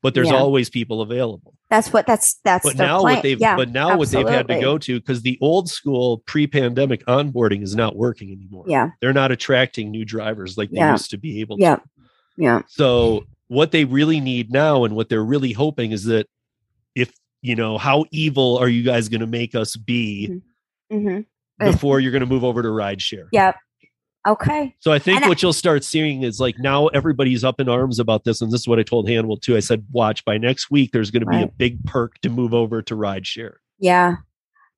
[0.00, 0.36] But there's Yeah.
[0.36, 1.54] always people available.
[1.70, 4.60] That's what that's that's but now what they've yeah, but now what they've had to
[4.60, 8.66] go to because the old school pre-pandemic onboarding is not working anymore.
[8.68, 10.92] Yeah, they're not attracting new drivers like they Yeah.
[10.92, 11.82] used to be able yeah, to.
[12.36, 12.44] Yeah.
[12.58, 12.62] Yeah.
[12.68, 16.28] So what they really need now and what they're really hoping is that
[17.46, 20.40] you know how evil are you guys going to make us be
[20.90, 21.20] hmm
[21.58, 23.56] before you're going to move over to rideshare yep
[24.28, 24.74] Okay.
[24.80, 27.68] so I think And I- what you'll start seeing is like now everybody's up in
[27.68, 29.56] arms about this, and this is what I told Hannibal too.
[29.56, 32.52] I said, watch by next week, there's going to be a big perk to move
[32.52, 33.54] over to rideshare.
[33.78, 34.16] Yeah.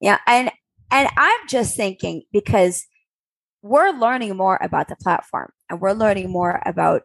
[0.02, 0.18] Yeah.
[0.26, 0.50] And
[0.90, 2.86] and I'm just thinking because
[3.62, 7.02] we're learning more about the platform and we're learning more about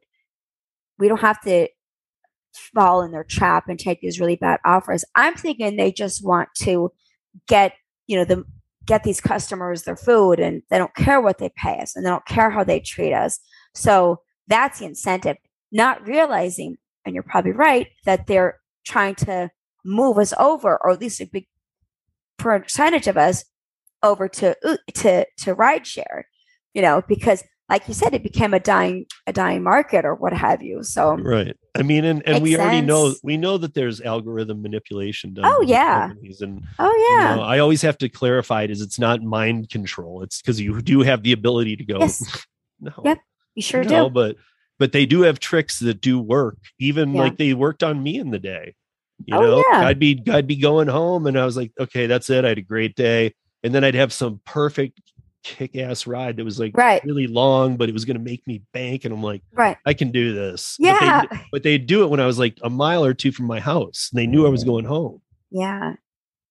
[1.00, 1.70] we don't have to
[2.54, 5.04] fall in their trap and take these really bad offers.
[5.16, 6.92] I'm thinking they just want to
[7.48, 7.74] get,
[8.08, 8.44] you know, the
[8.86, 12.10] get these customers their food and they don't care what they pay us and they
[12.10, 13.40] don't care how they treat us.
[13.74, 15.38] So that's the incentive.
[15.72, 19.50] Not realizing, and you're probably right, that they're trying to
[19.86, 21.48] move us over, or at least a big
[22.38, 23.46] percentage of us
[24.04, 24.56] over to
[24.94, 26.24] to to rideshare.
[26.74, 30.34] You know, because like you said, it became a dying a dying market or what
[30.34, 30.84] have you.
[30.84, 31.56] So Right.
[31.76, 35.46] I mean, and, and we already know we know that there's algorithm manipulation done.
[35.48, 36.12] Oh, yeah.
[36.42, 39.70] and oh you yeah, know, I always have to clarify it is it's not mind
[39.70, 40.22] control.
[40.24, 42.00] It's because you do have the ability to go.
[42.00, 42.46] Yes.
[42.80, 42.92] no.
[43.04, 43.20] Yep,
[43.56, 44.14] you sure no, do.
[44.14, 44.36] but
[44.80, 46.58] but they do have tricks that do work.
[46.80, 47.22] Even Yeah.
[47.22, 48.76] like they worked on me in the day.
[49.26, 49.86] You Oh, know, yeah.
[49.88, 52.44] I'd be I'd be going home and I was like, okay, that's it.
[52.46, 53.34] I had a great day.
[53.64, 55.00] And then I'd have some perfect
[55.44, 58.62] kick ass ride that was like Right, really long, but it was gonna make me
[58.74, 59.04] bank.
[59.06, 59.78] And I'm like, right.
[59.86, 60.78] I can do this.
[60.80, 63.32] But they- Yeah, But they do it when I was like a mile or two
[63.32, 64.10] from my house.
[64.12, 65.22] And they knew I was going home.
[65.52, 65.96] yeah.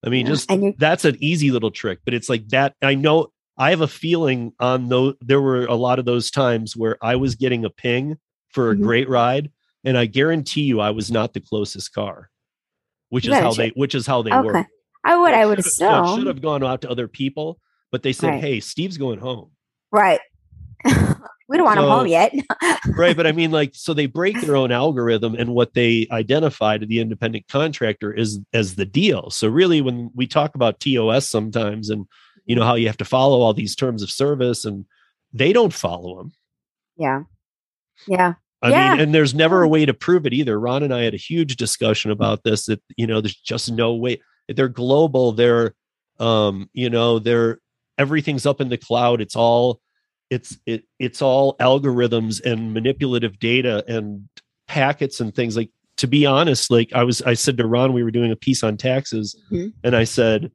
[0.05, 0.33] I mean, yeah.
[0.33, 2.75] just you that's an easy little trick, but it's like that.
[2.83, 5.15] I know I have a feeling on those.
[5.21, 8.75] There were a lot of those times where I was getting a ping for a
[8.75, 8.83] Mhm.
[8.83, 9.53] great ride,
[9.85, 12.31] and I guarantee you, I was not the closest car,
[13.11, 14.45] which You is how they, which is how they okay.
[14.45, 14.67] work.
[15.05, 17.61] I would, I would have- so should have gone out to other people,
[17.93, 18.41] but they said, Right.
[18.41, 19.51] "Hey, Steve's going home."
[19.93, 20.21] Right.
[21.49, 22.33] We don't want So- home yet.
[22.97, 26.79] right but i mean like so they break their own algorithm and what they identify
[26.79, 31.29] to the independent contractor is as the deal so really when we talk about tos
[31.29, 32.07] sometimes and
[32.47, 34.87] you know how you have to follow all these terms of service and
[35.35, 36.33] they don't follow them
[36.97, 37.23] yeah.
[38.09, 38.35] Yeah.
[38.63, 38.93] i Yeah.
[38.93, 41.19] mean and there's never a way to prove it either ron and i had a
[41.19, 45.75] huge discussion about this that you know there's just no way they're global they're
[46.19, 47.59] um you know they're
[48.03, 49.81] everything's up in the cloud it's all
[50.29, 54.29] it's it it's all algorithms and manipulative data and
[54.67, 58.03] packets and things like to be honest like i was i said to ron we
[58.03, 59.73] were doing a piece on taxes Mhm.
[59.85, 60.51] and i said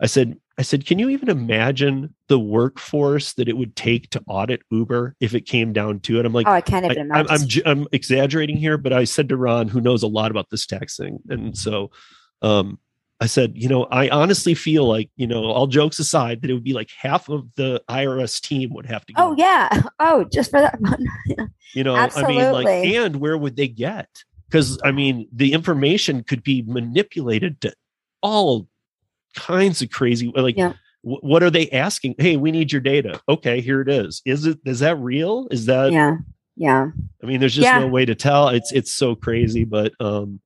[0.00, 4.22] i said i said can you even imagine the workforce that it would take to
[4.28, 7.20] audit uber if it came down to it i'm like oh, I can't even I,
[7.20, 7.26] I'm.
[7.30, 10.66] I'm I'm exaggerating here, but I said to Ron, who knows a lot about this
[10.66, 11.90] tax thing, and so
[12.42, 12.78] um,
[13.22, 16.54] I said, you know, I honestly feel like, you know, all jokes aside, that it
[16.54, 19.22] would be like half of the IRS team would have to go.
[19.28, 19.82] oh yeah.
[20.00, 20.80] Oh, just for that.
[20.80, 21.04] one.
[21.74, 24.08] you know, I mean, like, and where would they get?
[24.48, 27.72] Because I mean, the information could be manipulated to
[28.22, 28.66] all
[29.36, 30.32] kinds of crazy.
[30.34, 30.72] Like, Yeah.
[31.02, 32.16] wh- what are they asking?
[32.18, 33.20] Hey, we need your data.
[33.28, 34.20] Okay, here it is.
[34.24, 34.58] Is it?
[34.66, 35.46] Is that real?
[35.52, 35.92] Is that?
[35.92, 36.16] yeah.
[36.56, 36.88] Yeah.
[37.22, 37.78] I mean, there's just Yeah.
[37.78, 38.48] no way to tell.
[38.48, 40.40] It's it's so crazy, but um,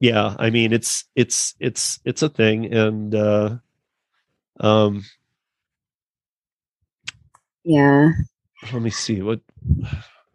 [0.00, 0.34] yeah.
[0.38, 3.56] I mean, it's it's it's it's a thing, and uh,
[4.58, 5.04] um,
[7.64, 8.10] Yeah.
[8.72, 9.40] let me see what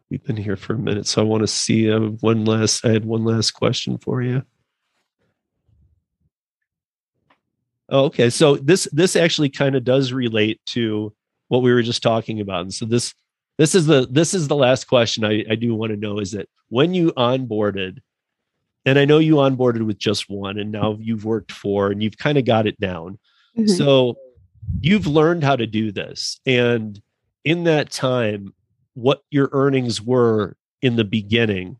[0.09, 2.85] we've been here for a minute, so I want to see uh, one last.
[2.85, 4.43] I had one last question for you.
[7.89, 11.13] Oh, okay, so this this actually kind of does relate to
[11.49, 13.13] what we were just talking about, and so this
[13.57, 16.31] this is the this is the last question I, I do want to know is
[16.31, 17.99] that when you onboarded,
[18.85, 22.17] and I know you onboarded with just one, and now you've worked four, and you've
[22.17, 23.17] kind of got it down.
[23.57, 23.69] Mhm.
[23.69, 24.17] So
[24.81, 26.39] you've learned how to do this.
[26.45, 27.01] And
[27.43, 28.53] in that time,
[28.93, 31.77] what your earnings were in the beginning.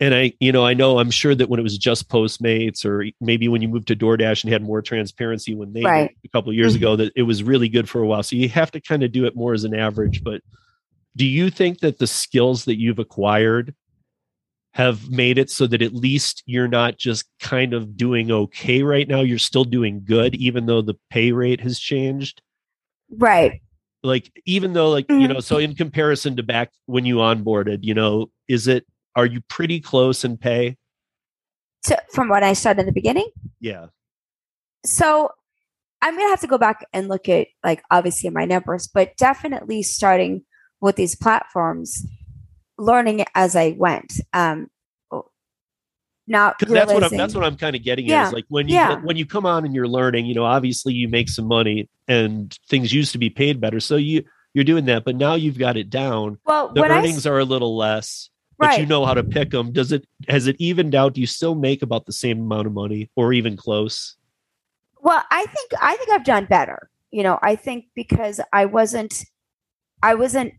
[0.00, 3.06] And I, you know, I know I'm sure that when it was just Postmates or
[3.20, 6.10] maybe when you moved to DoorDash and had more transparency when they did Right.
[6.24, 6.76] a couple of years Mhm.
[6.78, 8.22] ago, that it was really good for a while.
[8.24, 10.24] So you have to kind of do it more as an average.
[10.24, 10.42] But
[11.14, 13.74] do you think that the skills that you've acquired
[14.74, 19.06] have made it so that at least you're not just kind of doing okay right
[19.06, 19.20] now.
[19.20, 22.40] You're still doing good, even though the pay rate has changed.
[23.18, 23.60] right.
[24.02, 25.34] Like, even though, like, you Mhm.
[25.34, 29.42] know, so in comparison to back when you onboarded, you know, is it, are you
[29.42, 30.76] pretty close in pay?
[31.84, 33.28] So from what I said in the beginning.
[33.60, 33.88] Yeah.
[34.84, 35.30] So
[36.00, 39.82] I'm gonna have to go back and look at like obviously my numbers, but definitely
[39.82, 40.44] starting
[40.80, 42.04] with these platforms,
[42.78, 44.14] learning as I went.
[44.32, 44.68] Um
[46.28, 48.74] not that's what I'm, that's what I'm kind of getting at is like when you,
[48.76, 48.96] Yeah.
[49.00, 52.56] when you come on and you're learning, you know, obviously you make some money and
[52.68, 53.80] things used to be paid better.
[53.80, 54.22] So you,
[54.54, 56.38] you're doing that, but now you've got it down.
[56.46, 58.30] well The when I earnings are a little less.
[58.56, 58.80] but right.
[58.80, 59.72] you know how to pick them.
[59.72, 61.14] Does it has it evened out?
[61.14, 64.16] Do you still make about the same amount of money or even close?
[65.00, 66.88] Well, I think I think I've done better.
[67.10, 69.24] You know, I think because I wasn't
[70.04, 70.54] I wasn't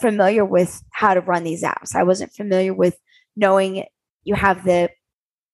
[0.00, 1.94] familiar with how to run these apps.
[1.94, 2.96] I wasn't familiar with
[3.36, 3.84] knowing
[4.24, 4.90] you have the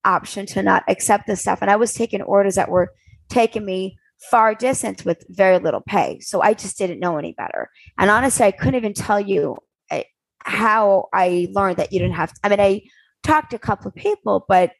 [0.04, 1.60] option to not accept this stuff.
[1.60, 2.92] And I was taking orders that were
[3.28, 3.96] taking me
[4.30, 6.20] far distance with very little pay.
[6.20, 7.68] So I just didn't know any better.
[7.98, 9.56] And honestly, I couldn't even tell you
[9.90, 10.02] uh,
[10.40, 12.40] how I learned that you didn't have to.
[12.44, 12.82] I mean, I
[13.22, 14.72] talked to a couple of people, but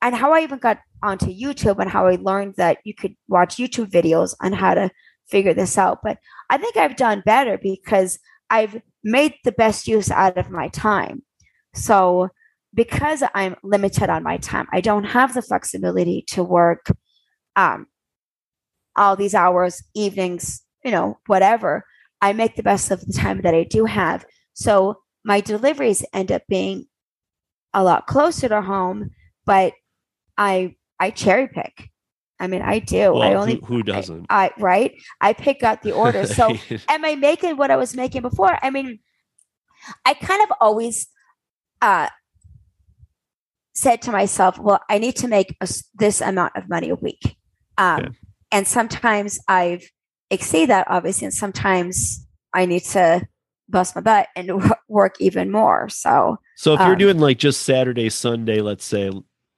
[0.00, 3.56] and how I even got onto YouTube and how I learned that you could watch
[3.56, 4.90] YouTube videos on how to
[5.30, 6.00] figure this out.
[6.02, 6.18] But
[6.50, 8.18] I think I've done better because
[8.50, 11.22] I've made the best use out of my time.
[11.74, 12.28] So
[12.74, 16.86] because I'm limited on my time, I don't have the flexibility to work
[17.56, 17.86] um,
[18.96, 21.84] all these hours, evenings, you know, whatever.
[22.20, 24.26] I make the best of the time that I do have.
[24.54, 26.86] So my deliveries end up being
[27.72, 29.10] a lot closer to home,
[29.44, 29.72] but
[30.36, 31.90] I I cherry pick.
[32.40, 33.12] I mean, I do.
[33.12, 34.26] Well, I only who, who doesn't?
[34.30, 34.94] I right.
[35.20, 36.24] I pick out the order.
[36.26, 36.56] So
[36.88, 38.56] am I making what I was making before?
[38.62, 39.00] I mean,
[40.04, 41.08] I kind of always
[41.82, 42.08] uh,
[43.74, 47.36] said to myself, well, I need to make a this amount of money a week.
[47.76, 48.08] Um, Yeah.
[48.50, 49.84] And sometimes I've
[50.30, 53.26] exceed that, obviously, and sometimes I need to
[53.68, 55.88] bust my butt and wo- work even more.
[55.90, 59.10] So, so if you're um, doing like just Saturday, Sunday, let's say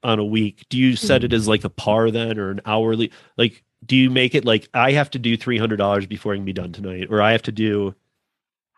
[0.02, 3.12] on a week, do you set it as like a par then or an hourly?
[3.36, 6.36] Like, do you make it like I have to do three hundred dollars before I
[6.36, 7.94] can be done tonight, or I have to do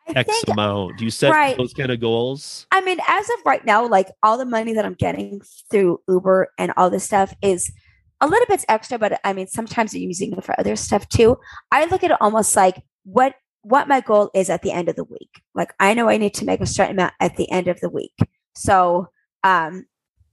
[0.09, 0.99] I X think amount?
[0.99, 1.57] Do you set right.
[1.57, 2.67] those kind of goals?
[2.71, 5.41] I mean, as of right now, like all the money that I'm getting
[5.71, 7.73] through Uber and all this stuff is
[8.21, 11.39] a little bit extra, but I mean, sometimes you're using it for other stuff too.
[11.73, 14.97] I look at it almost like what what my goal is at the end of
[14.97, 15.43] the week.
[15.55, 17.89] Like I know I need to make a certain amount at the end of the
[17.89, 18.17] week.
[18.55, 19.09] So,
[19.45, 19.87] um,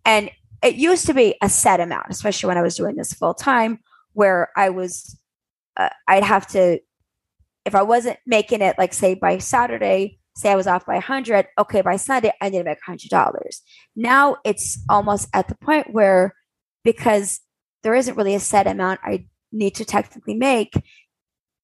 [0.06, 0.30] and
[0.62, 3.80] it used to be a set amount, especially when I was doing this full time,
[4.14, 5.18] where I was,
[5.78, 6.80] uh, I'd have to,
[7.66, 11.48] if I wasn't making it, like say by Saturday, say I was off by 100,
[11.58, 13.34] okay, by Sunday, I need to make $100.
[13.96, 16.34] Now it's almost at the point where,
[16.84, 17.42] because
[17.84, 20.74] there isn't really a set amount I need to technically make,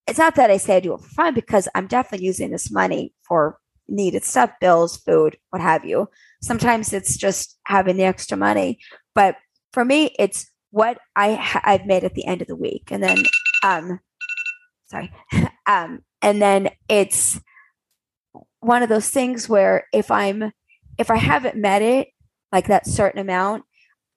[0.07, 2.71] it's not that I say I do it for fun because I'm definitely using this
[2.71, 3.57] money for
[3.87, 6.09] needed stuff, bills, food, what have you.
[6.45, 8.77] Sometimes it's just having the extra money,
[9.15, 9.35] but
[9.73, 13.01] for me, it's what I ha- I've made at the end of the week, and
[13.01, 13.23] then
[13.63, 13.99] um,
[14.85, 15.11] sorry,
[15.65, 17.39] um, and then it's
[18.59, 20.51] one of those things where if I'm
[20.99, 22.09] if I haven't met it,
[22.51, 23.63] like that certain amount,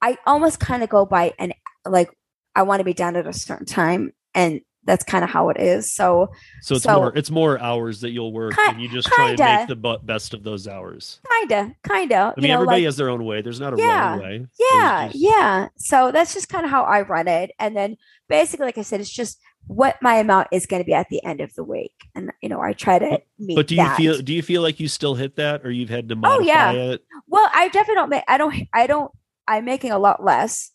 [0.02, 1.54] I almost kind of go by and
[1.86, 2.10] like
[2.54, 5.58] I want to be done at a certain time, and that's kind of how it
[5.58, 5.92] is.
[5.92, 6.30] So
[6.62, 9.28] So it's So- more it's more hours that you'll work, Ki- and you just try
[9.30, 9.58] and kinda.
[9.58, 11.20] make the best of those hours.
[11.38, 12.34] kinda, kinda.
[12.36, 13.42] I mean, you know, everybody like, has their own way.
[13.42, 14.10] There's not a Yeah.
[14.10, 14.46] wrong way.
[14.72, 15.68] Yeah, just- yeah.
[15.76, 17.96] So that's just kind of how I run it, and then
[18.28, 21.22] basically, like I said, it's just what my amount is going to be at the
[21.24, 23.54] end of the week, and you know, I try to meet.
[23.54, 23.96] But do you that.
[23.96, 26.72] feel do you feel like you still hit that, or you've had to Oh, yeah.
[26.72, 27.04] it?
[27.26, 28.24] Well, I definitely don't make.
[28.26, 28.54] I don't.
[28.72, 29.12] I don't.
[29.46, 30.72] I'm making a lot less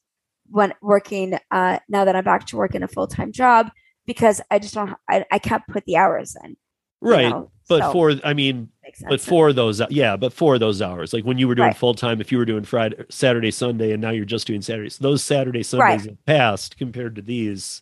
[0.50, 1.38] when working.
[1.52, 3.72] Uh, now that I'm back to working a full time job
[4.06, 4.94] because I just don't.
[5.10, 6.52] I, I can't put the hours in.
[6.52, 6.58] you
[7.02, 7.30] Right.
[7.30, 8.70] know, But so for I mean,
[9.10, 11.78] but for those yeah, but for those hours, like when you were doing Right.
[11.78, 14.98] full time, if you were doing Friday, Saturday, Sunday, and now you're just doing Saturdays,
[15.00, 15.66] those Saturday Right.
[15.66, 17.82] Sundays have passed compared to these.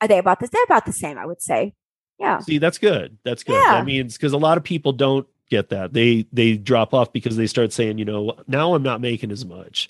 [0.00, 0.50] are they about this?
[0.50, 1.74] They're about the same, I would say.
[2.18, 2.38] Yeah.
[2.40, 3.18] See, that's good.
[3.24, 3.54] That's good.
[3.54, 3.74] Yeah.
[3.78, 5.92] That means because a lot of people don't get that.
[5.92, 9.44] They they drop off because they start saying, you know, now I'm not making as
[9.44, 9.88] much.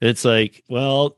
[0.00, 1.16] And it's like, well,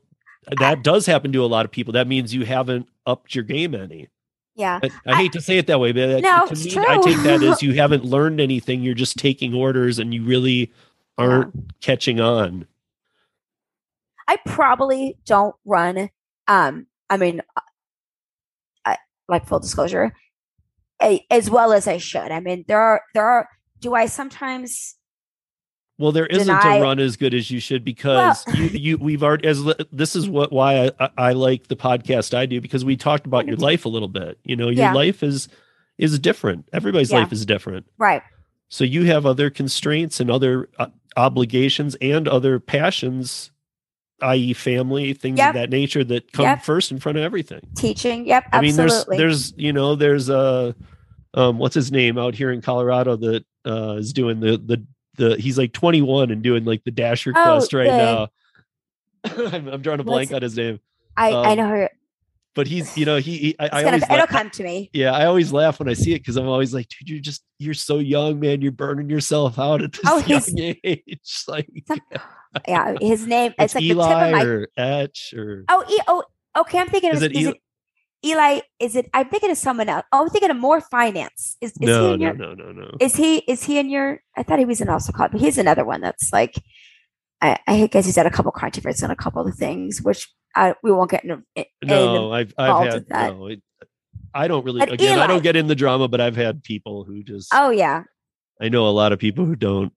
[0.59, 1.93] that does happen to a lot of people.
[1.93, 4.09] That means you haven't upped your game any.
[4.55, 4.79] Yeah.
[4.81, 7.43] I, I hate to say it that way, but No, to me, I take that
[7.43, 8.81] as you haven't learned anything.
[8.81, 10.71] You're just taking orders, and you really
[11.17, 12.65] aren't catching on.
[14.27, 16.09] I probably don't run.
[16.47, 17.61] Um, I mean, uh,
[18.85, 18.97] I,
[19.27, 20.13] like full disclosure,
[21.01, 22.31] a, as well as I should.
[22.31, 23.49] I mean, there are there are.
[23.81, 24.95] Do I sometimes?
[25.97, 29.23] Well, there isn't Deny- a run as good as you should because you, you we've
[29.23, 29.63] already as
[29.93, 33.25] this is what why I, I, I like the podcast I do because we talked
[33.25, 34.37] about your life a little bit.
[34.43, 34.93] You know, your Yeah.
[34.93, 35.47] life is
[35.97, 36.67] is different.
[36.73, 37.19] Everybody's Yeah.
[37.19, 37.85] life is different.
[37.97, 38.21] Right.
[38.67, 43.51] So you have other constraints and other uh, obligations and other passions,
[44.21, 45.47] i.e., family, things Yep.
[45.49, 46.63] of that nature that come Yep.
[46.63, 47.61] first in front of everything.
[47.77, 48.25] Teaching.
[48.27, 48.45] Yep.
[48.51, 49.17] I mean, absolutely.
[49.17, 50.75] there's there's you know there's a
[51.35, 54.85] um what's his name out here in Colorado that uh is doing the the
[55.17, 58.27] the he's like 21 and doing like the Dasher Oh, quest right the- now.
[59.53, 60.79] I'm, I'm drawing a blank on his name,
[61.17, 61.89] I, I um, know her.
[62.53, 64.89] but he's you know he, he I, I gonna, always it'll come to me.
[64.93, 67.43] yeah I always laugh when I see it because I'm always like dude you're just
[67.57, 71.67] you're so young man you're burning yourself out at this Oh, young age like
[72.67, 73.53] Yeah, his name.
[73.57, 74.43] it's, It's, like the tip Eli of my.
[74.43, 76.23] or Etch or Oh, e- oh,
[76.59, 76.77] okay.
[76.79, 77.57] I'm thinking of Is it is Eli- it
[78.25, 78.59] Eli?
[78.79, 79.09] Is it?
[79.13, 80.05] I'm thinking of someone else.
[80.11, 81.57] Oh, I'm thinking of more finance.
[81.61, 82.33] Is, is he no in no your?
[82.35, 83.37] no no no Is he?
[83.39, 84.19] Is he in your?
[84.35, 86.55] I thought he was in also called, but he's another one that's like.
[87.41, 90.73] I, I guess he's had a couple controversies on a couple of things, which uh,
[90.81, 91.43] we won't get into.
[91.55, 93.33] in- No, I've I've had that.
[93.35, 93.47] no.
[93.47, 93.61] It,
[94.33, 95.19] I don't really But again.
[95.19, 97.49] I don't get in the drama, but I've had people who just.
[97.53, 98.03] oh yeah,
[98.61, 99.91] I know a lot of people who don't.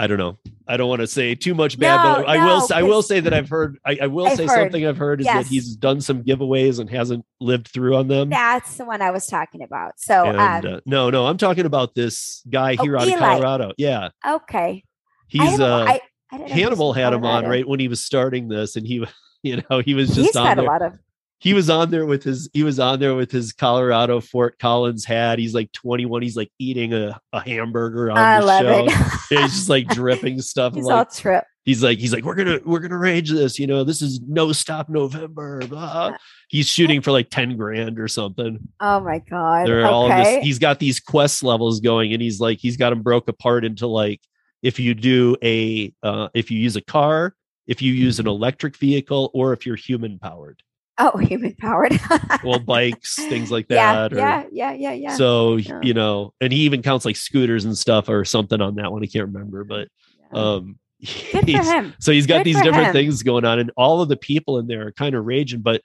[0.00, 0.38] I don't know.
[0.68, 2.58] I don't want to say too much bad, No, but I will.
[2.58, 3.78] no, s- I will say that I've heard.
[3.84, 5.44] I, I will I've say heard, something I've heard is yes.
[5.44, 8.30] that he's done some giveaways and hasn't lived through on them.
[8.30, 9.98] that's the one I was talking about.
[9.98, 13.08] So and, um, uh, no, no, I'm talking about this guy Oh, here out of
[13.08, 13.18] Eli.
[13.18, 13.72] Colorado.
[13.76, 14.84] Yeah, okay,
[15.26, 16.00] he's uh, I,
[16.30, 18.76] I didn't know he was Hannibal had him on right when he was starting this,
[18.76, 19.04] and he,
[19.42, 20.64] you know, he was just He's on got there.
[20.64, 20.98] a lot of.
[21.40, 25.04] He was on there with his he was on there with his Colorado Fort Collins
[25.04, 25.38] hat.
[25.38, 26.22] He's like 21.
[26.22, 28.88] He's like eating a, a hamburger on I the show.
[29.30, 30.74] Yeah, he's just like dripping stuff.
[30.74, 31.44] He's like all trip.
[31.64, 33.58] he's like he's like we're gonna we're gonna rage this.
[33.58, 35.60] You know this is no stop November.
[35.60, 36.16] Blah.
[36.48, 38.58] He's shooting for like 10 grand or something.
[38.80, 39.68] Oh my god.
[39.68, 40.36] They're all okay.
[40.36, 40.44] this.
[40.44, 43.86] He's got these quest levels going, and he's like he's got them broke apart into
[43.86, 44.20] like
[44.62, 47.36] if you do a uh, if you use a car,
[47.68, 50.62] if you use an electric vehicle, or if you're human powered.
[50.98, 51.98] Oh, human powered.
[52.44, 54.12] Well, bikes, things like yeah, that.
[54.12, 55.14] or, yeah, yeah, yeah, yeah.
[55.16, 55.80] So Yeah.
[55.82, 59.02] you know, and he even counts like scooters and stuff or something on that one.
[59.02, 59.88] I can't remember, but
[60.32, 62.92] um, he's- so he's got Good these different him.
[62.92, 65.60] things going on, and all of the people in there are kind of raging.
[65.60, 65.82] But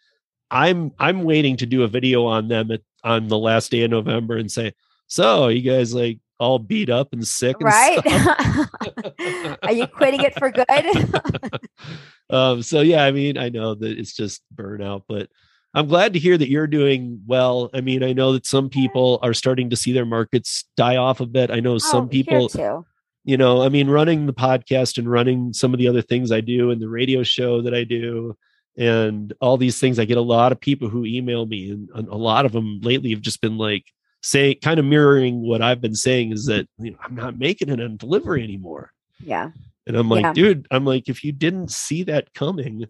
[0.52, 3.92] I'm I'm waiting to do a video on them at, on the last day of
[3.92, 4.74] November and say,
[5.08, 8.00] so you guys like all beat up and sick, and Right?
[8.00, 10.66] stuff?" Are you quitting it for good?
[12.30, 15.30] um, so yeah, I mean, I know that it's just burnout, but
[15.74, 17.70] I'm glad to hear that you're doing well.
[17.74, 21.20] I mean, I know that some people are starting to see their markets die off
[21.20, 21.50] a bit.
[21.50, 22.86] I know some Oh, people, too.
[23.24, 26.42] you know, I mean, running the podcast and running some of the other things I
[26.42, 28.38] do and the radio show that I do
[28.78, 32.08] and all these things, I get a lot of people who email me, and, and
[32.08, 33.86] a lot of them lately have just been like
[34.24, 37.70] saying, kind of mirroring what I've been saying is that you know, I'm not making
[37.70, 38.92] it on delivery anymore.
[39.20, 39.52] Yeah.
[39.86, 40.34] And I'm like, Yeah.
[40.34, 42.86] dude, I'm like, if you didn't see that coming,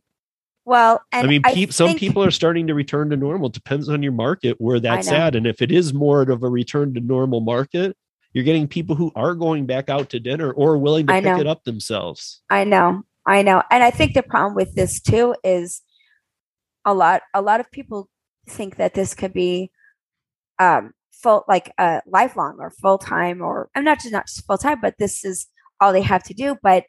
[0.65, 3.49] Well, and I mean, peop some think- people are starting to return to normal.
[3.49, 5.35] Depends on your market where that's at.
[5.35, 7.97] And if it is more of a return to normal market,
[8.33, 11.25] you're getting people who are going back out to dinner or willing to I pick
[11.25, 11.39] know.
[11.39, 12.41] it up themselves.
[12.49, 15.81] I know, I know, and I think the problem with this too is
[16.85, 17.21] a lot.
[17.33, 18.09] A lot of people
[18.47, 19.71] think that this could be
[20.59, 20.93] um
[21.23, 24.79] full, like uh, lifelong or full time, or I'm not just not just full time,
[24.81, 25.47] but this is
[25.81, 26.57] all they have to do.
[26.61, 26.83] But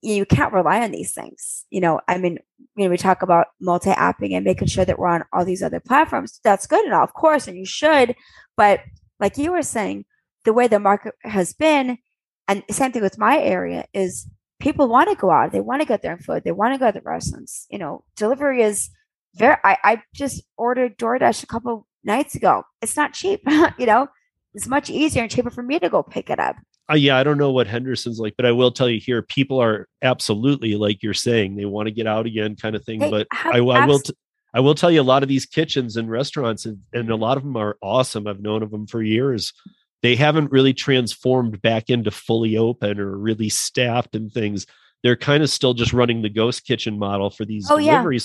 [0.00, 1.64] you can't rely on these things.
[1.70, 2.38] You know, I mean,
[2.76, 5.80] you know, we talk about multi-apping and making sure that we're on all these other
[5.80, 6.40] platforms.
[6.44, 8.14] That's good and all, of course, and you should.
[8.56, 8.80] But
[9.18, 10.04] like you were saying,
[10.44, 11.98] the way the market has been,
[12.46, 14.28] and same thing with my area is
[14.60, 16.86] people want to go out, they want to get their food, they want to go
[16.90, 17.66] to the restaurants.
[17.70, 18.90] You know, delivery is
[19.34, 19.56] very.
[19.64, 22.62] I, I just ordered DoorDash a couple nights ago.
[22.82, 23.40] It's not cheap.
[23.78, 24.08] you know,
[24.54, 26.56] it's much easier and cheaper for me to go pick it up.
[26.90, 29.60] Uh, yeah, I don't know what Henderson's like, but I will tell you here, people
[29.60, 32.98] are absolutely like you're saying, they want to get out again, kind of thing.
[32.98, 34.14] They but I, I will, t-
[34.52, 37.38] I will tell you, a lot of these kitchens and restaurants, and, and a lot
[37.38, 38.26] of them are awesome.
[38.26, 39.54] I've known of them for years.
[40.02, 44.66] They haven't really transformed back into fully open or really staffed and things.
[45.02, 47.92] They're kind of still just running the ghost kitchen model for these Oh, yeah.
[47.92, 48.18] delivery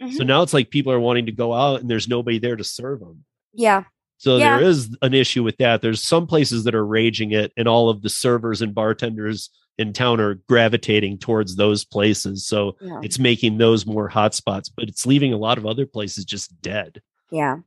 [0.00, 0.16] services.
[0.18, 0.28] So mm-hmm.
[0.28, 3.00] now it's like people are wanting to go out and there's nobody there to serve
[3.00, 3.24] them.
[3.54, 3.84] yeah,
[4.18, 4.58] So Yeah.
[4.58, 5.80] there is an issue with that.
[5.82, 9.92] There's some places that are raging it, and all of the servers and bartenders in
[9.92, 12.44] town are gravitating towards those places.
[12.46, 16.24] So yeah, it's making those more hotspots, but it's leaving a lot of other places
[16.24, 17.00] just dead.
[17.30, 17.58] yeah,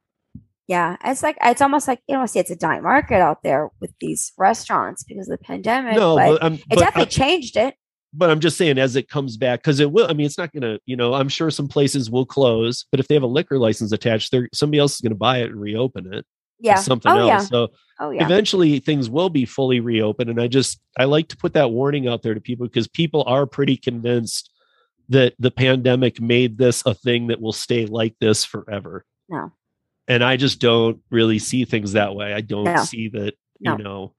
[0.67, 0.97] yeah.
[1.05, 3.93] It's like it's almost like you know, see, it's a dying market out there with
[4.01, 5.95] these restaurants because of the pandemic.
[5.95, 7.75] No, but, but I'm it but, definitely changed it.
[8.13, 10.07] But I'm just saying as it comes back because it will.
[10.09, 10.79] I mean, it's not going to.
[10.85, 13.91] You know, I'm sure some places will close, but if they have a liquor license
[13.91, 16.25] attached, there somebody else is going to buy it and reopen it.
[16.59, 16.75] Yeah.
[16.75, 17.27] something oh else.
[17.27, 17.39] yeah.
[17.39, 17.67] So
[17.99, 18.23] Oh yeah.
[18.25, 22.07] eventually things will be fully reopened and i just i like to put that warning
[22.07, 24.51] out there to people because people are pretty convinced
[25.09, 29.51] that the pandemic made this a thing that will stay like this forever No.
[30.07, 32.83] and i just don't really see things that way i don't No.
[32.83, 33.77] see that No.
[33.77, 34.13] you know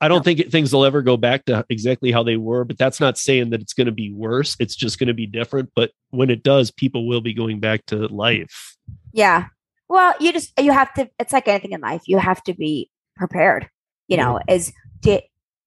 [0.00, 0.22] i don't No.
[0.22, 3.16] think it, things will ever go back to exactly how they were but that's not
[3.18, 6.30] saying that it's going to be worse it's just going to be different but when
[6.30, 8.76] it does people will be going back to life
[9.12, 9.46] Yeah.
[9.88, 11.08] Well, you just you have to.
[11.20, 12.02] It's like anything in life.
[12.06, 13.68] You have to be prepared.
[14.08, 15.22] You know, is did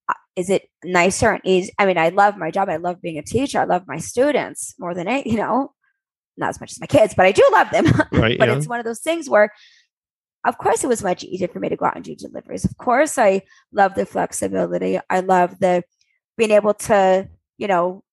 [0.09, 1.71] uh, is it nicer and easy?
[1.77, 2.67] I mean, I love my job.
[2.67, 3.59] I love being a teacher.
[3.61, 5.29] I love my students more than any.
[5.29, 5.71] You know,
[6.35, 7.85] not as much as my kids, but I do love them.
[8.11, 8.55] right but yeah.
[8.57, 9.51] it's one of those things where,
[10.47, 12.63] of course, it was much easier for me to go out and do deliveries.
[12.63, 13.41] Of course, I
[13.73, 14.97] love the flexibility.
[15.09, 15.83] I love the
[16.37, 18.03] being able to, you know,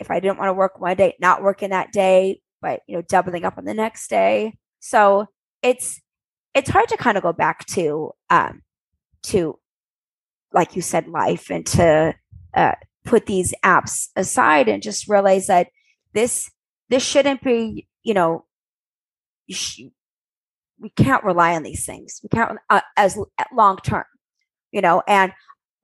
[0.00, 3.02] if I didn't want to work one day, not working that day, but you know,
[3.02, 4.58] doubling up on the next day.
[4.80, 5.26] So
[5.62, 6.00] it's
[6.52, 8.62] it's hard to kind of go back to um
[9.24, 9.58] to
[10.52, 12.14] like you said life and to
[12.54, 15.68] uh, put these apps aside and just realize that
[16.12, 16.50] this
[16.88, 18.46] this shouldn't be you know
[20.78, 22.20] we can't rely on these things.
[22.22, 23.18] We can't uh, as
[23.52, 24.04] long term
[24.74, 25.32] you know and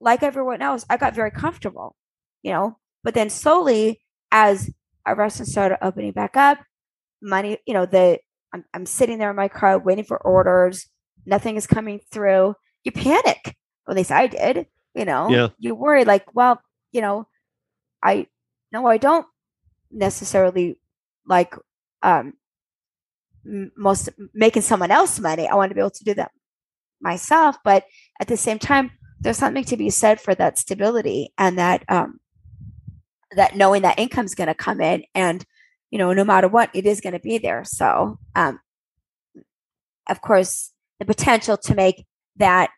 [0.00, 1.96] like everyone else i got very comfortable
[2.42, 4.02] you know but then slowly
[4.32, 4.68] as
[5.06, 6.58] our restaurants started opening back up
[7.22, 8.18] money you know the
[8.52, 10.88] I'm, I'm sitting there in my car waiting for orders
[11.24, 12.54] nothing is coming through.
[12.82, 13.56] You panic.
[13.88, 15.28] At least i did you know.
[15.30, 15.48] Yeah.
[15.58, 16.60] you worry like well
[16.92, 17.28] you know
[18.02, 18.26] i
[18.72, 19.26] no i don't
[19.92, 20.80] necessarily
[21.26, 21.54] like
[22.02, 22.34] um
[23.76, 25.48] most making someone else money.
[25.48, 26.30] I want to be able to do that
[27.00, 27.84] myself but
[28.20, 28.90] at the same time
[29.20, 32.18] there's something to be said for that stability and that um
[33.36, 35.44] that knowing that income's going to come in and
[35.90, 37.62] you know no matter what it is going to be there.
[37.64, 38.60] So um
[40.08, 42.06] of course the potential to make
[42.36, 42.70] that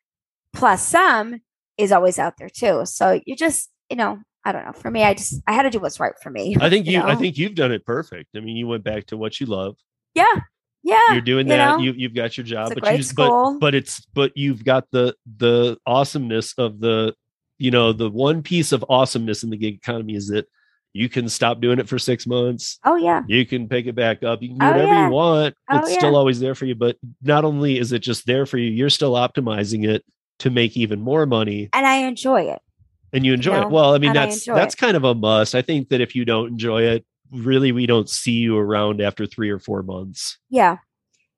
[0.52, 1.40] plus some
[1.78, 2.82] is always out there too.
[2.84, 4.72] So you just you know i don't know.
[4.72, 7.00] For me i just i had to do what's right for me i think you
[7.00, 7.18] i know?
[7.18, 8.36] think you've done it perfect.
[8.36, 9.76] I mean you went back to what you love.
[10.14, 10.40] Yeah
[10.82, 13.52] yeah you're doing you that know, you you've got your job but you school.
[13.54, 17.14] but but it's but you've got the the awesomeness of the
[17.58, 20.46] you know the one piece of awesomeness in the gig economy is that
[20.94, 22.78] you can stop doing it for six months.
[22.84, 23.22] Oh yeah.
[23.26, 24.42] You can pick it back up.
[24.42, 25.06] You can do Oh, whatever yeah.
[25.06, 25.54] you want.
[25.70, 25.98] Oh, it's yeah.
[25.98, 28.90] still always there for you but not only is it just there for you you're
[28.90, 30.04] still optimizing it
[30.40, 31.68] to make even more money.
[31.72, 32.60] And i enjoy it
[33.12, 34.78] and you enjoy know, it well i mean and that's enjoy that's it.
[34.78, 35.54] kind of a must.
[35.54, 39.26] I think that if you don't enjoy it really we don't see you around after
[39.26, 40.38] three or four months.
[40.50, 40.76] Yeah.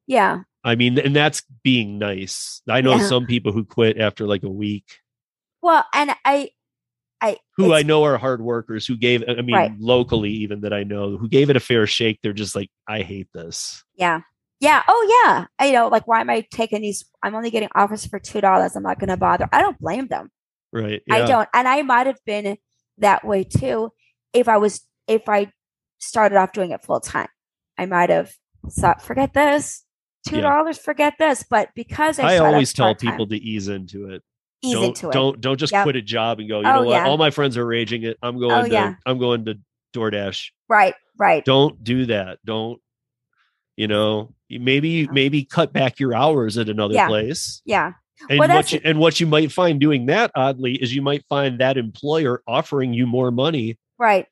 [0.07, 0.41] Yeah.
[0.65, 2.63] I mean, and that's being nice.
[2.69, 3.07] I know Yeah.
[3.07, 5.01] some people who quit after like a week,
[5.63, 6.51] Well, and I,
[7.21, 9.73] I, who I know are hard workers who gave, I mean, Right.
[9.79, 12.21] locally even that I know who gave it a fair shake.
[12.23, 13.83] They're just like, I hate this.
[13.95, 14.21] Yeah.
[14.61, 14.83] Yeah.
[14.89, 15.47] Oh, yeah.
[15.59, 17.05] I, you know, like, why am I taking these?
[17.23, 18.77] I'm only getting offers for $2.
[18.77, 19.49] I'm not going to bother.
[19.53, 20.31] I don't blame them.
[20.73, 21.03] Right.
[21.11, 21.49] I don't.
[21.55, 22.57] And I might have been
[22.99, 23.93] that way too
[24.33, 25.51] if I was, if I
[25.99, 27.29] started off doing it full time.
[27.79, 28.33] I might have
[28.71, 29.85] thought, forget this,
[30.29, 31.45] $2, forget this.
[31.49, 34.23] But because I, I always tell people to ease into it.
[34.63, 35.13] ease don't, into it.
[35.13, 35.83] Don't don't just Yep.
[35.85, 36.91] quit a job and go, you Oh, know what?
[36.93, 37.07] yeah.
[37.07, 38.17] All my friends are raging it.
[38.23, 38.95] I'm oh, going Oh, to yeah.
[39.07, 39.59] I'm going to
[39.95, 40.51] DoorDash.
[40.69, 40.95] Right.
[41.19, 41.45] Right.
[41.45, 42.39] Don't do that.
[42.45, 42.81] Don't
[43.77, 47.09] you know, maybe maybe cut back your hours at another Yeah.
[47.09, 47.61] place.
[47.65, 47.93] Yeah.
[48.31, 51.25] And Well, what you, and what you might find doing that oddly is you might
[51.29, 53.77] find that employer offering you more money.
[53.99, 54.27] Right.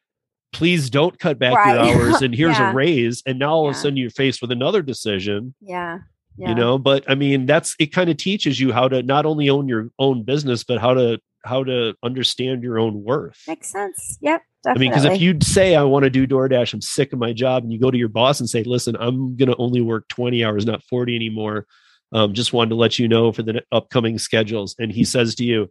[0.53, 1.89] Please don't cut back Right.
[1.89, 2.71] your hours and here's Yeah.
[2.71, 3.23] a raise.
[3.27, 5.55] And now all of a sudden you're faced with another decision.
[5.61, 5.99] Yeah.
[6.39, 6.49] Yeah.
[6.49, 9.51] you know but i mean that's it kind of teaches you how to not only
[9.51, 14.17] own your own business but how to how to understand your own worth Makes sense.
[14.23, 14.41] Yep.
[14.67, 17.35] i mean because if you'd say i want to do doordash i'm sick of my
[17.35, 20.09] job and you go to your boss and say listen i'm going to only work
[20.09, 21.67] 20 hours not 40 anymore
[22.13, 25.45] um, just wanted to let you know for the upcoming schedules and he says to
[25.45, 25.71] you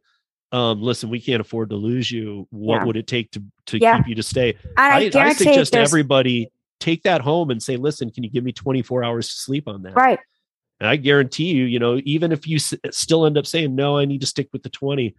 [0.52, 2.84] um, listen we can't afford to lose you what Yeah.
[2.86, 3.98] would it take to to Yeah.
[3.98, 6.49] keep you to stay I, I, I suggest everybody
[6.80, 9.84] take that home and say listen can you give me 24 hours to sleep on
[9.84, 10.19] that right.
[10.80, 13.98] and I guarantee you, you know, even if you s- still end up saying no,
[13.98, 15.15] I need to stick with the twenty.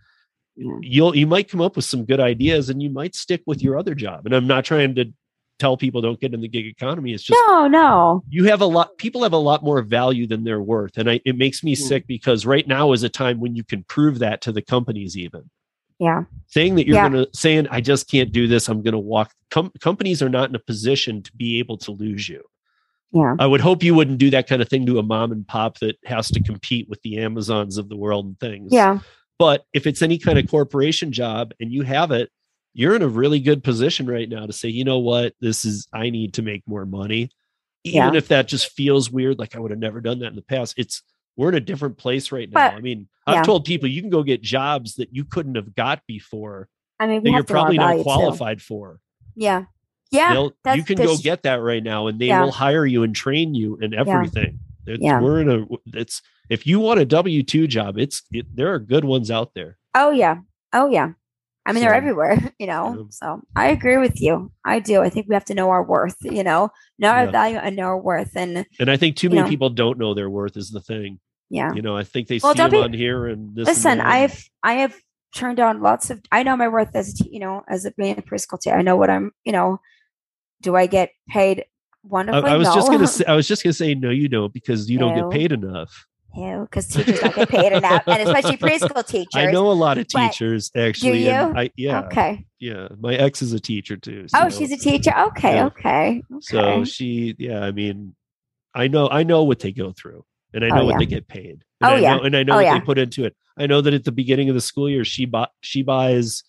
[0.57, 3.79] You'll you might come up with some good ideas, and you might stick with your
[3.79, 4.27] other job.
[4.27, 5.07] And I'm not trying to
[5.63, 7.13] tell people don't get in the gig economy.
[7.13, 8.23] It's just No, no.
[8.29, 8.99] you have a lot.
[8.99, 11.79] People have a lot more value than they're worth, and I, it makes me Mm.
[11.79, 15.17] sick because right now is a time when you can prove that to the companies.
[15.17, 15.49] Even
[16.01, 16.25] Yeah.
[16.49, 17.09] saying that you're Yeah.
[17.09, 18.69] gonna saying I just can't do this.
[18.69, 19.31] I'm gonna walk.
[19.51, 22.43] Com- companies are not in a position to be able to lose you.
[23.13, 23.37] Yeah.
[23.39, 25.79] I would hope you wouldn't do that kind of thing to a mom and pop
[25.81, 28.73] that has to compete with the Amazons of the world and things.
[28.73, 28.99] Yeah.
[29.39, 32.31] But if it's any kind of corporation job and you have it,
[32.75, 35.87] you're in a really good position right now to say, you know what, this is,
[35.93, 37.31] I need to make more money.
[37.85, 38.19] Even Yeah.
[38.19, 40.75] if that just feels weird, like I would have never done that in the past.
[40.79, 41.03] It's,
[41.37, 42.71] we're in a different place right now.
[42.71, 43.43] But- I mean, I've yeah.
[43.43, 46.69] told people you can go get jobs that you couldn't have got before
[47.01, 48.05] I mean, you're have to know our probably not value, too.
[48.05, 49.01] qualified for.
[49.35, 49.65] Yeah.
[50.11, 50.49] Yeah.
[50.75, 52.43] You can go get that right now and they Yeah.
[52.43, 55.21] will hire you and train you and everything It's- Yeah.
[55.21, 55.67] we're in a
[55.99, 56.21] it's
[56.51, 60.11] if you want a w2 job it's it, there are good ones out there Oh
[60.11, 60.39] yeah.
[60.75, 61.13] Oh yeah.
[61.65, 62.95] I mean, they're everywhere, you know.
[62.97, 63.05] Yeah.
[63.11, 64.51] So I agree with you.
[64.65, 65.01] I do.
[65.01, 67.31] I think we have to know our worth, you know, know our Yeah.
[67.31, 68.33] value and know our worth.
[68.37, 69.49] And and i think too many know.
[69.49, 71.21] people don't know their worth is the thing
[71.51, 71.73] yeah.
[71.75, 73.99] you know i think they Well, see them be- on here and this and Listen,
[73.99, 74.07] that.
[74.07, 74.95] I've I have
[75.35, 76.21] turned on lots of.
[76.31, 78.77] I know my worth as you know as a being a preschool teacher.
[78.77, 79.31] I know what I'm.
[79.45, 79.81] You know,
[80.61, 81.65] do I get paid I,
[82.05, 82.51] wonderfully?
[82.51, 84.99] I was just gonna say i was just gonna say no you don't because you
[84.99, 85.31] don't No.
[85.31, 89.35] get paid enough Ew, because teachers don't get paid enough, and especially preschool teachers.
[89.35, 91.31] i know a lot of teachers actually you?
[91.33, 92.47] I, yeah Okay.
[92.59, 94.39] yeah my ex is a teacher too So.
[94.43, 95.13] Oh, she's a teacher.
[95.29, 95.57] Okay.
[95.57, 95.67] Yeah.
[95.67, 96.23] Okay.
[96.41, 98.15] So she, yeah, I mean,
[98.75, 100.99] I know, I know what they go through, and I Oh, know what yeah.
[101.01, 101.65] they get paid.
[101.81, 102.17] And Oh, I yeah.
[102.17, 102.79] know, and I know Oh, what yeah.
[102.79, 103.37] they put into it.
[103.59, 106.45] I know that at the beginning of the school year, she bought, she buys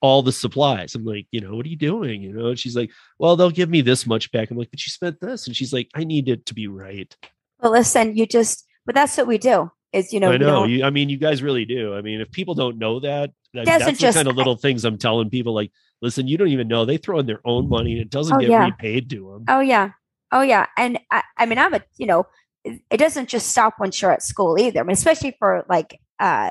[0.00, 0.94] all the supplies.
[0.94, 2.22] I'm like, you know, what are you doing?
[2.22, 4.50] You know, and she's like, well, they'll give me this much back.
[4.52, 7.12] I'm like, but you spent this, and she's like, I need it to be right.
[7.60, 8.64] Well, listen, you just.
[8.86, 9.70] But that's what we do.
[9.92, 10.32] Is you know.
[10.32, 10.64] I know.
[10.64, 11.94] You, I mean, you guys really do.
[11.94, 14.98] I mean, if people don't know that, that's just- the kind of little things I'm
[14.98, 15.54] telling people.
[15.54, 15.70] Like,
[16.02, 18.40] listen, you don't even know they throw in their own money, and it doesn't Oh,
[18.40, 18.64] get yeah.
[18.66, 19.44] repaid to them.
[19.48, 19.90] Oh yeah.
[20.32, 20.66] Oh yeah.
[20.76, 22.26] And I, I mean, I'm a, you know,
[22.64, 24.80] it it doesn't just stop once you're at school either.
[24.80, 26.50] I mean, especially for like, uh,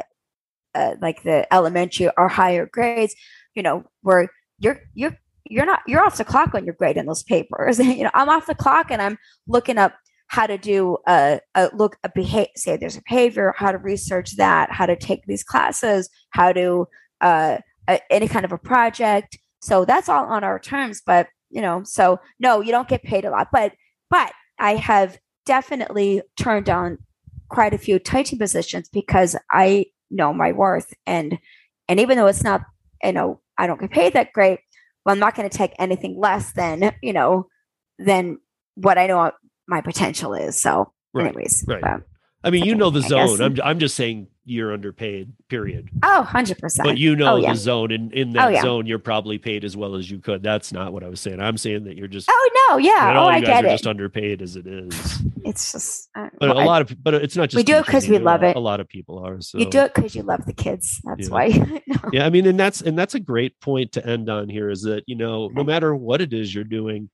[0.74, 3.14] uh, like the elementary or higher grades,
[3.56, 4.30] you know, where
[4.60, 5.18] you're, you're,
[5.50, 7.78] you're not, you're off the clock when you're grading those papers.
[7.80, 9.94] you know, I'm off the clock and I'm looking up
[10.34, 14.36] how to do a, a look a behavior, say there's a behavior, how to research
[14.36, 16.88] that, how to take these classes, how to,
[17.22, 19.38] uh, uh, any kind of a project.
[19.62, 23.26] So that's all on our terms, but you know, so no, you don't get paid
[23.26, 23.74] a lot, but
[24.10, 26.98] but I have definitely turned down
[27.50, 31.38] quite a few teaching positions because I know my worth and
[31.88, 32.62] and even though it's not
[33.04, 34.62] you know I don't get paid that great,
[35.06, 37.50] well I'm not going to take anything less than you know
[38.00, 38.40] than
[38.74, 39.32] what I know
[39.74, 40.60] my potential is.
[40.60, 41.82] So Right, anyways, right.
[41.82, 42.02] but-
[42.46, 43.42] I mean, you know the zone.
[43.42, 45.32] I'm I'm just saying you're underpaid.
[45.48, 45.88] Period.
[46.04, 46.84] Oh, 100%.
[46.84, 47.54] But you know Oh, yeah.
[47.54, 48.62] the zone, and in that Oh, yeah.
[48.62, 50.44] zone, you're probably paid as well as you could.
[50.44, 51.40] That's not what I was saying.
[51.40, 52.28] I'm saying that you're just.
[52.30, 52.78] oh, no.
[52.80, 53.14] Yeah.
[53.18, 53.70] Oh, I get it.
[53.70, 55.22] just underpaid as it is.
[55.46, 57.86] it's just, uh, But well, a lot of, but it's not just We do it
[57.86, 58.58] cuz we love it.
[58.58, 59.40] A lot of people are.
[59.40, 61.00] So you do it because you love the kids.
[61.06, 61.34] That's Yeah.
[61.34, 61.82] why.
[61.88, 62.10] No.
[62.12, 64.82] yeah i mean and that's and that's a great point to end on here is
[64.82, 67.10] that you know no matter what it is you're doing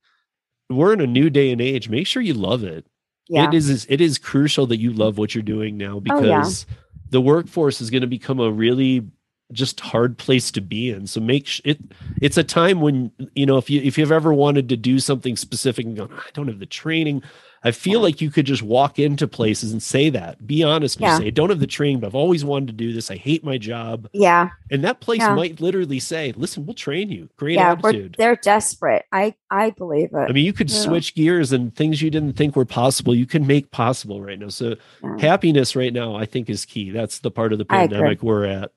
[0.70, 2.86] we're in a new day and age make sure you love it
[3.28, 3.48] Yeah.
[3.48, 6.38] it is it is crucial that you love what you're doing now Oh, yeah.
[6.38, 6.66] because
[7.10, 9.06] the workforce is going to become a really
[9.52, 11.78] just hard place to be in so make sh- it
[12.22, 15.36] it's a time when you know if you if you've ever wanted to do something
[15.36, 17.20] specific and go i don't have the training
[17.62, 21.02] i feel like you could just walk into places and say that be honest and
[21.04, 21.18] Yeah.
[21.18, 23.44] say i don't have the training but i've always wanted to do this i hate
[23.44, 24.50] my job Yeah.
[24.70, 25.34] and that place Yeah.
[25.34, 27.28] might literally say, listen, we'll train you.
[27.36, 27.72] Great yeah.
[27.72, 28.14] attitude.
[28.16, 29.04] They're desperate.
[29.12, 30.26] I, I believe it.
[30.28, 30.78] I mean, you could Yeah.
[30.78, 34.48] switch gears and things you didn't think were possible, you can make possible right now.
[34.48, 34.76] So
[35.18, 36.90] happiness right now, I think is key.
[36.90, 38.72] That's the part of the pandemic we're at.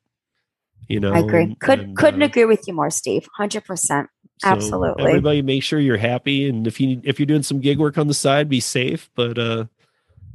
[0.88, 1.56] You know, I agree.
[1.62, 3.28] Could, and, couldn't uh, agree with you more, Steve.
[3.40, 4.08] 100%.
[4.40, 5.04] So absolutely.
[5.04, 6.50] Everybody make sure you're happy.
[6.50, 9.10] And if you if you're doing some gig work on the side, be safe.
[9.16, 9.66] But uh,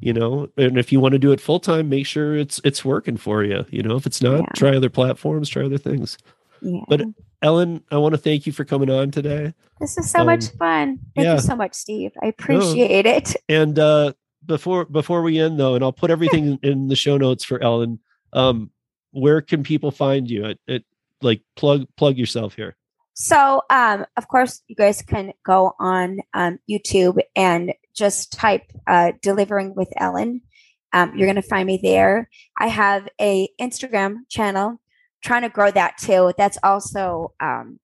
[0.01, 2.85] you know, and if you want to do it full time, make sure it's it's
[2.85, 3.65] working for you.
[3.70, 4.47] You know, if it's not, Yeah.
[4.55, 6.19] try other platforms, try other things.
[6.62, 6.81] Yeah.
[6.89, 7.03] But
[7.43, 9.55] Ellen, I want to thank you for coming on today.
[9.81, 10.99] This is so much um, fun.
[11.15, 11.35] Thank yeah.
[11.35, 12.12] you so much, Steve.
[12.23, 13.37] I appreciate it.
[13.49, 14.12] And uh,
[14.47, 18.01] before before we end though, and I'll put everything in the show notes for Ellen.
[18.33, 18.70] Um,
[19.12, 20.45] where can people find you?
[20.45, 20.83] At, at
[21.23, 22.77] like plug plug yourself here.
[23.20, 29.12] So, um, of course, you guys can go on um, YouTube and just type uh,
[29.23, 30.43] "delivering with Ellen."
[30.93, 32.31] Um, you're going to find me there.
[32.57, 34.81] I have a Instagram channel,
[35.23, 36.32] trying to grow that too.
[36.39, 37.81] That's also um,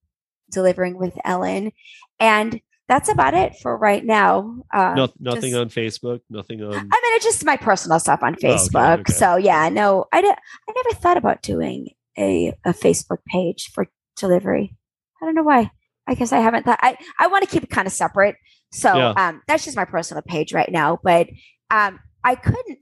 [0.53, 1.73] delivering with Ellen,
[2.21, 4.63] and that's about it for right now.
[4.73, 6.21] Uh, No, nothing just- on Facebook.
[6.31, 6.75] Nothing on.
[6.75, 9.01] I mean, it's just my personal stuff on Oh, okay, Facebook.
[9.01, 9.13] okay.
[9.13, 14.77] So yeah, no, I I never thought about doing a a Facebook page for delivery.
[15.23, 15.71] I don't know why.
[16.07, 16.79] I guess I haven't thought.
[16.83, 18.37] I I want to keep it kind of separate.
[18.73, 19.11] So Yeah.
[19.17, 20.99] um, that's just my personal page right now.
[21.03, 21.29] But
[21.71, 22.79] um, I couldn't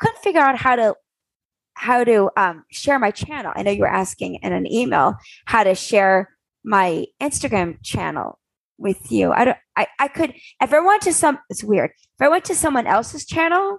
[0.00, 0.94] couldn't figure out how to
[1.74, 3.52] how to um, share my channel.
[3.54, 5.14] I know you were asking in an email
[5.46, 6.28] how to share
[6.64, 8.38] my Instagram channel
[8.78, 9.32] with you.
[9.32, 9.56] I don't.
[9.76, 11.38] I I could if I went to some.
[11.50, 11.90] It's weird.
[12.18, 13.78] If I went to someone else's channel,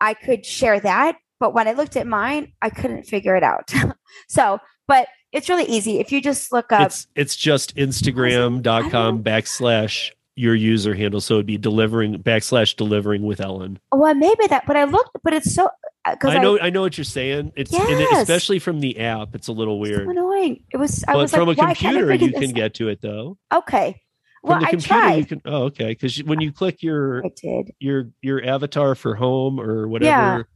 [0.00, 1.16] I could share that.
[1.40, 3.70] But when I looked at mine, I couldn't figure it out.
[4.28, 4.58] so,
[4.88, 5.98] but it's really easy.
[6.00, 11.20] If you just look up, it's it's just Instagram.com backslash your user handle.
[11.20, 13.78] So it'd be delivering backslash delivering with Ellen.
[13.92, 14.64] well, maybe that.
[14.66, 15.68] But I looked, but it's so
[16.10, 17.52] because I know I know what you're saying.
[17.56, 20.08] It's and it- especially from the app, it's a little it's so weird.
[20.16, 20.64] annoying.
[20.72, 21.04] It was.
[21.06, 23.38] I But was from like, a I computer, you can get to it though.
[23.52, 24.00] Okay.
[24.42, 25.14] From Well, the I computer, tried.
[25.16, 25.42] you can.
[25.46, 25.88] Oh, okay.
[25.88, 27.72] Because when you click your I did.
[27.78, 30.48] your your avatar for home or whatever,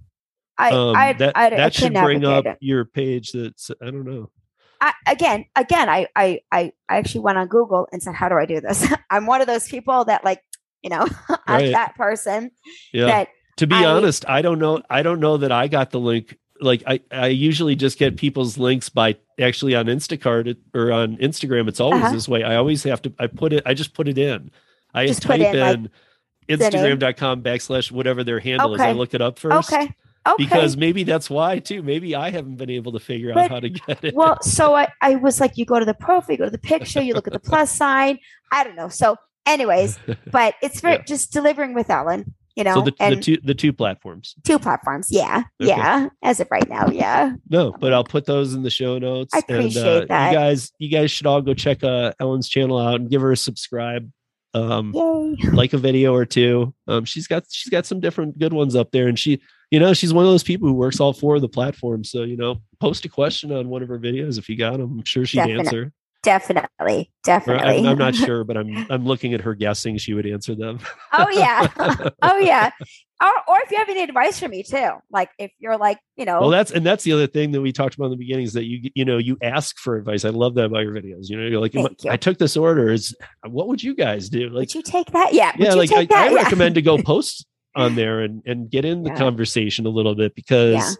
[0.58, 0.70] I.
[0.72, 1.12] um, I.
[1.14, 2.58] that I, I that should bring up it.
[2.60, 3.32] your page.
[3.32, 4.30] That's I don't know.
[4.80, 8.36] I, again, again, I, I, I, I actually went on Google and said, "How do
[8.36, 10.42] I do this?" I'm one of those people that, like,
[10.82, 11.06] you know,
[11.46, 12.50] I'm that person
[12.92, 13.06] Yeah.
[13.06, 14.82] that to be I- honest, I don't know.
[14.88, 16.36] I don't know that I got the link.
[16.60, 21.68] Like I, I usually just get people's links by actually on Instacart or on Instagram.
[21.68, 22.12] It's always Uh-huh.
[22.12, 22.42] this way.
[22.42, 23.12] I always have to.
[23.18, 23.62] I put it.
[23.66, 24.50] I just put it in.
[24.94, 25.90] I Just type in, like, in name.
[26.58, 28.80] Instagram.com backslash whatever their handle is.
[28.80, 29.72] I look it up first.
[29.72, 29.92] okay,
[30.34, 30.44] okay.
[30.44, 31.82] Because maybe that's why too.
[31.82, 34.14] Maybe I haven't been able to figure out how to get it.
[34.14, 36.58] well, so I, I was like, you go to the profile, you go to the
[36.58, 38.18] picture, you look at the plus sign.
[38.52, 38.88] I don't know.
[38.88, 39.98] So, anyways,
[40.32, 41.02] but it's for Yeah.
[41.02, 44.34] just delivering with Ellen, you know, so the, the two the two platforms.
[44.44, 45.08] two platforms.
[45.10, 45.68] Yeah, Okay.
[45.68, 46.08] yeah.
[46.22, 47.32] As of right now, yeah.
[47.48, 49.32] No, but I'll put those in the show notes.
[49.34, 50.32] I appreciate and, uh, that.
[50.32, 53.30] You guys, you guys should all go check uh, Ellen's channel out and give her
[53.32, 54.10] a subscribe.
[54.54, 55.50] Um, Yay.
[55.52, 56.74] like a video or two.
[56.86, 59.92] Um, she's got she's got some different good ones up there, and she, you know,
[59.92, 62.10] she's one of those people who works all four of the platforms.
[62.10, 64.98] So you know, post a question on one of her videos if you got them.
[64.98, 65.92] I'm sure she'd Definite- answer.
[66.28, 67.78] Definitely, definitely.
[67.80, 70.78] I'm, I'm not sure, but I'm I'm looking at her guessing she would answer them.
[71.14, 71.66] oh yeah,
[72.22, 72.70] oh yeah.
[73.22, 76.26] Or, or if you have any advice for me too, like if you're like, you
[76.26, 78.44] know, Well, that's and that's the other thing that we talked about in the beginning
[78.44, 80.26] is that you you know you ask for advice.
[80.26, 81.30] I love that about your videos.
[81.30, 81.88] You know, you're like, you.
[82.10, 82.90] I took this order.
[82.90, 83.16] Is
[83.48, 84.50] what would you guys do?
[84.50, 85.32] Like, would you take that?
[85.32, 86.28] Yeah, would yeah, you like I, that?
[86.28, 86.42] I Yeah.
[86.42, 89.16] recommend to go post on there and and get in the Yeah.
[89.16, 90.92] conversation a little bit because Yeah.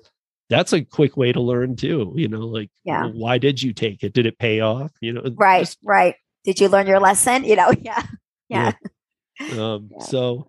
[0.51, 2.13] That's a quick way to learn too.
[2.17, 3.05] You know, like Yeah.
[3.05, 4.13] well, why did you take it?
[4.13, 4.93] Did it pay off?
[5.01, 6.15] You know, Right, just, right.
[6.45, 7.45] Did you learn your lesson?
[7.45, 8.03] You know, yeah,
[8.49, 8.73] yeah.
[9.59, 10.05] um, Yeah.
[10.05, 10.49] So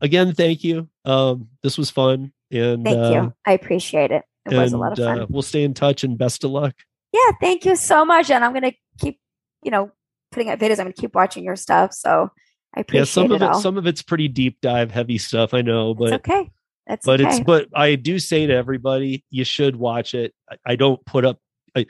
[0.00, 0.88] again, thank you.
[1.04, 3.34] Um, this was fun, and Thank uh, you.
[3.46, 4.24] I appreciate it.
[4.46, 5.20] It was a lot of fun.
[5.20, 6.74] Uh, we'll stay in touch and best of luck.
[7.12, 8.30] yeah, thank you so much.
[8.30, 9.20] And I'm gonna keep,
[9.62, 9.92] you know,
[10.32, 10.78] putting out videos.
[10.78, 11.92] I'm gonna keep watching your stuff.
[11.92, 12.30] So
[12.74, 13.02] I appreciate it.
[13.02, 13.60] Yeah, some it of it, all.
[13.60, 15.54] some of it's pretty deep dive, heavy stuff.
[15.54, 16.50] I know, it's but okay.
[16.90, 17.30] That's but okay.
[17.30, 20.34] it's but I do say to everybody, you should watch it.
[20.50, 21.38] I, I don't put up.
[21.76, 21.86] I,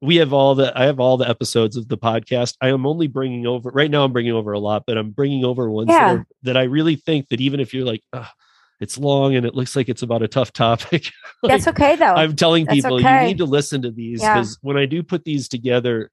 [0.00, 2.54] we have all the I have all the episodes of the podcast.
[2.60, 4.04] I am only bringing over right now.
[4.04, 6.08] I'm bringing over a lot, but I'm bringing over ones Yeah.
[6.14, 8.26] that, are, that I really think that even if you're like, "Ugh,
[8.80, 11.10] it's long and it looks like it's about a tough topic,
[11.42, 12.14] like, That's okay though.
[12.14, 13.22] I'm telling That's people okay.
[13.22, 14.34] you need to listen to these Yeah.
[14.34, 16.10] because when I do put these together,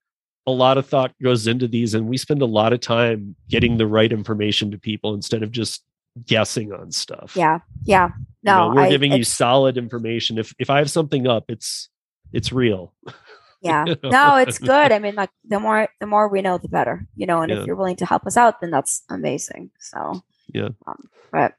[0.47, 3.77] a lot of thought goes into these, and we spend a lot of time getting
[3.77, 5.83] the right information to people instead of just
[6.25, 7.33] guessing on stuff.
[7.35, 8.09] yeah, yeah.
[8.41, 10.37] You know, No, we're I- giving you solid information.
[10.37, 11.89] If if I have something up, it's
[12.31, 12.93] it's real.
[13.61, 17.07] yeah no it's good i mean like the more the more we know the better
[17.15, 17.61] you know and Yeah.
[17.61, 20.21] if you're willing to help us out then that's amazing so
[20.53, 20.69] Yeah.
[20.85, 21.53] um, but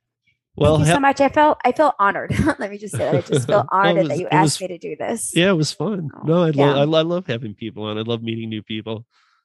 [0.56, 2.98] Well, thank you ha- so much i felt i feel honored let me just say
[3.10, 5.48] that i just feel honored was- that you asked was- me to do this yeah,
[5.48, 6.10] it was fun.
[6.14, 6.74] Oh, No, I, yeah.
[6.74, 7.98] lo- I, I love having people on.
[7.98, 9.04] I love meeting new people.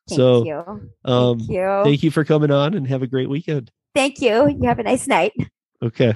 [0.10, 3.30] thank so, you um, thank you thank you for coming on, and have a great
[3.30, 3.72] weekend.
[3.94, 5.34] Thank you you have a nice night
[5.84, 6.16] Okay.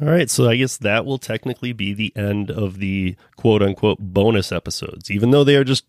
[0.00, 3.98] All right, so I guess that will technically be the end of the quote unquote
[4.00, 5.84] bonus episodes, even though they are just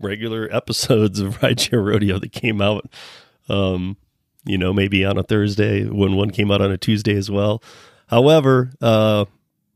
[0.00, 2.90] regular episodes of Rideshare Rodeo that came out,
[3.50, 3.98] um,
[4.46, 7.62] you know, maybe on a Thursday when one came out on a Tuesday as well.
[8.06, 9.26] However, uh,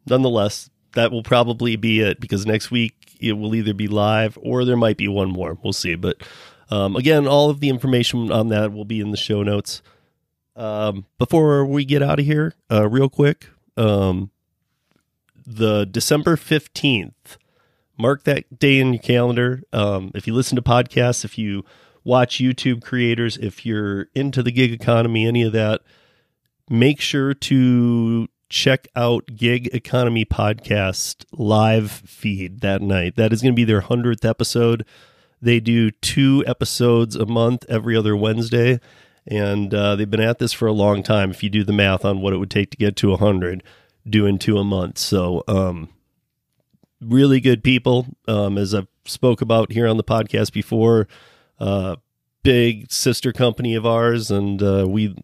[0.06, 4.64] nonetheless, that will probably be it because next week it will either be live or
[4.64, 5.58] there might be one more.
[5.62, 5.94] We'll see.
[5.94, 6.22] But
[6.70, 9.82] um, again, all of the information on that will be in the show notes.
[10.56, 14.30] Um, before we get out of here, uh, real quick, um,
[15.46, 17.36] the December 15th,
[17.98, 19.62] mark that day in your calendar.
[19.72, 21.64] Um, if you listen to podcasts, if you
[22.04, 25.82] watch YouTube creators, if you're into the gig economy, any of that,
[26.68, 33.16] make sure to check out Gig Economy Podcast live feed that night.
[33.16, 34.84] That is going to be their 100th episode.
[35.42, 38.80] They do two episodes a month every other Wednesday
[39.26, 41.30] and uh, they've been at this for a long time.
[41.30, 43.62] If you do the math on what it would take to get to 100,
[44.08, 44.98] doing two a month.
[44.98, 45.88] So, um,
[47.00, 51.08] really good people, um, as I've spoke about here on the podcast before.
[51.58, 51.96] Uh,
[52.42, 55.16] big sister company of ours, and uh, we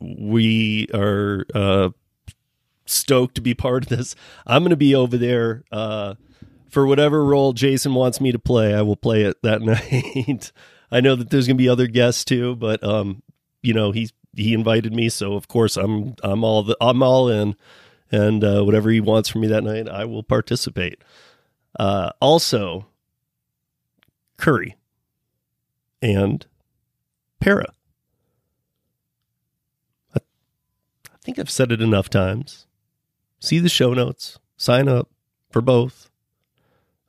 [0.00, 1.90] we are uh,
[2.86, 4.14] stoked to be part of this.
[4.46, 6.14] I'm going to be over there uh,
[6.70, 8.74] for whatever role Jason wants me to play.
[8.74, 10.52] I will play it that night.
[10.90, 13.22] I know that there's going to be other guests too, but um,
[13.62, 17.28] you know he he invited me, so of course I'm I'm all the, I'm all
[17.28, 17.56] in,
[18.10, 21.02] and uh, whatever he wants from me that night, I will participate.
[21.78, 22.86] Uh, also,
[24.38, 24.74] Curri
[26.00, 26.46] and
[27.40, 27.72] Para.
[30.14, 30.20] I,
[31.12, 32.66] I think I've said it enough times.
[33.40, 34.38] See the show notes.
[34.56, 35.08] Sign up
[35.50, 36.10] for both.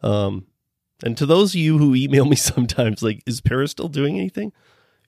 [0.02, 0.48] Um,
[1.04, 4.52] and to those of you who email me sometimes, like, is Para still doing anything?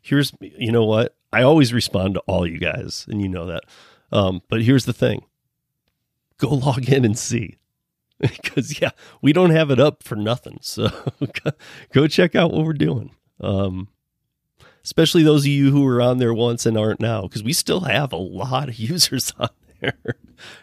[0.02, 1.16] Here's, you know what?
[1.34, 3.64] I always respond to all you guys, and you know that.
[4.12, 5.24] Um, but here's the thing
[6.38, 7.58] go log in and see.
[8.20, 8.92] Because, yeah,
[9.24, 10.60] we don't have it up for nothing.
[10.62, 10.90] So
[11.92, 13.16] go check out what we're doing.
[13.40, 13.88] Um,
[14.84, 17.82] especially those of you who were on there once and aren't now, because we still
[17.82, 19.50] have a lot of users on
[19.80, 19.98] there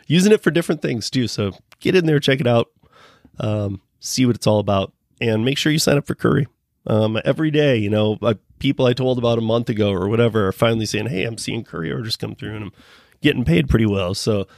[0.06, 1.26] using it for different things too.
[1.26, 2.68] So get in there, check it out,
[3.40, 6.46] um, see what it's all about, and make sure you sign up for Curri.
[6.88, 10.48] Um, every day, you know, uh, people I told about a month ago or whatever
[10.48, 12.72] are finally saying, "Hey, I'm seeing Curri orders come through, and I'm
[13.20, 14.48] getting paid pretty well." So,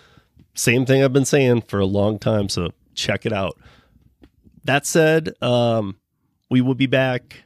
[0.55, 2.49] same thing I've been saying for a long time.
[2.49, 3.59] So check it out.
[4.65, 5.97] That said, um,
[6.51, 7.45] we will be back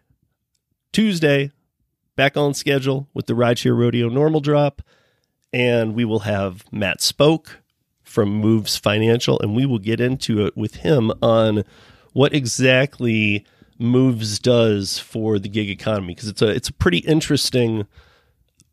[0.92, 1.50] Tuesday,
[2.16, 4.82] back on schedule with the Rideshare Rodeo normal drop,
[5.52, 7.62] and we will have Matt Spoke
[8.02, 11.64] from Moves Financial, and we will get into it with him on
[12.12, 13.44] what exactly
[13.78, 17.86] Moves does for the gig economy because it's a it's a pretty interesting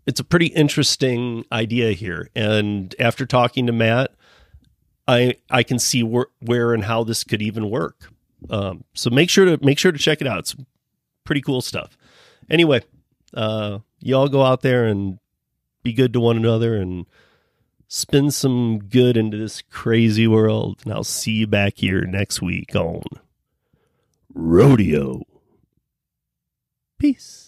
[0.06, 2.30] it's a pretty interesting idea here.
[2.36, 4.12] And after talking to Matt,
[5.08, 8.12] I I can see where where and how this could even work.
[8.50, 10.40] Um, so make sure to make sure to check it out.
[10.40, 10.56] It's
[11.24, 11.98] pretty cool stuff.
[12.50, 12.82] Anyway,
[13.34, 15.20] uh, y'all go out there and
[15.84, 17.06] be good to one another and
[17.88, 20.80] spin some good into this crazy world.
[20.84, 23.04] And I'll see you back here next week on
[24.34, 25.24] Rodeo.
[26.98, 27.41] Peace.